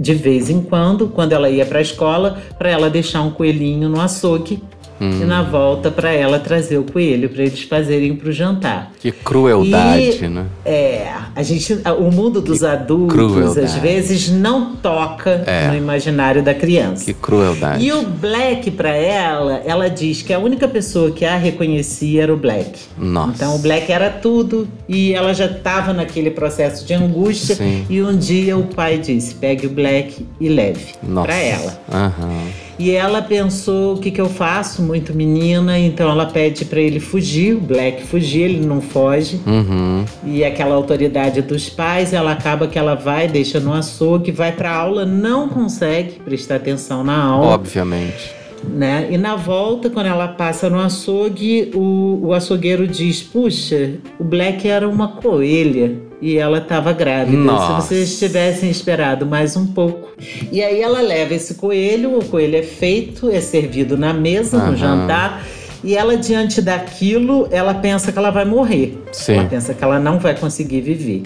de 0.00 0.14
vez 0.14 0.50
em 0.50 0.60
quando, 0.62 1.08
quando 1.08 1.32
ela 1.32 1.48
ia 1.48 1.64
para 1.64 1.78
a 1.78 1.82
escola, 1.82 2.42
para 2.58 2.70
ela 2.70 2.90
deixar 2.90 3.22
um 3.22 3.30
coelhinho 3.30 3.88
no 3.88 4.00
açougue 4.00 4.62
Hum. 5.02 5.20
E 5.20 5.24
na 5.24 5.42
volta 5.42 5.90
para 5.90 6.12
ela 6.12 6.38
trazer 6.38 6.78
o 6.78 6.84
coelho 6.84 7.28
para 7.28 7.42
eles 7.42 7.62
fazerem 7.62 8.14
para 8.14 8.28
o 8.28 8.32
jantar. 8.32 8.92
Que 9.00 9.10
crueldade, 9.10 10.24
e, 10.24 10.28
né? 10.28 10.46
É, 10.64 11.12
a 11.34 11.42
gente, 11.42 11.76
o 11.98 12.12
mundo 12.12 12.40
dos 12.40 12.60
que 12.60 12.66
adultos 12.66 13.16
crueldade. 13.16 13.66
às 13.66 13.74
vezes 13.74 14.28
não 14.28 14.76
toca 14.76 15.42
é. 15.44 15.66
no 15.66 15.74
imaginário 15.74 16.40
da 16.40 16.54
criança. 16.54 17.04
Que 17.04 17.14
crueldade. 17.14 17.84
E 17.84 17.92
o 17.92 18.02
Black 18.04 18.70
para 18.70 18.90
ela, 18.90 19.60
ela 19.66 19.90
diz 19.90 20.22
que 20.22 20.32
a 20.32 20.38
única 20.38 20.68
pessoa 20.68 21.10
que 21.10 21.24
a 21.24 21.36
reconhecia 21.36 22.22
era 22.22 22.32
o 22.32 22.36
Black. 22.36 22.78
Nossa. 22.96 23.32
Então 23.34 23.56
o 23.56 23.58
Black 23.58 23.90
era 23.90 24.08
tudo 24.08 24.68
e 24.88 25.12
ela 25.14 25.34
já 25.34 25.46
estava 25.46 25.92
naquele 25.92 26.30
processo 26.30 26.86
de 26.86 26.94
angústia 26.94 27.56
Sim. 27.56 27.84
e 27.90 28.00
um 28.00 28.16
dia 28.16 28.56
o 28.56 28.64
pai 28.64 28.98
disse: 28.98 29.34
"Pegue 29.34 29.66
o 29.66 29.70
Black 29.70 30.24
e 30.40 30.48
leve 30.48 30.94
para 31.12 31.34
ela". 31.34 31.80
Aham. 31.92 32.46
E 32.78 32.90
ela 32.90 33.22
pensou: 33.22 33.94
o 33.94 33.98
que, 33.98 34.10
que 34.10 34.20
eu 34.20 34.28
faço? 34.28 34.82
Muito 34.82 35.14
menina, 35.14 35.78
então 35.78 36.10
ela 36.10 36.26
pede 36.26 36.64
para 36.64 36.80
ele 36.80 37.00
fugir, 37.00 37.54
o 37.54 37.60
Black 37.60 38.04
fugir, 38.04 38.42
ele 38.42 38.66
não 38.66 38.80
foge. 38.80 39.40
Uhum. 39.46 40.04
E 40.24 40.44
aquela 40.44 40.74
autoridade 40.74 41.42
dos 41.42 41.68
pais, 41.68 42.12
ela 42.12 42.32
acaba 42.32 42.66
que 42.66 42.78
ela 42.78 42.94
vai, 42.94 43.28
deixa 43.28 43.60
no 43.60 43.72
açougue, 43.72 44.32
vai 44.32 44.52
para 44.52 44.70
aula, 44.70 45.04
não 45.04 45.48
consegue 45.48 46.12
prestar 46.20 46.56
atenção 46.56 47.04
na 47.04 47.22
aula. 47.22 47.46
Obviamente. 47.48 48.34
Né? 48.64 49.08
E 49.10 49.18
na 49.18 49.34
volta, 49.34 49.90
quando 49.90 50.06
ela 50.06 50.28
passa 50.28 50.70
no 50.70 50.78
açougue, 50.78 51.72
o, 51.74 52.20
o 52.22 52.32
açougueiro 52.32 52.86
diz: 52.86 53.22
Puxa, 53.22 53.94
o 54.18 54.24
Black 54.24 54.68
era 54.68 54.88
uma 54.88 55.08
coelha 55.08 56.11
e 56.22 56.38
ela 56.38 56.58
estava 56.58 56.92
grávida. 56.92 57.36
Nossa. 57.36 57.82
Se 57.82 57.88
vocês 57.88 58.18
tivessem 58.20 58.70
esperado 58.70 59.26
mais 59.26 59.56
um 59.56 59.66
pouco. 59.66 60.10
E 60.52 60.62
aí 60.62 60.80
ela 60.80 61.00
leva 61.00 61.34
esse 61.34 61.54
coelho, 61.54 62.16
o 62.16 62.24
coelho 62.24 62.56
é 62.56 62.62
feito, 62.62 63.28
é 63.28 63.40
servido 63.40 63.98
na 63.98 64.14
mesa, 64.14 64.56
Aham. 64.56 64.70
no 64.70 64.76
jantar. 64.76 65.44
E 65.82 65.96
ela, 65.96 66.16
diante 66.16 66.62
daquilo, 66.62 67.48
ela 67.50 67.74
pensa 67.74 68.12
que 68.12 68.18
ela 68.18 68.30
vai 68.30 68.44
morrer. 68.44 69.02
Sim. 69.10 69.32
Ela 69.34 69.48
pensa 69.48 69.74
que 69.74 69.82
ela 69.82 69.98
não 69.98 70.20
vai 70.20 70.38
conseguir 70.38 70.80
viver. 70.80 71.24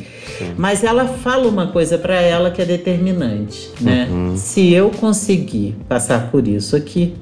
Mas 0.57 0.83
ela 0.83 1.07
fala 1.07 1.47
uma 1.47 1.67
coisa 1.67 1.99
para 1.99 2.19
ela 2.19 2.51
que 2.51 2.63
é 2.63 2.65
determinante, 2.65 3.71
né? 3.79 4.09
Uhum. 4.11 4.35
Se 4.35 4.73
eu 4.73 4.89
conseguir 4.89 5.77
passar 5.87 6.31
por 6.31 6.49
isso 6.49 6.75
aqui, 6.75 7.15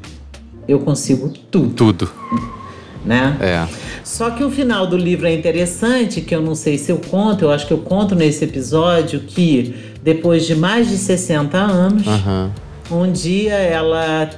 eu 0.68 0.78
consigo 0.78 1.28
tudo, 1.50 1.74
Tudo. 1.74 2.10
Né? 3.04 3.36
É. 3.40 3.66
Só 4.02 4.30
que 4.30 4.42
o 4.42 4.50
final 4.50 4.86
do 4.86 4.96
livro 4.96 5.26
é 5.26 5.34
interessante, 5.34 6.20
que 6.20 6.34
eu 6.34 6.40
não 6.40 6.54
sei 6.54 6.78
se 6.78 6.90
eu 6.90 6.98
conto, 6.98 7.44
eu 7.44 7.50
acho 7.50 7.66
que 7.66 7.72
eu 7.72 7.78
conto 7.78 8.14
nesse 8.14 8.44
episódio 8.44 9.20
que 9.20 9.74
depois 10.02 10.46
de 10.46 10.54
mais 10.54 10.88
de 10.88 10.96
60 10.96 11.56
anos, 11.56 12.06
Aham. 12.06 12.50
um 12.90 13.10
dia 13.10 13.54
ela, 13.54 14.28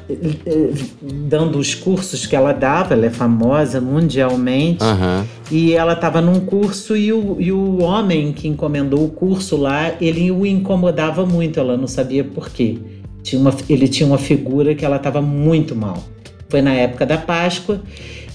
dando 1.03 1.59
os 1.59 1.75
cursos 1.75 2.27
que 2.27 2.37
ela 2.37 2.53
dava, 2.53 2.95
ela 2.95 3.07
é 3.07 3.11
famosa 3.11 3.81
mundialmente, 3.81 4.83
Aham. 4.83 5.27
e 5.51 5.73
ela 5.75 5.95
estava 5.95 6.21
num 6.21 6.41
curso 6.41 6.97
e 6.97 7.13
o, 7.13 7.37
e 7.41 7.51
o 7.51 7.83
homem 7.83 8.33
que 8.33 8.47
encomendou 8.47 9.05
o 9.05 9.09
curso 9.09 9.57
lá, 9.57 9.93
ele 10.01 10.31
o 10.31 10.47
incomodava 10.47 11.27
muito, 11.27 11.59
ela 11.59 11.77
não 11.77 11.89
sabia 11.89 12.23
por 12.23 12.49
quê. 12.51 12.79
Tinha 13.23 13.41
uma, 13.41 13.53
ele 13.69 13.89
tinha 13.89 14.07
uma 14.07 14.19
figura 14.19 14.73
que 14.77 14.85
ela 14.85 14.97
estava 14.97 15.21
muito 15.21 15.75
mal. 15.75 15.99
Foi 16.49 16.63
na 16.63 16.73
época 16.73 17.05
da 17.05 17.19
Páscoa 17.19 17.81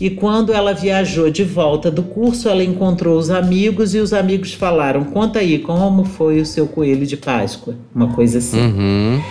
e 0.02 0.10
quando 0.10 0.52
ela 0.52 0.74
viajou 0.74 1.30
de 1.30 1.44
volta 1.44 1.92
do 1.92 2.02
curso, 2.02 2.50
ela 2.50 2.64
encontrou 2.64 3.20
os 3.20 3.30
amigos 3.30 3.94
e 3.94 4.00
os 4.00 4.14
amigos 4.14 4.52
falaram: 4.52 5.04
Conta 5.04 5.38
aí, 5.38 5.60
como 5.60 6.06
foi 6.06 6.42
o 6.42 6.46
seu 6.46 6.66
coelho 6.66 7.06
de 7.06 7.16
Páscoa? 7.16 7.76
Uma 7.94 8.08
coisa 8.08 8.40
assim. 8.40 8.60
Uhum. 8.60 9.22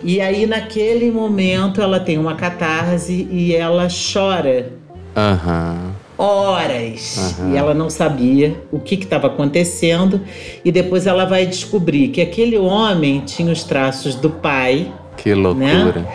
E 0.00 0.20
aí, 0.20 0.46
naquele 0.46 1.10
momento, 1.10 1.82
ela 1.82 1.98
tem 1.98 2.18
uma 2.18 2.36
catarse 2.36 3.26
e 3.32 3.52
ela 3.52 3.88
chora 3.90 4.70
Aham. 5.16 5.90
horas 6.16 7.34
Aham. 7.40 7.52
e 7.52 7.56
ela 7.56 7.74
não 7.74 7.90
sabia 7.90 8.56
o 8.70 8.78
que 8.78 8.94
estava 8.94 9.26
acontecendo 9.26 10.20
e 10.64 10.70
depois 10.70 11.04
ela 11.04 11.24
vai 11.24 11.46
descobrir 11.46 12.08
que 12.08 12.20
aquele 12.20 12.56
homem 12.56 13.22
tinha 13.26 13.52
os 13.52 13.64
traços 13.64 14.14
do 14.14 14.30
pai 14.30 14.86
Que 15.16 15.34
loucura. 15.34 16.06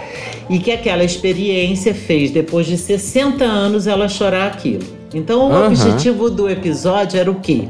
E 0.50 0.60
que 0.60 0.72
aquela 0.72 1.04
experiência 1.04 1.94
fez 1.94 2.32
depois 2.32 2.66
de 2.68 2.78
60 2.78 3.44
anos 3.44 3.88
ela 3.88 4.08
chorar 4.08 4.48
aquilo. 4.48 4.84
Então 5.14 5.50
o 5.50 5.54
Aham. 5.54 5.68
objetivo 5.68 6.30
do 6.30 6.50
episódio 6.50 7.20
era 7.20 7.30
o 7.32 7.36
quê? 7.36 7.68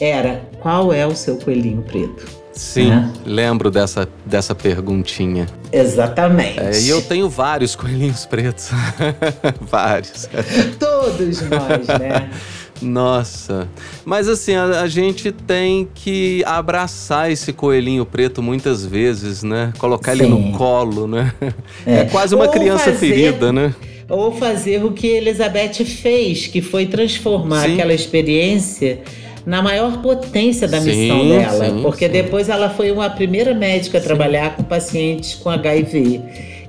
Era 0.00 0.42
qual 0.60 0.92
é 0.92 1.06
o 1.06 1.14
seu 1.14 1.36
coelhinho 1.36 1.82
preto? 1.82 2.26
Sim, 2.52 2.90
Né? 2.90 3.12
lembro 3.24 3.70
dessa, 3.70 4.08
dessa 4.26 4.54
perguntinha. 4.54 5.46
Exatamente. 5.72 6.58
É, 6.60 6.78
e 6.80 6.88
eu 6.88 7.00
tenho 7.00 7.28
vários 7.28 7.74
coelhinhos 7.76 8.26
pretos. 8.26 8.70
vários. 9.60 10.28
Todos 10.78 11.40
nós, 11.42 11.86
né? 11.98 12.28
Nossa. 12.82 13.68
Mas 14.04 14.28
assim, 14.28 14.54
a, 14.54 14.80
a 14.80 14.88
gente 14.88 15.30
tem 15.32 15.88
que 15.94 16.42
abraçar 16.46 17.30
esse 17.30 17.52
coelhinho 17.52 18.04
preto 18.06 18.42
muitas 18.42 18.84
vezes, 18.84 19.42
né? 19.42 19.72
Colocar 19.78 20.12
ele 20.12 20.24
Sim. 20.24 20.30
no 20.30 20.56
colo, 20.56 21.06
né? 21.06 21.32
É, 21.86 22.00
É. 22.00 22.04
quase 22.04 22.34
uma 22.34 22.44
Ou 22.46 22.50
criança 22.50 22.84
fazer- 22.86 22.96
ferida, 22.98 23.52
né? 23.52 23.74
Ou 24.08 24.32
fazer 24.32 24.84
o 24.84 24.90
que 24.92 25.06
Elizabeth 25.06 25.84
fez, 25.84 26.46
que 26.48 26.60
foi 26.60 26.86
transformar 26.86 27.66
Sim. 27.66 27.74
aquela 27.74 27.94
experiência 27.94 29.00
na 29.46 29.62
maior 29.62 30.02
potência 30.02 30.66
da 30.68 30.80
Sim, 30.80 30.90
missão 30.90 31.28
dela. 31.28 31.64
sim, 31.70 31.82
porque 31.82 32.06
sim. 32.06 32.12
depois 32.12 32.48
ela 32.48 32.68
foi 32.70 32.90
uma 32.90 33.08
primeira 33.08 33.54
médica 33.54 33.98
a 33.98 34.00
trabalhar 34.00 34.56
com 34.56 34.62
pacientes 34.64 35.34
com 35.34 35.48
HIV. 35.48 36.20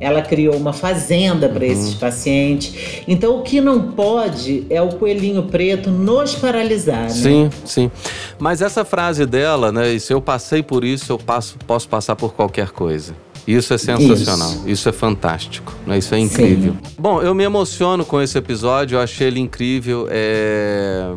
Ela 0.02 0.22
criou 0.24 0.56
uma 0.58 0.74
fazenda 0.74 1.48
para 1.48 1.64
Uhum. 1.64 1.72
esses 1.72 1.94
pacientes. 1.94 2.74
Então, 3.08 3.38
o 3.38 3.44
que 3.44 3.62
não 3.62 3.92
pode 3.92 4.66
é 4.70 4.82
o 4.82 4.90
coelhinho 4.90 5.44
preto 5.44 5.90
nos 5.92 6.34
paralisar. 6.36 7.04
né? 7.04 7.10
Sim, 7.10 7.50
sim. 7.64 7.92
Mas 8.40 8.62
essa 8.62 8.84
frase 8.84 9.26
dela, 9.26 9.72
né? 9.72 9.98
Se 10.00 10.12
eu 10.12 10.20
passei 10.20 10.64
por 10.64 10.84
isso, 10.84 11.12
eu 11.12 11.18
passo, 11.20 11.56
posso 11.68 11.88
passar 11.88 12.16
por 12.16 12.34
qualquer 12.34 12.72
coisa. 12.72 13.16
Isso 13.48 13.74
é 13.74 13.78
sensacional, 13.78 14.54
isso, 14.68 14.88
é 14.88 14.92
fantástico, 14.92 15.74
né? 15.88 15.98
isso 15.98 16.14
é 16.14 16.20
incrível. 16.20 16.76
Bom, 16.98 17.24
eu 17.24 17.34
me 17.34 17.44
emociono 17.44 18.06
com 18.06 18.22
esse 18.22 18.38
episódio, 18.38 18.98
eu 18.98 19.02
achei 19.02 19.26
ele 19.28 19.40
incrível, 19.40 20.08
é 20.12 21.12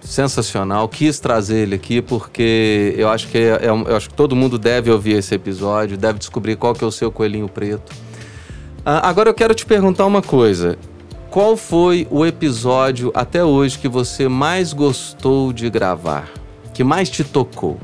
sensacional. 0.00 0.88
Quis 0.88 1.18
trazer 1.18 1.58
ele 1.62 1.74
aqui 1.74 2.00
porque 2.00 2.94
eu 2.96 3.08
acho 3.08 3.26
que 3.28 3.38
é, 3.38 3.48
é 3.62 3.68
eu 3.68 3.96
acho 3.96 4.08
que 4.08 4.14
todo 4.14 4.36
mundo 4.36 4.58
deve 4.58 4.90
ouvir 4.92 5.14
esse 5.14 5.34
episódio, 5.34 5.96
deve 5.96 6.18
descobrir 6.20 6.56
qual 6.56 6.72
que 6.72 6.84
é 6.84 6.86
o 6.86 6.92
seu 6.92 7.10
coelhinho 7.10 7.48
preto. 7.48 7.92
Ah, 8.88 9.08
agora 9.08 9.28
eu 9.30 9.34
quero 9.34 9.52
te 9.52 9.66
perguntar 9.66 10.06
uma 10.06 10.22
coisa. 10.22 10.78
Qual 11.28 11.56
foi 11.56 12.06
o 12.08 12.24
episódio 12.24 13.10
até 13.14 13.44
hoje 13.44 13.78
que 13.78 13.88
você 13.88 14.28
mais 14.28 14.72
gostou 14.72 15.52
de 15.52 15.68
gravar? 15.68 16.30
Que 16.72 16.84
mais 16.84 17.10
te 17.10 17.24
tocou? 17.24 17.78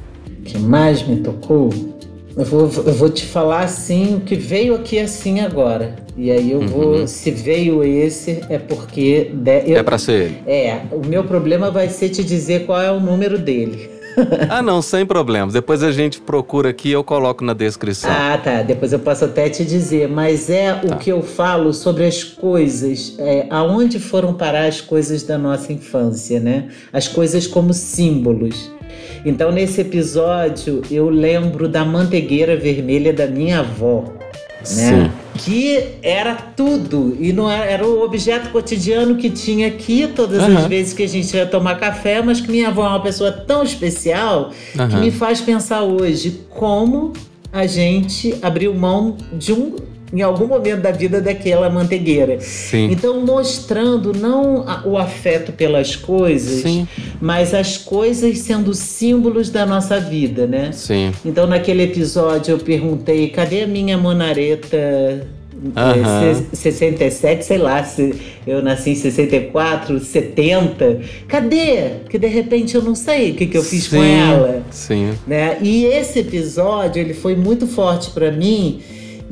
que 0.44 0.59
mais 0.59 1.07
me 1.07 1.18
tocou, 1.18 1.70
eu 2.36 2.44
vou, 2.44 2.62
eu 2.62 2.92
vou 2.94 3.09
te 3.09 3.24
falar 3.24 3.61
assim, 3.61 4.16
o 4.16 4.20
que 4.20 4.34
veio 4.34 4.74
aqui 4.74 4.98
assim 4.98 5.38
agora. 5.38 5.94
E 6.16 6.32
aí 6.32 6.50
eu 6.50 6.61
vou, 6.66 7.07
se 7.07 7.30
veio 7.30 7.84
esse, 7.84 8.40
é 8.48 8.59
porque. 8.59 9.30
de- 9.32 9.70
eu- 9.70 9.76
É 9.78 9.82
pra 9.84 9.98
ser 9.98 10.12
ele? 10.24 10.38
É, 10.46 10.80
o 10.90 11.07
meu 11.07 11.22
problema 11.24 11.70
vai 11.70 11.88
ser 11.88 12.09
te 12.09 12.24
dizer 12.24 12.66
qual 12.66 12.80
é 12.82 12.90
o 12.90 12.98
número 12.98 13.38
dele. 13.38 13.88
Ah, 14.49 14.61
não, 14.63 14.83
sem 14.83 15.05
problemas. 15.07 15.53
Depois 15.55 15.83
a 15.83 15.91
gente 15.93 16.21
procura 16.21 16.71
aqui 16.71 16.89
e 16.91 16.93
eu 16.93 17.03
coloco 17.05 17.45
na 17.45 17.53
descrição. 17.53 18.11
Ah, 18.11 18.39
tá. 18.43 18.63
Depois 18.63 18.93
eu 18.93 18.99
posso 18.99 19.25
até 19.25 19.49
te 19.49 19.65
dizer. 19.65 20.09
Mas 20.09 20.51
é 20.51 20.73
Tá. 20.75 20.95
o 20.95 20.99
que 20.99 21.11
eu 21.11 21.23
falo 21.23 21.73
sobre 21.73 22.05
as 22.05 22.23
coisas. 22.23 23.15
É, 23.19 23.47
aonde 23.51 23.99
foram 23.99 24.35
parar 24.35 24.67
as 24.67 24.81
coisas 24.81 25.23
da 25.23 25.39
nossa 25.39 25.73
infância, 25.73 26.39
né? 26.41 26.69
As 26.93 27.09
coisas 27.09 27.47
como 27.47 27.73
símbolos. 27.73 28.71
Então, 29.25 29.53
nesse 29.53 29.81
episódio, 29.81 30.83
eu 30.91 31.09
lembro 31.09 31.69
da 31.69 31.85
mantegueira 31.85 32.57
vermelha 32.57 33.13
da 33.13 33.27
minha 33.27 33.61
avó. 33.61 34.05
Né? 34.77 35.11
Que 35.45 35.95
era 36.03 36.34
tudo. 36.34 37.16
E 37.18 37.32
não 37.32 37.51
era, 37.51 37.64
era 37.64 37.86
o 37.86 38.03
objeto 38.05 38.51
cotidiano 38.51 39.16
que 39.16 39.30
tinha 39.30 39.66
aqui 39.68 40.09
todas 40.14 40.38
as 40.43 40.49
Aham. 40.51 40.68
vezes 40.68 40.93
que 40.93 41.03
a 41.03 41.09
gente 41.09 41.34
ia 41.36 41.47
tomar 41.47 41.76
café, 41.76 42.22
mas 42.22 42.40
que 42.40 42.51
minha 42.51 42.68
avó 42.68 42.84
é 42.84 42.88
uma 42.90 43.03
pessoa 43.03 43.32
tão 43.32 43.62
especial 43.62 44.51
que 44.72 44.80
Aham. 44.80 45.01
me 45.01 45.11
faz 45.11 45.40
pensar 45.40 45.82
hoje 45.82 46.40
como 46.51 47.12
a 47.53 47.66
gente 47.66 48.34
abriu 48.40 48.74
mão 48.74 49.16
de 49.32 49.53
um 49.53 49.76
em 50.13 50.21
algum 50.21 50.47
momento 50.47 50.83
da 50.83 50.91
vida 50.91 51.21
daquela 51.21 51.71
mantegueira. 51.71 52.39
Sim. 52.41 52.91
Então 52.91 53.25
mostrando 53.25 54.13
não 54.13 54.65
o 54.85 54.99
afeto 54.99 55.53
pelas 55.53 55.97
coisas, 55.97 56.63
Sim. 56.63 56.87
mas 57.21 57.55
as 57.55 57.79
coisas 57.79 58.39
sendo 58.41 58.75
símbolos 58.75 59.49
da 59.49 59.65
nossa 59.65 59.99
vida, 59.99 60.47
né? 60.47 60.71
Sim. 60.73 61.13
Então 61.25 61.47
naquele 61.47 61.85
episódio 61.85 62.53
eu 62.53 62.59
perguntei, 62.59 63.29
cadê 63.31 63.63
a 63.63 63.67
minha 63.67 63.97
monareta 63.97 65.27
Aham. 65.77 66.35
se- 66.53 66.57
67, 66.57 67.45
sei 67.45 67.59
lá, 67.59 67.85
se 67.85 68.15
eu 68.47 68.61
nasci 68.63 68.91
em 68.91 68.95
64, 68.97 69.99
70. 70.01 71.01
Cadê? 71.29 72.01
Que 72.11 72.19
de 72.19 72.27
repente 72.27 72.75
eu 72.75 72.83
não 72.83 72.95
sei 72.95 73.31
o 73.31 73.35
que, 73.35 73.47
que 73.47 73.57
eu 73.57 73.63
fiz 73.63 73.87
com 73.89 74.01
Sim, 74.01 74.13
ela 74.15 74.63
Sim. 74.71 75.13
né? 75.27 75.59
E 75.63 75.85
esse 75.85 76.19
episódio 76.19 77.01
ele 77.01 77.15
foi 77.15 77.37
muito 77.37 77.67
forte 77.67 78.11
para 78.11 78.31
mim 78.33 78.81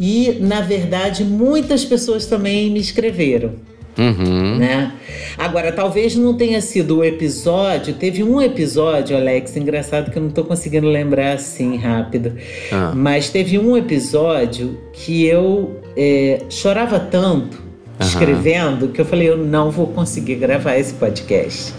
e 0.00 0.38
na 0.40 0.62
verdade 0.62 1.22
muitas 1.22 1.84
pessoas 1.84 2.24
também 2.24 2.70
me 2.70 2.80
escreveram, 2.80 3.52
Uhum. 3.98 4.56
né? 4.56 4.92
Agora 5.36 5.70
talvez 5.72 6.16
não 6.16 6.32
tenha 6.34 6.60
sido 6.62 6.98
o 6.98 7.04
episódio, 7.04 7.92
teve 7.94 8.22
um 8.24 8.40
episódio, 8.40 9.14
Alex, 9.16 9.56
engraçado 9.56 10.10
que 10.10 10.16
eu 10.16 10.22
não 10.22 10.30
tô 10.30 10.42
conseguindo 10.44 10.86
lembrar 10.88 11.34
assim 11.34 11.76
rápido, 11.76 12.32
Ah. 12.72 12.92
mas 12.94 13.28
teve 13.28 13.58
um 13.58 13.76
episódio 13.76 14.78
que 14.94 15.26
eu 15.26 15.80
é, 15.96 16.40
chorava 16.48 16.98
tanto 16.98 17.58
Aham. 18.00 18.08
escrevendo 18.08 18.88
que 18.88 19.00
eu 19.00 19.04
falei 19.04 19.28
eu 19.28 19.36
não 19.36 19.70
vou 19.70 19.88
conseguir 19.88 20.36
gravar 20.36 20.78
esse 20.78 20.94
podcast. 20.94 21.74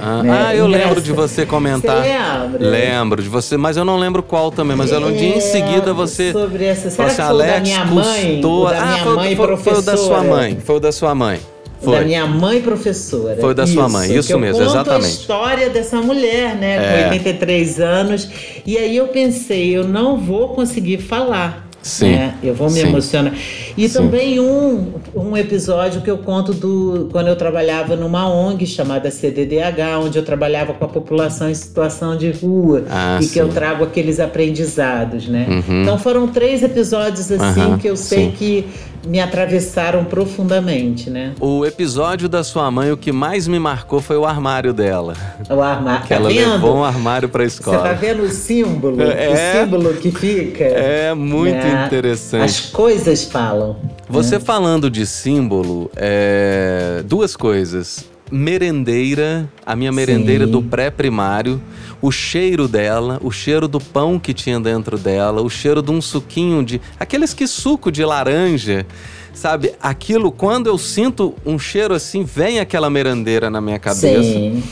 Ah, 0.00 0.22
né? 0.22 0.46
ah, 0.48 0.54
eu 0.54 0.66
lembro 0.66 1.00
de 1.00 1.12
você 1.12 1.46
comentar. 1.46 2.02
Você 2.02 2.08
lembra? 2.08 2.68
Lembro 2.70 3.22
de 3.22 3.28
você, 3.28 3.56
mas 3.56 3.76
eu 3.76 3.84
não 3.84 3.96
lembro 3.96 4.22
qual 4.22 4.50
também. 4.50 4.76
Mas 4.76 4.92
eu 4.92 4.98
lembro 5.00 5.16
de 5.16 5.24
em 5.24 5.38
É, 5.38 5.40
seguida 5.40 5.92
você. 5.92 6.32
Sobre 6.32 6.64
essa. 6.64 6.90
Será 6.90 7.06
assim, 7.08 7.16
que 7.16 7.22
foi 7.22 7.34
o 7.34 7.38
da 7.38 7.44
Alex 7.44 7.62
minha 7.62 7.84
mãe? 7.84 8.32
custou. 8.34 8.68
Da 8.68 8.82
ah, 8.82 8.86
minha 8.86 9.04
foi, 9.04 9.14
mãe 9.14 9.36
foi, 9.36 9.46
professora. 9.46 9.74
foi 9.74 9.82
o 9.82 9.86
da 9.86 9.96
sua 9.96 10.22
mãe. 10.22 10.58
Foi 10.64 10.76
o 10.76 10.80
da 10.80 10.92
sua 10.92 11.14
mãe. 11.14 11.40
Foi. 11.80 11.98
Da 11.98 12.04
minha 12.04 12.26
mãe 12.26 12.60
professora. 12.62 13.36
Foi 13.40 13.54
da 13.54 13.66
sua 13.66 13.88
mãe, 13.88 14.14
isso 14.14 14.38
mesmo, 14.38 14.58
conto 14.58 14.70
exatamente. 14.70 15.06
a 15.06 15.08
história 15.08 15.70
dessa 15.70 16.00
mulher, 16.00 16.56
né? 16.56 16.76
É. 16.76 17.02
Com 17.04 17.10
83 17.10 17.80
anos. 17.80 18.28
E 18.64 18.78
aí 18.78 18.96
eu 18.96 19.08
pensei, 19.08 19.76
eu 19.76 19.84
não 19.86 20.16
vou 20.16 20.48
conseguir 20.48 20.98
falar. 20.98 21.65
Sim, 21.86 22.10
né? 22.16 22.34
Eu 22.42 22.52
vou 22.52 22.68
me 22.68 22.80
sim. 22.80 22.88
emocionar. 22.88 23.32
E 23.76 23.88
Sim. 23.88 23.98
também 23.98 24.40
um, 24.40 24.94
um 25.14 25.36
episódio 25.36 26.00
que 26.00 26.10
eu 26.10 26.18
conto 26.18 26.52
do 26.52 27.08
quando 27.12 27.28
eu 27.28 27.36
trabalhava 27.36 27.94
numa 27.94 28.28
ONG 28.28 28.66
chamada 28.66 29.08
CDDH, 29.10 30.00
onde 30.02 30.18
eu 30.18 30.24
trabalhava 30.24 30.74
com 30.74 30.84
a 30.84 30.88
população 30.88 31.48
em 31.48 31.54
situação 31.54 32.16
de 32.16 32.32
rua 32.32 32.84
Ah, 32.90 33.20
e 33.22 33.26
que 33.28 33.38
eu 33.38 33.46
sim. 33.46 33.52
trago 33.52 33.84
aqueles 33.84 34.18
aprendizados, 34.18 35.28
né? 35.28 35.46
Uhum. 35.48 35.82
Então 35.82 35.96
foram 35.98 36.26
três 36.26 36.62
episódios 36.62 37.30
assim 37.30 37.60
Aham, 37.60 37.78
que 37.78 37.88
eu 37.88 37.96
sei 37.96 38.24
sim. 38.26 38.30
que 38.32 38.66
me 39.06 39.20
atravessaram 39.20 40.04
profundamente, 40.04 41.08
né? 41.08 41.32
O 41.40 41.64
episódio 41.64 42.28
da 42.28 42.42
sua 42.42 42.70
mãe, 42.70 42.90
o 42.90 42.96
que 42.96 43.12
mais 43.12 43.46
me 43.46 43.58
marcou 43.58 44.00
foi 44.00 44.16
o 44.16 44.24
armário 44.26 44.72
dela. 44.74 45.14
O 45.48 45.60
armário. 45.62 46.02
Que 46.02 46.08
tá 46.08 46.14
ela 46.16 46.28
vendo? 46.28 46.52
levou 46.52 46.76
um 46.78 46.84
armário 46.84 47.28
pra 47.28 47.44
Você 47.48 47.62
tá 47.62 47.70
escola. 47.70 47.94
vendo 47.94 48.22
o 48.22 48.28
símbolo? 48.28 48.96
É. 49.16 49.30
O 49.30 49.64
símbolo 49.64 49.94
que 49.94 50.10
fica? 50.10 50.64
É 50.64 51.14
muito 51.14 51.54
né? 51.54 51.86
interessante. 51.86 52.44
As 52.44 52.60
coisas 52.60 53.24
falam. 53.24 53.76
Você 54.08 54.38
falando 54.40 54.90
de 54.90 55.06
símbolo, 55.06 55.90
é, 55.96 57.02
duas 57.06 57.36
coisas. 57.36 58.04
Merendeira, 58.30 59.48
a 59.64 59.76
minha 59.76 59.92
merendeira 59.92 60.46
Sim. 60.46 60.50
do 60.50 60.62
pré-primário, 60.62 61.60
o 62.00 62.10
cheiro 62.10 62.68
dela, 62.68 63.18
o 63.22 63.30
cheiro 63.30 63.66
do 63.66 63.80
pão 63.80 64.18
que 64.18 64.34
tinha 64.34 64.60
dentro 64.60 64.98
dela, 64.98 65.42
o 65.42 65.48
cheiro 65.48 65.82
de 65.82 65.90
um 65.90 66.00
suquinho 66.00 66.64
de. 66.64 66.80
Aqueles 66.98 67.32
que 67.32 67.46
suco 67.46 67.90
de 67.90 68.04
laranja, 68.04 68.86
sabe? 69.32 69.72
Aquilo, 69.80 70.30
quando 70.30 70.66
eu 70.66 70.78
sinto 70.78 71.34
um 71.44 71.58
cheiro 71.58 71.94
assim, 71.94 72.24
vem 72.24 72.60
aquela 72.60 72.90
merendeira 72.90 73.48
na 73.50 73.60
minha 73.60 73.78
cabeça. 73.78 74.22
Sim. 74.22 74.62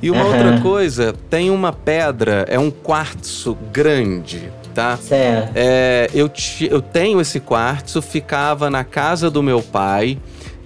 E 0.00 0.10
uma 0.10 0.20
Aham. 0.20 0.28
outra 0.32 0.60
coisa, 0.60 1.14
tem 1.28 1.50
uma 1.50 1.72
pedra, 1.72 2.44
é 2.48 2.58
um 2.58 2.70
quartzo 2.70 3.58
grande, 3.72 4.48
tá? 4.72 4.96
Certo. 4.96 5.50
É, 5.56 6.08
eu, 6.14 6.30
eu 6.70 6.80
tenho 6.80 7.20
esse 7.20 7.40
quartzo, 7.40 8.00
ficava 8.00 8.70
na 8.70 8.84
casa 8.84 9.28
do 9.28 9.42
meu 9.42 9.60
pai 9.60 10.16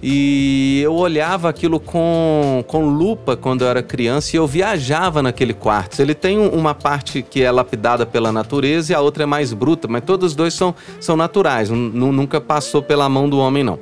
e 0.05 0.81
eu 0.83 0.93
olhava 0.95 1.47
aquilo 1.47 1.79
com, 1.79 2.61
com 2.67 2.85
lupa 2.89 3.37
quando 3.37 3.61
eu 3.63 3.69
era 3.69 3.81
criança 3.81 4.35
e 4.35 4.37
eu 4.37 4.45
viajava 4.45 5.23
naquele 5.23 5.53
quartzo. 5.53 6.01
Ele 6.01 6.13
tem 6.13 6.37
um- 6.37 6.49
uma 6.49 6.75
parte 6.75 7.21
que 7.21 7.41
é 7.41 7.49
lapidada 7.49 8.05
pela 8.05 8.29
natureza 8.29 8.91
e 8.91 8.95
a 8.95 8.99
outra 8.99 9.23
é 9.23 9.25
mais 9.25 9.53
bruta, 9.53 9.87
mas 9.87 10.03
todos 10.05 10.31
os 10.31 10.35
dois 10.35 10.53
são, 10.53 10.75
são 10.99 11.15
naturais, 11.15 11.69
nu- 11.69 11.77
nu- 11.77 12.11
nunca 12.11 12.41
passou 12.41 12.81
pela 12.83 13.07
mão 13.07 13.29
do 13.29 13.39
homem, 13.39 13.63
não. 13.63 13.79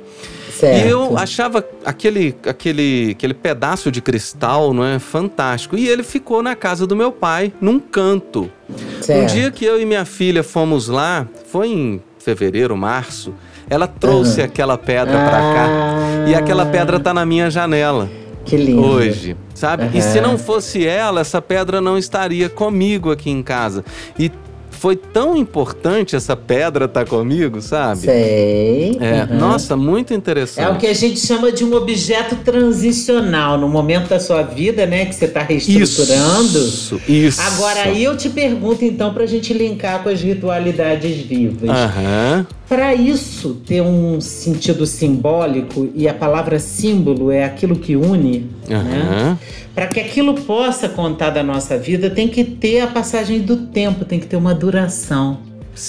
Certo. 0.52 0.86
E 0.86 0.90
eu 0.90 1.18
achava 1.18 1.66
aquele, 1.84 2.36
aquele, 2.46 3.10
aquele 3.16 3.34
pedaço 3.34 3.90
de 3.90 4.00
cristal, 4.00 4.72
não 4.72 4.84
é, 4.84 5.00
fantástico. 5.00 5.76
E 5.76 5.88
ele 5.88 6.04
ficou 6.04 6.40
na 6.40 6.54
casa 6.54 6.86
do 6.86 6.94
meu 6.94 7.10
pai, 7.10 7.52
num 7.60 7.80
canto. 7.80 8.48
Um 8.70 9.02
Certo. 9.02 9.32
dia 9.32 9.50
que 9.50 9.64
eu 9.64 9.80
e 9.80 9.84
minha 9.84 10.04
filha 10.04 10.44
fomos 10.44 10.86
lá, 10.86 11.26
foi 11.50 11.68
em 11.68 12.02
fevereiro, 12.20 12.76
março, 12.76 13.34
ela 13.68 13.86
trouxe 13.86 14.40
Aham. 14.40 14.46
aquela 14.48 14.78
pedra 14.78 15.12
pra 15.18 15.30
cá. 15.40 15.66
Ah, 15.68 16.28
E 16.28 16.34
aquela 16.34 16.66
pedra 16.66 16.98
tá 17.00 17.12
na 17.14 17.24
minha 17.26 17.50
janela 17.50 18.08
Que 18.44 18.56
lindo. 18.56 18.80
hoje, 18.82 19.36
sabe? 19.54 19.90
E 19.96 20.00
se 20.02 20.20
não 20.20 20.36
fosse 20.38 20.86
ela, 20.86 21.20
essa 21.20 21.40
pedra 21.42 21.80
não 21.80 21.96
estaria 21.98 22.48
comigo 22.48 23.10
aqui 23.10 23.30
em 23.30 23.42
casa. 23.42 23.84
E 24.18 24.30
foi 24.70 24.96
tão 24.96 25.36
importante 25.36 26.16
essa 26.16 26.34
pedra 26.36 26.86
estar 26.86 27.06
comigo, 27.06 27.60
sabe? 27.62 28.00
Sei. 28.00 28.98
É, 29.00 29.20
aham. 29.20 29.34
nossa, 29.38 29.76
muito 29.76 30.12
interessante. 30.12 30.66
É 30.66 30.68
o 30.70 30.76
que 30.76 30.88
a 30.88 30.92
gente 30.92 31.20
chama 31.20 31.52
de 31.52 31.64
um 31.64 31.72
objeto 31.74 32.34
transicional 32.36 33.56
no 33.56 33.68
momento 33.68 34.08
da 34.08 34.18
sua 34.18 34.42
vida, 34.42 34.84
né? 34.84 35.04
Que 35.06 35.14
você 35.14 35.26
está 35.26 35.40
reestruturando. 35.42 36.58
Isso, 36.58 37.00
isso. 37.08 37.40
Agora 37.40 37.82
aí 37.84 38.02
eu 38.02 38.16
te 38.16 38.28
pergunto 38.28 38.84
então 38.84 39.14
para 39.14 39.22
a 39.22 39.26
gente 39.26 39.52
linkar 39.54 40.02
com 40.02 40.08
as 40.08 40.20
ritualidades 40.20 41.16
vivas. 41.18 41.70
Aham, 41.70 42.44
Para 42.72 42.94
isso 42.94 43.60
ter 43.66 43.82
um 43.82 44.18
sentido 44.18 44.86
simbólico 44.86 45.90
e 45.94 46.08
a 46.08 46.14
palavra 46.14 46.58
símbolo 46.58 47.30
é 47.30 47.44
aquilo 47.44 47.76
que 47.76 47.94
une, 47.94 48.50
né? 48.66 48.78
aham. 49.10 49.38
Para 49.74 49.88
que 49.88 50.00
aquilo 50.00 50.32
possa 50.32 50.88
contar 50.88 51.28
da 51.28 51.42
nossa 51.42 51.76
vida, 51.76 52.08
tem 52.08 52.28
que 52.28 52.42
ter 52.42 52.80
a 52.80 52.86
passagem 52.86 53.40
do 53.42 53.66
tempo, 53.66 54.06
tem 54.06 54.18
que 54.18 54.26
ter 54.26 54.36
uma 54.36 54.54
duração. 54.54 55.40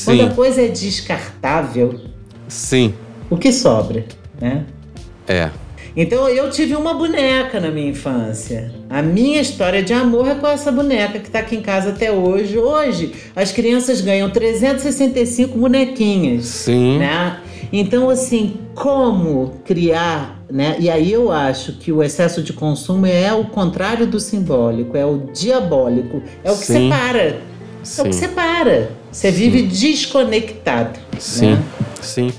Quando 0.04 0.24
a 0.24 0.30
Sim, 0.30 0.36
coisa 0.36 0.62
é 0.62 0.68
descartável, 0.68 2.02
sim, 2.50 2.94
o 3.30 3.38
que 3.38 3.54
sobra, 3.54 4.04
né? 4.42 4.66
é. 5.26 5.52
Então 5.96 6.28
eu 6.28 6.50
tive 6.50 6.76
uma 6.76 6.94
boneca 6.94 7.60
na 7.60 7.70
minha 7.70 7.90
infância. 7.90 8.72
A 8.90 9.02
minha 9.02 9.40
história 9.40 9.84
de 9.84 9.94
amor 9.94 10.28
é 10.28 10.36
com 10.36 10.48
essa 10.48 10.72
boneca 10.72 11.20
que 11.20 11.28
está 11.28 11.40
aqui 11.40 11.56
em 11.56 11.62
casa 11.62 11.90
até 11.90 12.12
hoje. 12.12 12.58
Hoje 12.58 13.14
as 13.36 13.52
crianças 13.52 14.02
ganham 14.02 14.30
365 14.30 15.58
bonequinhas, 15.58 16.46
Sim, 16.46 16.98
né? 16.98 17.40
Então 17.72 18.10
assim, 18.10 18.56
como 18.74 19.54
criar, 19.64 20.44
né? 20.50 20.76
E 20.80 20.90
aí 20.90 21.12
eu 21.12 21.32
acho 21.32 21.74
que 21.74 21.92
o 21.92 22.02
excesso 22.02 22.42
de 22.42 22.54
consumo 22.54 23.06
é 23.06 23.32
o 23.32 23.46
contrário 23.46 24.08
do 24.08 24.20
simbólico, 24.20 24.98
é 24.98 25.06
o 25.06 25.30
diabólico, 25.32 26.24
é 26.44 26.52
o 26.52 26.58
que 26.58 26.66
Sim. 26.66 26.90
separa. 26.90 27.42
É 27.98 28.02
o 28.02 28.06
que 28.06 28.14
sim, 28.14 28.20
separa. 28.20 28.92
Você 29.12 29.30
vive 29.30 29.64
desconectado. 29.64 30.98
sim, 31.20 31.52
né? 31.52 31.64
sim. 32.02 32.32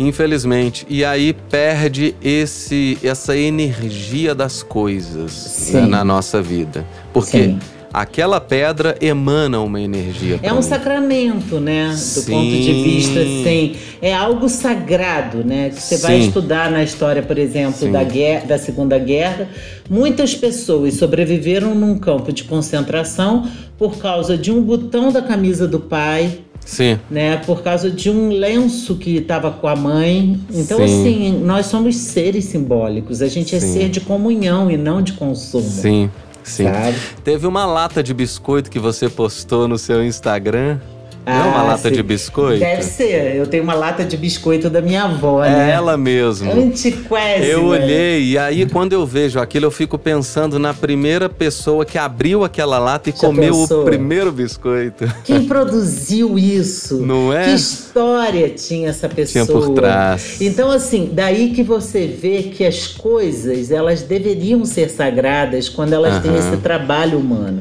Infelizmente. 0.00 0.86
E 0.88 1.04
aí 1.04 1.34
perde 1.34 2.14
esse, 2.24 2.96
essa 3.04 3.36
energia 3.36 4.34
das 4.34 4.62
coisas 4.62 5.30
Sim. 5.30 5.74
né, 5.74 5.86
na 5.86 6.02
nossa 6.02 6.40
vida. 6.40 6.86
Porque 7.12 7.44
Sim. 7.44 7.58
aquela 7.92 8.40
pedra 8.40 8.96
emana 8.98 9.60
uma 9.60 9.78
energia. 9.78 10.40
É 10.42 10.50
um 10.54 10.56
mim. 10.56 10.62
sacramento, 10.62 11.60
né? 11.60 11.90
Do 11.90 11.96
Sim. 11.98 12.32
ponto 12.32 12.50
de 12.50 12.82
vista, 12.82 13.20
assim. 13.20 13.76
É 14.00 14.14
algo 14.14 14.48
sagrado, 14.48 15.44
né? 15.44 15.68
Que 15.68 15.82
você 15.82 15.98
vai 15.98 16.18
Sim. 16.18 16.28
estudar 16.28 16.70
na 16.70 16.82
história, 16.82 17.22
por 17.22 17.36
exemplo, 17.36 17.80
Sim. 17.80 17.92
da, 17.92 18.02
guerra, 18.02 18.46
da 18.46 18.56
Segunda 18.58 18.98
Guerra. 18.98 19.50
Muitas 19.90 20.34
pessoas 20.34 20.94
sobreviveram 20.94 21.74
num 21.74 21.98
campo 21.98 22.32
de 22.32 22.44
concentração 22.44 23.46
por 23.76 23.98
causa 23.98 24.34
de 24.34 24.50
um 24.50 24.62
botão 24.62 25.12
da 25.12 25.20
camisa 25.20 25.68
do 25.68 25.78
pai, 25.78 26.40
Sim, 26.64 26.98
né? 27.10 27.38
Por 27.38 27.62
causa 27.62 27.90
de 27.90 28.10
um 28.10 28.28
lenço 28.28 28.96
que 28.96 29.16
estava 29.16 29.50
com 29.50 29.66
a 29.66 29.74
mãe. 29.74 30.38
Então, 30.52 30.78
Sim. 30.78 30.84
assim, 30.84 31.42
nós 31.44 31.66
somos 31.66 31.96
seres 31.96 32.44
simbólicos. 32.44 33.22
A 33.22 33.28
gente 33.28 33.56
é 33.56 33.60
Sim. 33.60 33.72
ser 33.72 33.88
de 33.88 34.00
comunhão 34.00 34.70
e 34.70 34.76
não 34.76 35.02
de 35.02 35.14
consumo. 35.14 35.68
sim, 35.68 36.10
sim. 36.44 36.64
Sabe? 36.64 36.96
Teve 37.24 37.46
uma 37.46 37.66
lata 37.66 38.02
de 38.02 38.14
biscoito 38.14 38.70
que 38.70 38.78
você 38.78 39.08
postou 39.08 39.66
no 39.66 39.78
seu 39.78 40.04
Instagram. 40.04 40.78
Não 41.26 41.32
é 41.34 41.42
uma 41.42 41.60
Ah, 41.60 41.62
lata 41.64 41.88
sim. 41.88 41.94
de 41.94 42.02
biscoito? 42.02 42.60
Deve 42.60 42.82
ser. 42.82 43.36
Eu 43.36 43.46
tenho 43.46 43.62
uma 43.62 43.74
lata 43.74 44.04
de 44.04 44.16
biscoito 44.16 44.70
da 44.70 44.80
minha 44.80 45.04
avó, 45.04 45.44
É 45.44 45.50
né? 45.50 45.70
ela 45.70 45.96
mesmo. 45.96 46.50
Antiquésima. 46.50 47.44
Eu 47.44 47.66
olhei 47.66 48.22
e 48.24 48.38
aí 48.38 48.66
quando 48.66 48.94
eu 48.94 49.06
vejo 49.06 49.38
aquilo 49.38 49.66
eu 49.66 49.70
fico 49.70 49.98
pensando 49.98 50.58
na 50.58 50.72
primeira 50.72 51.28
pessoa 51.28 51.84
que 51.84 51.98
abriu 51.98 52.42
aquela 52.44 52.78
lata 52.78 53.10
e 53.10 53.12
Já 53.12 53.18
comeu 53.18 53.52
pensou? 53.54 53.82
o 53.82 53.84
primeiro 53.84 54.32
biscoito. 54.32 55.06
Quem 55.24 55.44
produziu 55.46 56.38
isso? 56.38 56.96
Não 56.98 57.32
é? 57.32 57.44
Que 57.44 57.54
história 57.54 58.48
tinha 58.50 58.88
essa 58.88 59.08
pessoa? 59.08 59.44
Tinha 59.44 59.56
por 59.58 59.74
trás. 59.74 60.40
Então, 60.40 60.70
assim, 60.70 61.10
daí 61.12 61.50
que 61.50 61.62
você 61.62 62.06
vê 62.06 62.44
que 62.44 62.64
as 62.64 62.86
coisas, 62.86 63.70
elas 63.70 64.02
deveriam 64.02 64.64
ser 64.64 64.88
sagradas 64.90 65.68
quando 65.68 65.92
elas 65.92 66.22
têm 66.22 66.34
esse 66.36 66.56
trabalho 66.58 67.18
humano. 67.18 67.60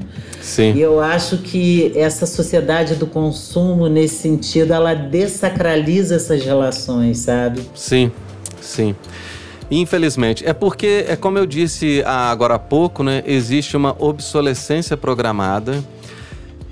E 0.49 0.51
Sim. 0.51 0.77
eu 0.79 0.99
acho 0.99 1.37
que 1.37 1.91
essa 1.95 2.25
sociedade 2.25 2.95
do 2.95 3.05
consumo, 3.05 3.87
nesse 3.87 4.15
sentido, 4.15 4.73
ela 4.73 4.95
desacraliza 4.95 6.15
essas 6.15 6.43
relações, 6.43 7.19
sabe? 7.19 7.61
Sim. 7.75 8.11
Sim. 8.59 8.95
Infelizmente, 9.69 10.43
é 10.47 10.51
porque, 10.51 11.05
é 11.07 11.15
como 11.15 11.37
eu 11.37 11.45
disse 11.45 12.03
agora 12.03 12.55
há 12.55 12.59
pouco, 12.59 13.03
né? 13.03 13.21
Existe 13.27 13.77
uma 13.77 13.95
obsolescência 13.99 14.97
programada. 14.97 15.83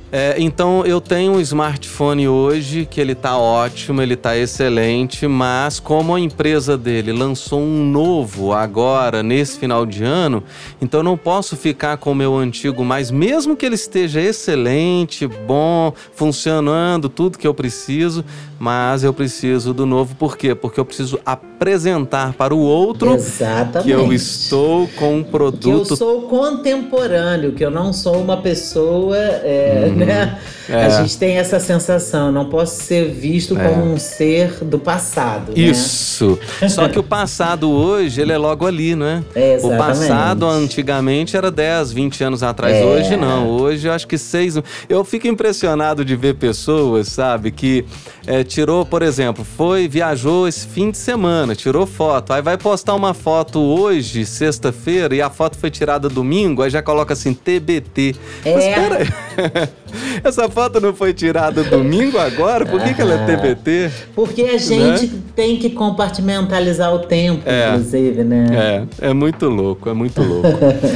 É, 0.10 0.36
então 0.38 0.86
eu 0.86 1.02
tenho 1.02 1.34
um 1.34 1.42
smartphone 1.42 2.30
hoje 2.30 2.88
que 2.90 3.02
ele 3.02 3.14
tá 3.14 3.38
ótimo, 3.38 4.02
ele 4.02 4.16
tá 4.16 4.38
excelente, 4.38 5.28
mas 5.28 5.82
como 5.82 6.16
a 6.16 6.20
empresa 6.20 6.78
dele 6.78 7.12
lançou 7.12 7.60
um 7.60 7.84
novo 7.84 8.54
agora 8.54 9.22
nesse 9.22 9.60
final 9.60 9.86
de 9.86 10.06
ano, 10.06 10.42
então 10.82 11.02
eu 11.02 11.04
não 11.04 11.18
posso 11.18 11.58
ficar 11.58 11.98
com 11.98 12.14
o 12.14 12.16
meu 12.16 12.38
antigo 12.38 12.86
mais, 12.86 13.12
mesmo 13.12 13.54
que 13.54 13.66
ele 13.66 13.76
esteja 13.76 14.22
excelente, 14.22 15.28
bom, 15.28 15.94
funcionando, 16.16 17.10
tudo 17.10 17.38
que 17.38 17.46
eu 17.46 17.54
preciso, 17.54 18.24
mas 18.60 19.04
eu 19.04 19.14
preciso 19.14 19.74
do 19.74 19.86
novo. 19.86 20.16
Por 20.16 20.38
quê? 20.38 20.56
Porque 20.56 20.80
eu 20.80 20.86
preciso 20.86 21.20
apresentar 21.26 22.34
para 22.34 22.54
o 22.54 22.60
outro 22.60 23.14
Exatamente. 23.14 23.84
que 23.86 23.92
eu 23.92 24.12
estou 24.14 24.88
com 24.96 25.16
um 25.18 25.22
que 25.24 25.28
eu 25.28 25.32
produto. 25.32 25.96
sou 25.96 26.24
contemporâneo, 26.24 27.52
que 27.54 27.64
eu 27.64 27.72
não 27.72 27.92
sou 27.94 28.22
uma 28.22 28.38
pessoa, 28.38 29.18
é, 29.18 29.92
né? 29.96 30.40
é. 30.70 30.86
A 30.86 30.90
gente 30.90 31.18
tem 31.18 31.38
essa 31.38 31.60
sensação, 31.60 32.32
não 32.32 32.46
posso 32.46 32.84
ser 32.84 33.12
visto 33.12 33.58
É. 33.58 33.68
como 33.68 33.94
um 33.94 33.98
ser 33.98 34.64
do 34.64 34.80
passado, 34.80 35.50
né? 35.56 35.62
Isso. 35.62 36.38
Só 36.70 36.88
que 36.88 37.00
o 37.00 37.04
passado 37.04 37.70
hoje, 37.70 38.22
ele 38.22 38.32
é 38.32 38.38
logo 38.38 38.66
ali, 38.66 38.96
não 38.96 39.06
é? 39.06 39.24
O 39.36 39.40
Exatamente. 39.40 39.78
passado 39.78 40.46
antigamente 40.48 41.36
era 41.38 41.50
10, 41.52 41.92
20 41.92 42.24
anos 42.24 42.44
atrás. 42.44 42.76
É. 42.76 42.86
Hoje 42.86 43.16
não. 43.18 43.48
Hoje 43.50 43.88
eu 43.88 43.94
acho 43.94 44.08
que 44.08 44.18
seis. 44.18 44.58
Eu 44.90 45.04
fico 45.04 45.28
impressionado 45.28 46.04
de 46.04 46.16
ver 46.16 46.36
pessoas, 46.36 47.08
sabe, 47.08 47.52
que 47.52 47.86
é, 48.26 48.44
tirou, 48.48 48.86
por 48.86 49.02
exemplo, 49.04 49.46
foi, 49.46 49.88
viajou 49.88 50.48
esse 50.48 50.66
fim 50.66 50.90
de 50.90 50.98
semana, 50.98 51.56
tirou 51.56 51.86
foto. 51.86 52.34
Aí 52.34 52.42
vai 52.42 52.58
postar 52.58 52.96
uma 52.96 53.14
foto 53.14 53.60
hoje, 53.60 54.26
sexta-feira, 54.26 55.16
e 55.16 55.22
a 55.22 55.30
foto 55.30 55.58
foi 55.58 55.70
tirada 55.70 56.10
domingo, 56.10 56.62
aí 56.64 56.70
já 56.70 56.82
coloca 56.82 57.14
assim, 57.14 57.34
TBT. 57.34 58.16
É. 58.44 58.54
Mas 58.54 58.64
pera 58.66 58.98
aí. 58.98 59.70
Essa 60.24 60.50
foto 60.50 60.80
não 60.82 60.94
foi 60.94 61.14
tirada 61.14 61.64
domingo 61.64 62.18
agora? 62.18 62.66
Por 62.66 62.82
que, 62.82 62.94
que 62.94 63.02
ela 63.02 63.14
é 63.14 63.26
TBT? 63.26 63.92
Porque 64.16 64.42
a 64.44 64.58
gente 64.58 65.08
tem 65.36 65.58
que 65.58 65.70
compartimentalizar 65.70 66.94
o 66.94 67.00
tempo, 67.00 67.44
É. 67.46 67.70
inclusive, 67.70 68.24
né? 68.24 68.86
É, 69.02 69.08
é 69.10 69.14
muito 69.14 69.48
louco, 69.48 69.90
é 69.90 69.94
muito 69.94 70.22
louco. 70.22 70.48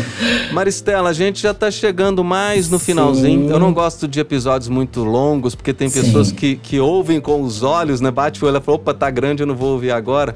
Maristela, 0.51 1.09
a 1.09 1.13
gente 1.13 1.41
já 1.41 1.53
tá 1.53 1.69
chegando 1.71 2.23
mais 2.23 2.69
no 2.69 2.79
finalzinho. 2.79 3.47
Sim. 3.47 3.51
Eu 3.53 3.59
não 3.59 3.73
gosto 3.73 4.07
de 4.07 4.19
episódios 4.19 4.69
muito 4.69 5.03
longos, 5.03 5.55
porque 5.55 5.73
tem 5.73 5.89
Sim. 5.89 6.01
pessoas 6.01 6.31
que, 6.31 6.55
que 6.55 6.79
ouvem 6.79 7.19
com 7.21 7.40
os 7.41 7.63
olhos, 7.63 8.01
né? 8.01 8.11
Bate 8.11 8.43
o 8.43 8.47
olho 8.47 8.57
e 8.57 8.61
fala, 8.61 8.77
opa, 8.77 8.93
tá 8.93 9.09
grande, 9.09 9.43
eu 9.43 9.47
não 9.47 9.55
vou 9.55 9.73
ouvir 9.73 9.91
agora. 9.91 10.35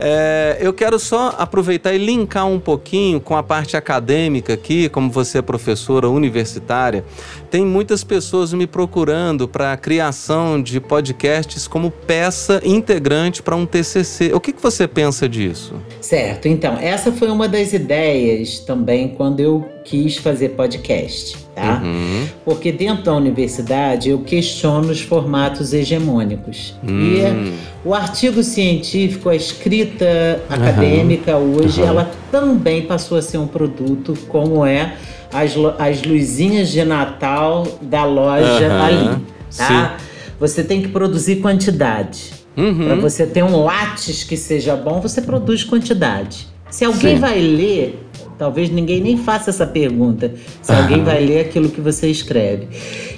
É, 0.00 0.58
eu 0.60 0.72
quero 0.72 0.98
só 0.98 1.34
aproveitar 1.36 1.92
e 1.92 1.98
linkar 1.98 2.46
um 2.46 2.60
pouquinho 2.60 3.20
com 3.20 3.36
a 3.36 3.42
parte 3.42 3.76
acadêmica 3.76 4.54
aqui, 4.54 4.88
como 4.88 5.10
você 5.10 5.38
é 5.38 5.42
professora 5.42 6.08
universitária. 6.08 7.04
Tem 7.50 7.64
muitas 7.64 8.04
pessoas 8.04 8.52
me 8.52 8.66
procurando 8.66 9.48
para 9.48 9.72
a 9.72 9.76
criação 9.76 10.62
de 10.62 10.78
podcasts 10.80 11.66
como 11.66 11.90
peça 11.90 12.60
integrante 12.64 13.42
para 13.42 13.56
um 13.56 13.66
TCC. 13.66 14.32
O 14.32 14.40
que, 14.40 14.52
que 14.52 14.62
você 14.62 14.86
pensa 14.86 15.28
disso? 15.28 15.74
Certo, 16.00 16.46
então, 16.46 16.76
essa 16.78 17.10
foi 17.10 17.28
uma 17.28 17.48
das 17.48 17.72
ideias 17.72 18.60
também 18.60 19.08
quando 19.08 19.40
eu 19.40 19.68
quis 19.84 20.16
fazer 20.16 20.50
podcast, 20.50 21.36
tá? 21.54 21.80
Uhum. 21.82 22.27
Porque 22.48 22.72
dentro 22.72 23.04
da 23.04 23.14
universidade 23.14 24.08
eu 24.08 24.20
questiono 24.20 24.90
os 24.90 25.02
formatos 25.02 25.74
hegemônicos. 25.74 26.74
E 26.82 27.20
é, 27.20 27.30
Hum. 27.30 27.52
o 27.84 27.92
artigo 27.92 28.42
científico, 28.42 29.28
a 29.28 29.36
escrita 29.36 30.40
acadêmica 30.48 31.36
hoje, 31.36 31.82
Aham. 31.82 31.90
ela 31.90 32.10
também 32.32 32.80
passou 32.86 33.18
a 33.18 33.22
ser 33.22 33.36
um 33.36 33.46
produto 33.46 34.14
como 34.28 34.64
é 34.64 34.94
as, 35.30 35.52
as 35.78 36.02
luzinhas 36.02 36.70
de 36.70 36.82
Natal 36.86 37.66
da 37.82 38.06
loja 38.06 38.66
Aham, 38.66 38.82
ali, 38.82 39.20
tá? 39.54 39.98
Você 40.40 40.64
tem 40.64 40.80
que 40.80 40.88
produzir 40.88 41.36
quantidade. 41.42 42.32
Uhum. 42.56 42.86
Para 42.86 42.94
você 42.94 43.26
ter 43.26 43.42
um 43.44 43.62
látis 43.62 44.24
que 44.24 44.38
seja 44.38 44.74
bom, 44.74 45.02
você 45.02 45.20
produz 45.20 45.64
quantidade. 45.64 46.48
Se 46.70 46.82
alguém 46.86 47.16
Sim. 47.16 47.20
vai 47.20 47.38
ler, 47.40 48.07
talvez 48.38 48.70
ninguém 48.70 49.00
nem 49.00 49.16
faça 49.16 49.50
essa 49.50 49.66
pergunta, 49.66 50.32
se 50.62 50.72
alguém 50.72 51.02
vai 51.04 51.24
ler 51.24 51.40
aquilo 51.40 51.68
que 51.68 51.80
você 51.80 52.08
escreve. 52.08 52.68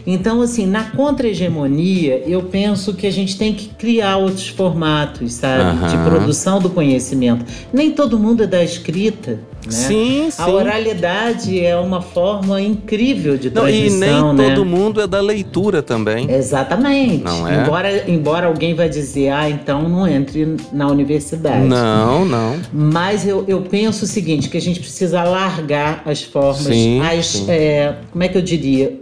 Então, 0.07 0.41
assim, 0.41 0.67
na 0.67 0.85
contra-hegemonia, 0.85 2.23
eu 2.27 2.43
penso 2.43 2.95
que 2.95 3.07
a 3.07 3.13
gente 3.13 3.37
tem 3.37 3.53
que 3.53 3.69
criar 3.69 4.17
outros 4.17 4.49
formatos, 4.49 5.35
sabe? 5.35 5.79
De 5.89 5.97
Aham. 5.97 6.05
produção 6.05 6.59
do 6.59 6.71
conhecimento. 6.71 7.45
Nem 7.73 7.91
todo 7.91 8.19
mundo 8.19 8.43
é 8.43 8.47
da 8.47 8.65
escrita, 8.65 9.39
né? 9.67 9.73
Sim, 9.73 10.31
sim. 10.31 10.43
A 10.43 10.49
oralidade 10.49 11.65
é 11.65 11.77
uma 11.77 12.01
forma 12.01 12.61
incrível 12.61 13.37
de 13.37 13.51
Não, 13.51 13.69
e 13.69 13.89
transmissão, 13.89 14.33
nem 14.33 14.47
né? 14.47 14.55
todo 14.55 14.65
mundo 14.65 15.01
é 15.01 15.07
da 15.07 15.21
leitura 15.21 15.83
também. 15.83 16.31
Exatamente. 16.31 17.23
Não 17.23 17.47
é? 17.47 17.63
Embora, 17.63 18.11
embora 18.11 18.47
alguém 18.47 18.75
vai 18.75 18.89
dizer, 18.89 19.31
ah, 19.31 19.49
então 19.49 19.89
não 19.89 20.09
entre 20.09 20.57
na 20.73 20.87
universidade. 20.87 21.65
Não, 21.65 22.25
não. 22.25 22.57
Mas 22.73 23.27
eu, 23.27 23.45
eu 23.47 23.61
penso 23.63 24.05
o 24.05 24.09
seguinte, 24.09 24.49
que 24.49 24.57
a 24.57 24.61
gente 24.61 24.81
precisa 24.81 25.21
alargar 25.21 26.03
as 26.07 26.23
formas, 26.23 26.63
Sim, 26.63 27.01
as, 27.01 27.27
sim. 27.27 27.51
é, 27.51 27.95
como 28.11 28.25
é 28.25 28.29
que 28.29 28.39
eu 28.39 28.43
diria? 28.43 29.01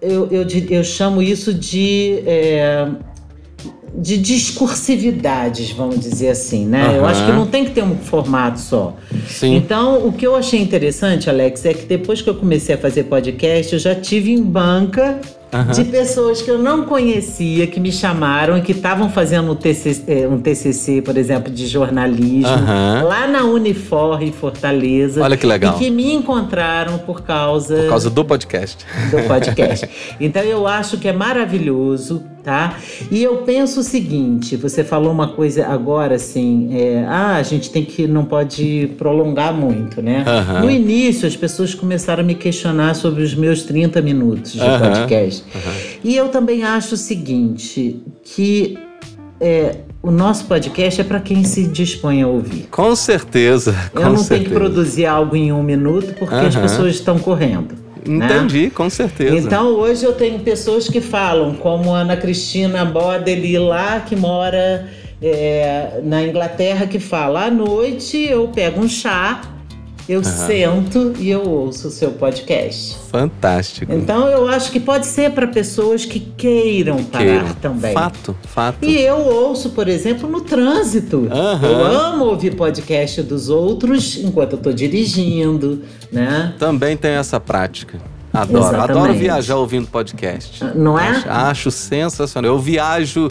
Eu, 0.00 0.28
eu, 0.30 0.46
eu 0.70 0.84
chamo 0.84 1.20
isso 1.20 1.52
de, 1.52 2.22
é, 2.24 2.88
de 4.00 4.16
discursividades, 4.16 5.70
vamos 5.72 5.98
dizer 5.98 6.28
assim, 6.28 6.64
né? 6.64 6.94
Eu 6.96 7.02
Aham. 7.04 7.10
acho 7.10 7.26
que 7.26 7.32
não 7.32 7.46
tem 7.46 7.64
que 7.64 7.72
ter 7.72 7.82
um 7.82 7.96
formato 7.96 8.60
só. 8.60 8.94
Sim. 9.26 9.56
Então, 9.56 10.06
o 10.06 10.12
que 10.12 10.26
eu 10.26 10.36
achei 10.36 10.60
interessante, 10.60 11.28
Alex, 11.28 11.64
é 11.64 11.74
que 11.74 11.84
depois 11.84 12.22
que 12.22 12.30
eu 12.30 12.34
comecei 12.34 12.74
a 12.74 12.78
fazer 12.78 13.04
podcast, 13.04 13.72
eu 13.72 13.78
já 13.78 13.94
tive 13.96 14.30
em 14.32 14.40
banca 14.42 15.18
Aham. 15.52 15.72
de 15.72 15.84
pessoas 15.84 16.40
que 16.42 16.50
eu 16.50 16.58
não 16.58 16.84
conhecia, 16.84 17.66
que 17.66 17.80
me 17.80 17.90
chamaram 17.90 18.56
e 18.58 18.60
que 18.62 18.72
estavam 18.72 19.08
fazendo 19.10 19.50
um 19.50 19.54
TCC, 19.56 20.02
eh, 20.06 20.28
um 20.28 20.38
TCC, 20.38 21.00
por 21.02 21.16
exemplo, 21.16 21.50
de 21.52 21.66
jornalismo, 21.66 22.46
Aham. 22.46 23.02
lá 23.04 23.26
na 23.26 23.44
Unifor, 23.44 24.22
em 24.22 24.30
Fortaleza. 24.30 25.22
Olha 25.24 25.36
que 25.36 25.46
legal. 25.46 25.74
E 25.74 25.78
que 25.78 25.90
me 25.90 26.12
encontraram 26.12 26.98
por 26.98 27.22
causa, 27.22 27.76
Por 27.76 27.88
causa 27.88 28.10
do 28.10 28.24
podcast. 28.24 28.84
do 29.10 29.22
podcast. 29.26 29.88
então 30.20 30.42
eu 30.42 30.66
acho 30.68 30.98
que 30.98 31.08
é 31.08 31.12
maravilhoso, 31.12 32.22
tá? 32.42 32.78
E 33.10 33.22
eu 33.22 33.38
penso 33.38 33.80
o 33.80 33.82
seguinte: 33.82 34.56
você 34.56 34.82
falou 34.84 35.12
uma 35.12 35.28
coisa 35.28 35.66
agora 35.66 36.16
assim, 36.16 36.70
é, 36.72 37.04
ah, 37.06 37.36
a 37.36 37.42
gente 37.42 37.70
tem 37.70 37.84
que 37.84 38.06
não 38.06 38.24
pode 38.24 38.90
prolongar 38.98 39.52
muito, 39.52 40.00
né? 40.02 40.24
No 40.60 40.70
início 40.70 41.26
as 41.26 41.36
pessoas 41.36 41.74
começaram 41.74 42.22
a 42.22 42.26
me 42.26 42.34
questionar 42.34 42.94
sobre 42.94 43.22
os 43.22 43.34
meus 43.34 43.62
30 43.62 44.00
minutos 44.00 44.52
de 44.52 44.58
podcast. 44.60 45.44
E 46.02 46.16
eu 46.16 46.28
também 46.28 46.64
acho 46.64 46.94
o 46.94 46.98
seguinte: 46.98 48.02
que 48.22 48.78
é, 49.40 49.76
o 50.02 50.10
nosso 50.10 50.46
podcast 50.46 51.00
é 51.00 51.04
para 51.04 51.20
quem 51.20 51.44
se 51.44 51.64
dispõe 51.64 52.22
a 52.22 52.28
ouvir. 52.28 52.68
Com 52.70 52.94
certeza. 52.94 53.74
Com 53.92 54.00
Eu 54.00 54.04
não 54.06 54.14
tenho 54.14 54.24
certeza. 54.24 54.48
que 54.48 54.54
produzir 54.54 55.06
algo 55.06 55.36
em 55.36 55.52
um 55.52 55.62
minuto 55.62 56.14
porque 56.18 56.34
as 56.34 56.56
pessoas 56.56 56.94
estão 56.94 57.18
correndo. 57.18 57.87
Né? 58.06 58.26
Entendi, 58.26 58.70
com 58.70 58.88
certeza. 58.90 59.36
Então 59.36 59.68
hoje 59.68 60.04
eu 60.04 60.12
tenho 60.12 60.38
pessoas 60.40 60.88
que 60.88 61.00
falam, 61.00 61.54
como 61.54 61.94
a 61.94 62.00
Ana 62.00 62.16
Cristina 62.16 62.84
Bodeli 62.84 63.58
lá, 63.58 64.00
que 64.00 64.16
mora 64.16 64.88
é, 65.22 66.00
na 66.02 66.22
Inglaterra, 66.22 66.86
que 66.86 66.98
fala: 66.98 67.46
à 67.46 67.50
noite 67.50 68.16
eu 68.18 68.48
pego 68.48 68.80
um 68.80 68.88
chá, 68.88 69.40
eu 70.08 70.24
sento 70.24 71.12
e 71.18 71.30
eu 71.30 71.42
ouço 71.42 71.88
o 71.88 71.90
seu 71.90 72.12
podcast. 72.12 72.96
Fantástico. 73.10 73.92
Então 73.92 74.26
eu 74.28 74.48
acho 74.48 74.72
que 74.72 74.80
pode 74.80 75.06
ser 75.06 75.32
para 75.32 75.46
pessoas 75.46 76.04
que 76.04 76.18
queiram 76.18 77.04
parar 77.04 77.24
Queiram. 77.24 77.54
também. 77.60 77.92
Fato, 77.92 78.34
fato. 78.44 78.84
E 78.84 78.98
eu 78.98 79.18
ouço, 79.18 79.70
por 79.70 79.86
exemplo, 79.86 80.28
no 80.28 80.40
trânsito. 80.40 81.28
Aham. 81.30 81.68
Eu 81.68 81.86
amo 81.86 82.24
ouvir 82.24 82.56
podcast 82.56 83.22
dos 83.22 83.48
outros 83.50 84.16
enquanto 84.16 84.54
eu 84.54 84.58
tô 84.58 84.72
dirigindo, 84.72 85.82
né? 86.10 86.54
Também 86.58 86.96
tem 86.96 87.12
essa 87.12 87.38
prática. 87.38 88.00
Adoro. 88.32 88.64
Exatamente. 88.64 88.90
Adoro 88.90 89.14
viajar 89.14 89.56
ouvindo 89.56 89.86
podcast. 89.88 90.64
Não 90.74 90.98
é? 90.98 91.08
Acho, 91.08 91.28
acho 91.30 91.70
sensacional. 91.70 92.50
Eu 92.50 92.58
viajo 92.58 93.30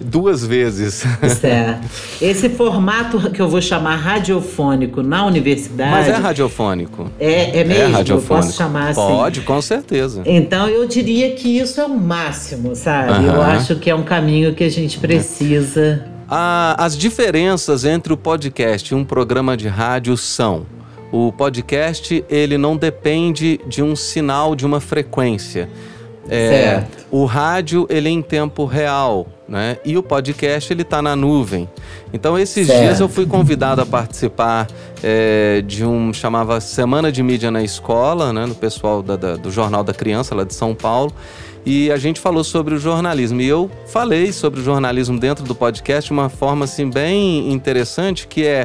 duas 0.00 0.44
vezes. 0.46 1.04
Certo. 1.40 1.86
Esse 2.20 2.48
formato 2.48 3.30
que 3.30 3.40
eu 3.40 3.48
vou 3.48 3.60
chamar 3.60 3.96
radiofônico 3.96 5.02
na 5.02 5.24
universidade. 5.26 5.90
Mas 5.90 6.08
é 6.08 6.12
radiofônico. 6.12 7.10
É, 7.18 7.60
é 7.60 7.64
mesmo? 7.64 7.82
é 7.82 7.86
Eu 7.86 7.92
radiofônico. 7.92 8.46
posso 8.46 8.56
chamar 8.56 8.88
assim? 8.90 9.00
Pode, 9.00 9.40
com 9.42 9.60
certeza. 9.62 10.22
Então 10.24 10.68
eu 10.68 10.86
diria 10.86 11.32
que 11.34 11.58
isso 11.58 11.80
é 11.80 11.84
o 11.84 11.98
máximo, 11.98 12.74
sabe? 12.76 13.24
Eu 13.24 13.40
Aham. 13.40 13.52
acho 13.56 13.76
que 13.76 13.90
é 13.90 13.94
um 13.94 14.02
caminho 14.04 14.54
que 14.54 14.64
a 14.64 14.70
gente 14.70 14.98
precisa. 14.98 16.04
As 16.30 16.96
diferenças 16.96 17.84
entre 17.84 18.12
o 18.12 18.16
podcast 18.16 18.92
e 18.92 18.94
um 18.96 19.04
programa 19.04 19.56
de 19.56 19.66
rádio 19.68 20.16
são: 20.16 20.66
o 21.10 21.32
podcast 21.32 22.22
ele 22.28 22.58
não 22.58 22.76
depende 22.76 23.58
de 23.66 23.82
um 23.82 23.96
sinal 23.96 24.54
de 24.54 24.66
uma 24.66 24.80
frequência. 24.80 25.68
É, 26.30 26.48
Certo. 26.50 27.06
o 27.10 27.24
rádio 27.24 27.86
ele 27.88 28.08
é 28.08 28.12
em 28.12 28.20
tempo 28.20 28.66
real, 28.66 29.26
né? 29.48 29.78
E 29.84 29.96
o 29.96 30.02
podcast 30.02 30.72
ele 30.72 30.82
está 30.82 31.00
na 31.00 31.16
nuvem. 31.16 31.68
Então 32.12 32.38
esses 32.38 32.66
Certo. 32.66 32.80
dias 32.82 33.00
eu 33.00 33.08
fui 33.08 33.24
convidado 33.26 33.80
a 33.80 33.86
participar 33.86 34.66
é, 35.02 35.62
de 35.66 35.84
um 35.84 36.12
chamava 36.12 36.60
Semana 36.60 37.10
de 37.10 37.22
Mídia 37.22 37.50
na 37.50 37.62
Escola, 37.62 38.32
né? 38.32 38.46
Do 38.46 38.54
pessoal 38.54 39.02
da- 39.02 39.16
da- 39.16 39.36
do 39.36 39.50
Jornal 39.50 39.82
da 39.84 39.94
Criança 39.94 40.34
lá 40.34 40.44
de 40.44 40.54
São 40.54 40.74
Paulo. 40.74 41.12
E 41.66 41.90
a 41.92 41.98
gente 41.98 42.18
falou 42.18 42.42
sobre 42.44 42.74
o 42.74 42.78
jornalismo. 42.78 43.40
E 43.42 43.46
eu 43.48 43.70
falei 43.88 44.32
sobre 44.32 44.60
o 44.60 44.62
jornalismo 44.62 45.18
dentro 45.18 45.44
do 45.44 45.54
podcast 45.54 46.06
de 46.08 46.12
uma 46.12 46.28
forma 46.30 46.64
assim 46.64 46.88
bem 46.88 47.52
interessante, 47.52 48.26
que 48.26 48.46
é 48.46 48.64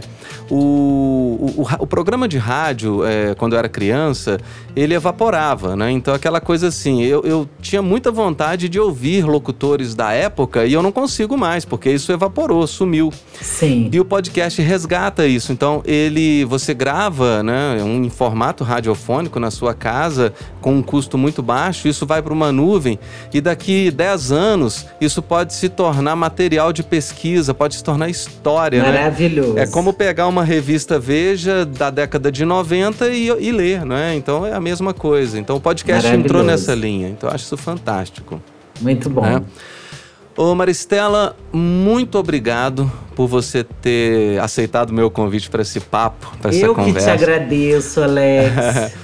o, 0.50 1.54
o, 1.58 1.68
o 1.80 1.88
programa 1.88 2.28
de 2.28 2.38
rádio, 2.38 3.06
é, 3.06 3.34
quando 3.36 3.54
eu 3.54 3.60
era 3.60 3.68
criança, 3.68 4.40
ele 4.76 4.94
evaporava, 4.94 5.76
né? 5.76 5.92
Então 5.92 6.14
aquela 6.14 6.40
coisa 6.40 6.68
assim, 6.68 7.04
eu, 7.04 7.22
eu 7.24 7.50
tinha 7.62 7.82
muita 7.82 8.12
vontade 8.12 8.70
de 8.70 8.80
ouvir 8.80 9.26
locutores 9.26 9.96
da 9.96 10.14
época 10.14 10.66
e 10.74 10.76
eu 10.76 10.82
não 10.82 10.92
consigo 10.92 11.38
mais, 11.38 11.66
porque 11.66 11.92
isso 11.92 12.12
evaporou, 12.12 12.66
sumiu. 12.66 13.14
Sim. 13.40 13.92
E 13.92 14.00
o 14.00 14.06
podcast 14.06 14.60
resgata 14.60 15.28
isso. 15.28 15.52
Então, 15.54 15.84
ele 15.86 16.44
você 16.46 16.74
grava, 16.74 17.44
né, 17.44 17.78
um 17.84 18.04
em 18.04 18.10
formato 18.10 18.64
radiofônico 18.64 19.40
na 19.40 19.52
sua 19.52 19.76
casa 19.76 20.34
com 20.60 20.74
um 20.74 20.82
custo 20.82 21.16
muito 21.16 21.44
baixo, 21.44 21.88
isso 21.88 22.08
vai 22.08 22.24
para 22.24 22.34
uma 22.34 22.52
nuvem 22.52 22.98
e 23.32 23.40
daqui 23.40 23.92
10 23.92 24.32
anos 24.32 24.88
isso 25.00 25.22
pode 25.22 25.54
se 25.54 25.70
tornar 25.70 26.16
material 26.16 26.74
de 26.74 26.82
pesquisa, 26.82 27.54
pode 27.54 27.76
se 27.76 27.84
tornar 27.84 28.10
história, 28.10 28.82
né? 28.82 28.92
Maravilhoso. 28.92 29.60
É 29.60 29.68
como 29.68 29.94
pegar 29.94 30.28
uma 30.28 30.44
revista 30.44 30.98
Veja 30.98 31.66
da 31.66 31.92
década 31.92 32.32
de 32.32 32.44
90 32.44 33.10
e, 33.10 33.28
e 33.28 33.52
ler, 33.52 33.86
né? 33.86 34.16
Então 34.16 34.44
é 34.44 34.54
a 34.54 34.60
mesma 34.60 34.92
coisa. 34.92 35.38
Então 35.38 35.56
o 35.56 35.62
podcast 35.62 36.10
entrou 36.10 36.44
nessa 36.44 36.74
linha. 36.74 37.10
Então 37.10 37.30
eu 37.30 37.36
acho 37.36 37.46
isso 37.46 37.58
fantástico. 37.58 38.42
Muito 38.82 39.08
bom. 39.08 39.22
né? 39.22 39.42
Ô 40.36 40.56
Maristela, 40.56 41.36
muito 41.52 42.18
obrigado 42.18 42.92
por 43.16 43.28
você 43.28 43.64
ter 43.64 44.40
aceitado 44.40 44.90
o 44.90 44.94
meu 44.94 45.12
convite 45.12 45.48
para 45.48 45.62
esse 45.62 45.80
papo, 45.80 46.36
para 46.42 46.50
essa 46.50 46.66
Eu 46.66 46.74
que 46.74 46.82
te 46.82 46.86
conversa. 46.88 47.12
agradeço, 47.14 48.02
Alex. 48.02 48.52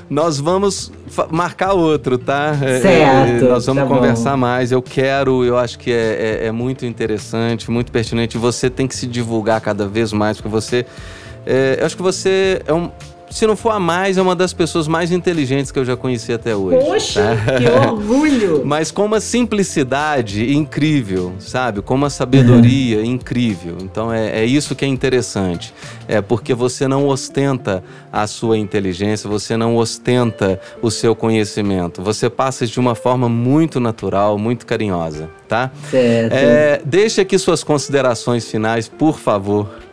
Nós 0.09 0.39
vamos 0.39 0.91
marcar 1.29 1.73
outro, 1.73 2.17
tá? 2.17 2.57
É, 2.59 2.79
Certo, 2.81 3.45
é, 3.45 3.47
nós 3.47 3.63
vamos 3.67 3.83
tá 3.83 3.87
bom. 3.87 3.95
conversar 3.95 4.35
mais. 4.35 4.71
Eu 4.71 4.81
quero, 4.81 5.45
eu 5.45 5.55
acho 5.55 5.77
que 5.77 5.91
é, 5.91 6.39
é- 6.41 6.47
é 6.47 6.51
muito 6.51 6.83
interessante, 6.83 7.69
muito 7.69 7.91
pertinente. 7.91 8.35
Você 8.35 8.67
tem 8.67 8.87
que 8.87 8.95
se 8.95 9.05
divulgar 9.05 9.61
cada 9.61 9.87
vez 9.87 10.11
mais, 10.11 10.37
porque 10.37 10.49
você. 10.49 10.83
é, 11.45 11.77
eu 11.79 11.85
acho 11.85 11.95
que 11.95 12.01
você 12.01 12.59
é 12.65 12.73
um. 12.73 12.89
Se 13.29 13.45
não 13.45 13.55
for 13.55 13.71
a 13.71 13.79
mais, 13.79 14.17
é 14.17 14.21
uma 14.21 14.35
das 14.35 14.53
pessoas 14.53 14.87
mais 14.87 15.11
inteligentes 15.11 15.71
que 15.71 15.77
eu 15.77 15.85
já 15.85 15.95
conheci 15.95 16.33
até 16.33 16.55
hoje. 16.55 16.85
Poxa, 16.85 17.37
tá? 17.45 17.57
que 17.57 17.69
orgulho! 17.69 18.63
Mas 18.65 18.91
com 18.91 19.05
uma 19.05 19.19
simplicidade 19.19 20.53
incrível, 20.53 21.33
sabe? 21.39 21.81
Com 21.81 21.95
uma 21.95 22.09
sabedoria 22.09 23.03
incrível. 23.05 23.77
Então 23.81 24.11
é, 24.11 24.41
é 24.41 24.45
isso 24.45 24.75
que 24.75 24.83
é 24.83 24.87
interessante. 24.87 25.73
É 26.07 26.21
porque 26.21 26.53
você 26.53 26.87
não 26.87 27.07
ostenta 27.07 27.83
a 28.11 28.25
sua 28.25 28.57
inteligência, 28.57 29.29
você 29.29 29.55
não 29.55 29.75
ostenta 29.75 30.59
o 30.81 30.89
seu 30.89 31.15
conhecimento. 31.15 32.01
Você 32.01 32.29
passa 32.29 32.65
de 32.65 32.79
uma 32.79 32.95
forma 32.95 33.29
muito 33.29 33.79
natural, 33.79 34.37
muito 34.37 34.65
carinhosa, 34.65 35.29
tá? 35.47 35.71
Certo. 35.89 36.33
É, 36.33 36.81
deixe 36.83 37.21
aqui 37.21 37.37
suas 37.37 37.63
considerações 37.63 38.49
finais, 38.49 38.87
por 38.87 39.19
favor. 39.19 39.88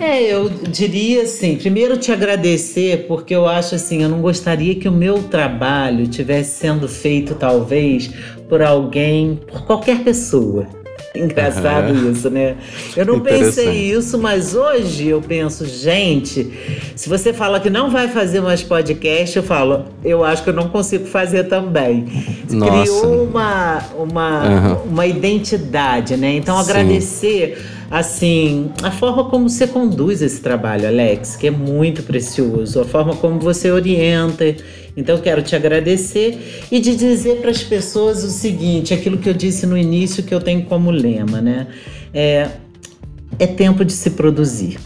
É, 0.00 0.22
eu 0.22 0.48
diria 0.48 1.22
assim, 1.22 1.56
primeiro 1.56 1.96
te 1.96 2.10
agradecer, 2.10 3.06
porque 3.06 3.34
eu 3.34 3.46
acho 3.46 3.74
assim, 3.74 4.02
eu 4.02 4.08
não 4.08 4.20
gostaria 4.20 4.74
que 4.74 4.88
o 4.88 4.92
meu 4.92 5.22
trabalho 5.24 6.06
tivesse 6.06 6.58
sendo 6.58 6.88
feito, 6.88 7.34
talvez, 7.34 8.10
por 8.48 8.62
alguém, 8.62 9.38
por 9.46 9.64
qualquer 9.64 10.02
pessoa. 10.02 10.66
Engraçado 11.14 11.94
isso, 12.10 12.30
né? 12.30 12.56
Eu 12.96 13.04
não 13.04 13.20
pensei 13.20 13.92
isso, 13.92 14.18
mas 14.18 14.54
hoje 14.54 15.08
eu 15.08 15.20
penso, 15.20 15.66
gente, 15.66 16.50
se 16.96 17.06
você 17.06 17.34
fala 17.34 17.60
que 17.60 17.68
não 17.68 17.90
vai 17.90 18.08
fazer 18.08 18.40
mais 18.40 18.62
podcast, 18.62 19.36
eu 19.36 19.42
falo, 19.42 19.84
eu 20.02 20.24
acho 20.24 20.42
que 20.42 20.48
eu 20.48 20.54
não 20.54 20.70
consigo 20.70 21.04
fazer 21.04 21.44
também. 21.44 22.06
Nossa. 22.50 22.70
Criou 22.70 23.24
uma, 23.24 23.82
uma, 23.98 24.42
Aham. 24.42 24.78
uma 24.86 25.06
identidade, 25.06 26.16
né? 26.16 26.34
Então 26.34 26.56
Sim. 26.56 27.54
Assim 27.92 28.70
a 28.82 28.90
forma 28.90 29.24
como 29.28 29.50
você 29.50 29.66
conduz 29.66 30.22
esse 30.22 30.40
trabalho, 30.40 30.88
Alex, 30.88 31.36
que 31.36 31.46
é 31.46 31.50
muito 31.50 32.02
precioso, 32.02 32.80
a 32.80 32.86
forma 32.86 33.14
como 33.14 33.38
você 33.38 33.70
orienta. 33.70 34.56
Então 34.96 35.18
quero 35.18 35.42
te 35.42 35.54
agradecer 35.54 36.64
e 36.72 36.80
de 36.80 36.96
dizer 36.96 37.42
para 37.42 37.50
as 37.50 37.62
pessoas 37.62 38.24
o 38.24 38.30
seguinte, 38.30 38.94
aquilo 38.94 39.18
que 39.18 39.28
eu 39.28 39.34
disse 39.34 39.66
no 39.66 39.76
início 39.76 40.22
que 40.22 40.34
eu 40.34 40.40
tenho 40.40 40.64
como 40.64 40.90
lema, 40.90 41.42
né? 41.42 41.66
É, 42.14 42.48
é 43.38 43.46
tempo 43.46 43.84
de 43.84 43.92
se 43.92 44.10
produzir. 44.12 44.78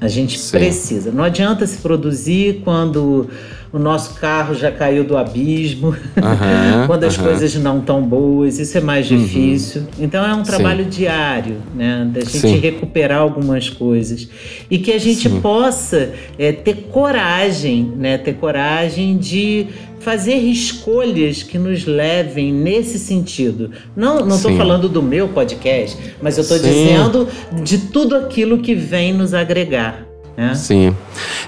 A 0.00 0.06
gente 0.06 0.38
Sim. 0.38 0.58
precisa. 0.58 1.10
Não 1.10 1.24
adianta 1.24 1.66
se 1.66 1.78
produzir 1.78 2.60
quando 2.64 3.28
o 3.72 3.78
nosso 3.78 4.14
carro 4.14 4.54
já 4.54 4.70
caiu 4.70 5.04
do 5.04 5.16
abismo, 5.16 5.94
Aham, 6.16 6.84
quando 6.86 7.04
as 7.04 7.18
aham. 7.18 7.24
coisas 7.28 7.54
não 7.56 7.80
estão 7.80 8.00
boas, 8.02 8.58
isso 8.58 8.78
é 8.78 8.80
mais 8.80 9.06
difícil. 9.06 9.82
Então 9.98 10.24
é 10.24 10.34
um 10.34 10.42
trabalho 10.42 10.84
diário, 10.84 11.56
né? 11.74 12.08
Da 12.12 12.20
gente 12.20 12.38
Sim. 12.38 12.58
recuperar 12.58 13.20
algumas 13.20 13.68
coisas. 13.68 14.28
E 14.70 14.78
que 14.78 14.92
a 14.92 14.98
gente 14.98 15.28
Sim. 15.28 15.40
possa 15.40 16.12
é, 16.38 16.52
ter 16.52 16.88
coragem, 16.92 17.92
né? 17.96 18.16
Ter 18.18 18.34
coragem 18.34 19.18
de 19.18 19.66
fazer 20.00 20.34
escolhas 20.34 21.42
que 21.42 21.58
nos 21.58 21.84
levem 21.84 22.52
nesse 22.52 22.98
sentido. 22.98 23.70
Não 23.96 24.24
não 24.24 24.36
estou 24.36 24.56
falando 24.56 24.88
do 24.88 25.02
meu 25.02 25.28
podcast, 25.28 25.96
mas 26.20 26.36
eu 26.36 26.42
estou 26.42 26.58
dizendo 26.58 27.28
de 27.62 27.78
tudo 27.78 28.16
aquilo 28.16 28.58
que 28.58 28.74
vem 28.74 29.12
nos 29.12 29.34
agregar. 29.34 30.08
Né? 30.38 30.54
Sim. 30.54 30.94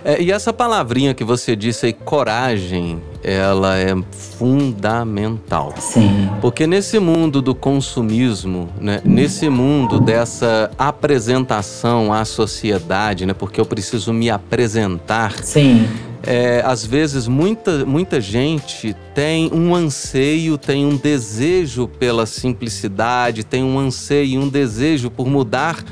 É, 0.04 0.20
e 0.20 0.32
essa 0.32 0.52
palavrinha 0.52 1.14
que 1.14 1.22
você 1.22 1.54
disse 1.54 1.86
aí, 1.86 1.92
coragem, 1.92 3.00
ela 3.22 3.78
é 3.78 3.94
fundamental. 4.10 5.72
Sim. 5.78 6.28
Porque 6.40 6.66
nesse 6.66 6.98
mundo 6.98 7.40
do 7.40 7.54
consumismo, 7.54 8.68
né, 8.80 9.00
nesse 9.04 9.48
mundo 9.48 10.00
dessa 10.00 10.72
apresentação 10.76 12.12
à 12.12 12.24
sociedade, 12.24 13.24
né, 13.24 13.32
porque 13.32 13.60
eu 13.60 13.64
preciso 13.64 14.12
me 14.12 14.28
apresentar, 14.28 15.34
Sim. 15.44 15.86
É, 16.26 16.62
às 16.64 16.84
vezes 16.84 17.26
muita, 17.26 17.84
muita 17.84 18.20
gente 18.20 18.94
tem 19.14 19.50
um 19.52 19.74
anseio, 19.74 20.58
tem 20.58 20.84
um 20.84 20.96
desejo 20.96 21.88
pela 21.88 22.26
simplicidade, 22.26 23.44
tem 23.44 23.64
um 23.64 23.78
anseio, 23.78 24.40
um 24.40 24.48
desejo 24.48 25.10
por 25.10 25.26
mudar. 25.26 25.82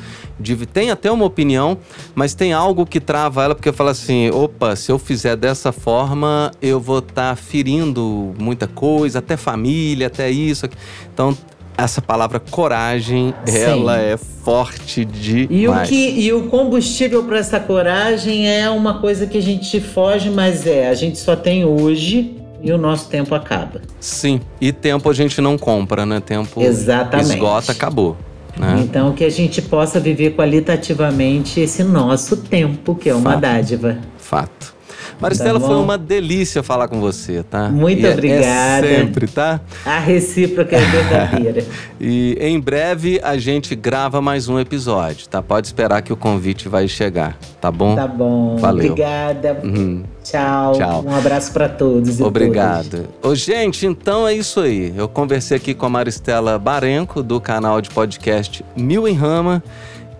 De, 0.40 0.54
tem 0.66 0.92
até 0.92 1.10
uma 1.10 1.24
opinião, 1.24 1.78
mas 2.14 2.32
tem 2.32 2.52
algo 2.52 2.86
que 2.86 3.00
trava 3.00 3.42
ela, 3.42 3.54
porque 3.56 3.72
fala 3.72 3.90
assim: 3.90 4.30
opa, 4.30 4.76
se 4.76 4.92
eu 4.92 4.96
fizer 4.98 5.34
dessa 5.34 5.72
forma, 5.72 6.52
eu 6.62 6.78
vou 6.78 7.00
estar 7.00 7.36
ferindo 7.36 8.32
muita 8.38 8.68
coisa, 8.68 9.18
até 9.18 9.36
família, 9.36 10.06
até 10.06 10.30
isso. 10.30 10.66
aqui." 10.66 10.76
Então, 11.12 11.36
essa 11.78 12.02
palavra 12.02 12.40
coragem, 12.40 13.32
Sim. 13.46 13.58
ela 13.58 13.98
é 13.98 14.16
forte 14.16 15.04
demais. 15.04 15.48
E 15.48 15.68
o, 15.68 15.82
que, 15.82 16.20
e 16.20 16.32
o 16.32 16.48
combustível 16.48 17.22
para 17.22 17.38
essa 17.38 17.60
coragem 17.60 18.48
é 18.48 18.68
uma 18.68 19.00
coisa 19.00 19.26
que 19.28 19.38
a 19.38 19.42
gente 19.42 19.80
foge, 19.80 20.28
mas 20.28 20.66
é, 20.66 20.88
a 20.88 20.94
gente 20.94 21.18
só 21.18 21.36
tem 21.36 21.64
hoje 21.64 22.34
e 22.60 22.72
o 22.72 22.78
nosso 22.78 23.08
tempo 23.08 23.32
acaba. 23.32 23.80
Sim, 24.00 24.40
e 24.60 24.72
tempo 24.72 25.08
a 25.08 25.14
gente 25.14 25.40
não 25.40 25.56
compra, 25.56 26.04
né? 26.04 26.18
Tempo 26.18 26.60
Exatamente. 26.60 27.34
esgota, 27.34 27.70
acabou. 27.70 28.16
Né? 28.58 28.80
Então 28.82 29.12
que 29.12 29.24
a 29.24 29.30
gente 29.30 29.62
possa 29.62 30.00
viver 30.00 30.30
qualitativamente 30.34 31.60
esse 31.60 31.84
nosso 31.84 32.38
tempo, 32.38 32.96
que 32.96 33.08
é 33.08 33.14
uma 33.14 33.32
Fato. 33.32 33.40
dádiva. 33.40 33.98
Fato. 34.18 34.74
Maristela, 35.20 35.58
Tá 35.60 35.66
foi 35.66 35.76
uma 35.76 35.96
delícia 35.98 36.62
falar 36.62 36.88
com 36.88 37.00
você, 37.00 37.42
tá? 37.42 37.68
Muito 37.68 38.00
E 38.02 38.06
é- 38.06 38.12
obrigada. 38.12 38.86
É 38.86 38.96
sempre, 39.00 39.26
tá? 39.26 39.60
A 39.84 39.98
recíproca 39.98 40.76
é 40.76 40.80
verdadeira. 40.80 41.64
E 42.00 42.36
em 42.40 42.60
breve 42.60 43.18
a 43.24 43.36
gente 43.36 43.74
grava 43.74 44.20
mais 44.20 44.48
um 44.48 44.56
episódio, 44.60 45.28
tá? 45.28 45.42
Pode 45.42 45.66
esperar 45.66 46.00
que 46.00 46.12
o 46.12 46.16
convite 46.16 46.68
vai 46.68 46.86
chegar, 46.86 47.36
tá 47.60 47.72
bom? 47.72 47.96
tá 47.96 48.06
bom. 48.06 48.56
Valeu. 48.56 48.92
Obrigada. 48.92 49.58
Uhum. 49.64 50.04
Tchau. 50.22 50.72
Tchau. 50.74 51.04
Um 51.04 51.14
abraço 51.16 51.52
para 51.52 51.68
todos. 51.68 52.20
Obrigado. 52.20 53.08
Ô, 53.20 53.34
gente, 53.34 53.84
então 53.84 54.28
é 54.28 54.34
isso 54.34 54.60
aí. 54.60 54.92
Eu 54.96 55.08
conversei 55.08 55.56
aqui 55.56 55.74
com 55.74 55.86
a 55.86 55.88
Maristela 55.90 56.56
Barenco, 56.56 57.20
do 57.20 57.40
canal 57.40 57.80
de 57.80 57.90
podcast 57.90 58.64
Mil 58.76 59.08
em 59.08 59.14
Rama. 59.14 59.60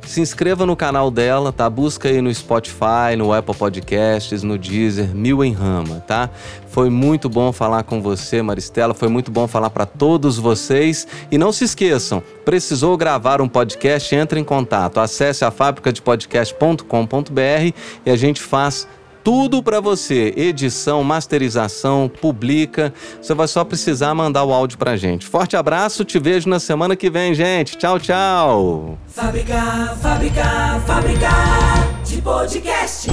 Se 0.09 0.23
inscreva 0.23 0.65
no 0.65 0.75
canal 0.75 1.11
dela, 1.11 1.53
tá? 1.53 1.69
Busca 1.69 2.09
aí 2.09 2.23
no 2.23 2.35
Spotify, 2.35 3.15
no 3.17 3.31
Apple 3.31 3.55
Podcasts, 3.55 4.43
no 4.43 4.57
Deezer, 4.57 5.15
Mil 5.15 5.45
em 5.45 5.53
Rama, 5.53 6.03
tá? 6.07 6.31
Foi 6.69 6.89
muito 6.89 7.29
bom 7.29 7.53
falar 7.53 7.83
com 7.83 8.01
você, 8.01 8.41
Maristela. 8.41 8.95
Foi 8.95 9.09
muito 9.09 9.31
bom 9.31 9.47
falar 9.47 9.69
para 9.69 9.85
todos 9.85 10.39
vocês. 10.39 11.07
E 11.31 11.37
não 11.37 11.53
se 11.53 11.65
esqueçam, 11.65 12.23
precisou 12.43 12.97
gravar 12.97 13.43
um 13.43 13.49
podcast? 13.49 14.15
Entre 14.15 14.41
em 14.41 14.45
contato. 14.45 14.99
Acesse 14.99 15.45
a 15.45 15.51
fabricadepodcast.com.br 15.51 17.75
e 18.07 18.11
a 18.11 18.17
gente 18.17 18.41
faz 18.41 18.89
tudo 19.23 19.62
para 19.62 19.81
você. 19.81 20.33
Edição, 20.37 21.03
masterização, 21.05 22.11
publica. 22.21 22.93
Você 23.21 23.35
vai 23.35 23.49
só 23.49 23.64
precisar 23.64 24.14
mandar 24.14 24.45
o 24.45 24.53
áudio 24.53 24.79
pra 24.79 24.97
gente. 24.97 25.27
Forte 25.27 25.57
abraço, 25.57 26.05
te 26.05 26.19
vejo 26.19 26.49
na 26.49 26.59
semana 26.59 26.97
que 26.97 27.11
vem, 27.11 27.35
gente. 27.35 27.77
Tchau, 27.77 27.99
tchau. 27.99 28.99
Fábrica, 29.07 29.97
fábrica, 30.01 30.81
fábrica 30.87 31.31
de 32.05 32.23
podcast. 32.23 33.11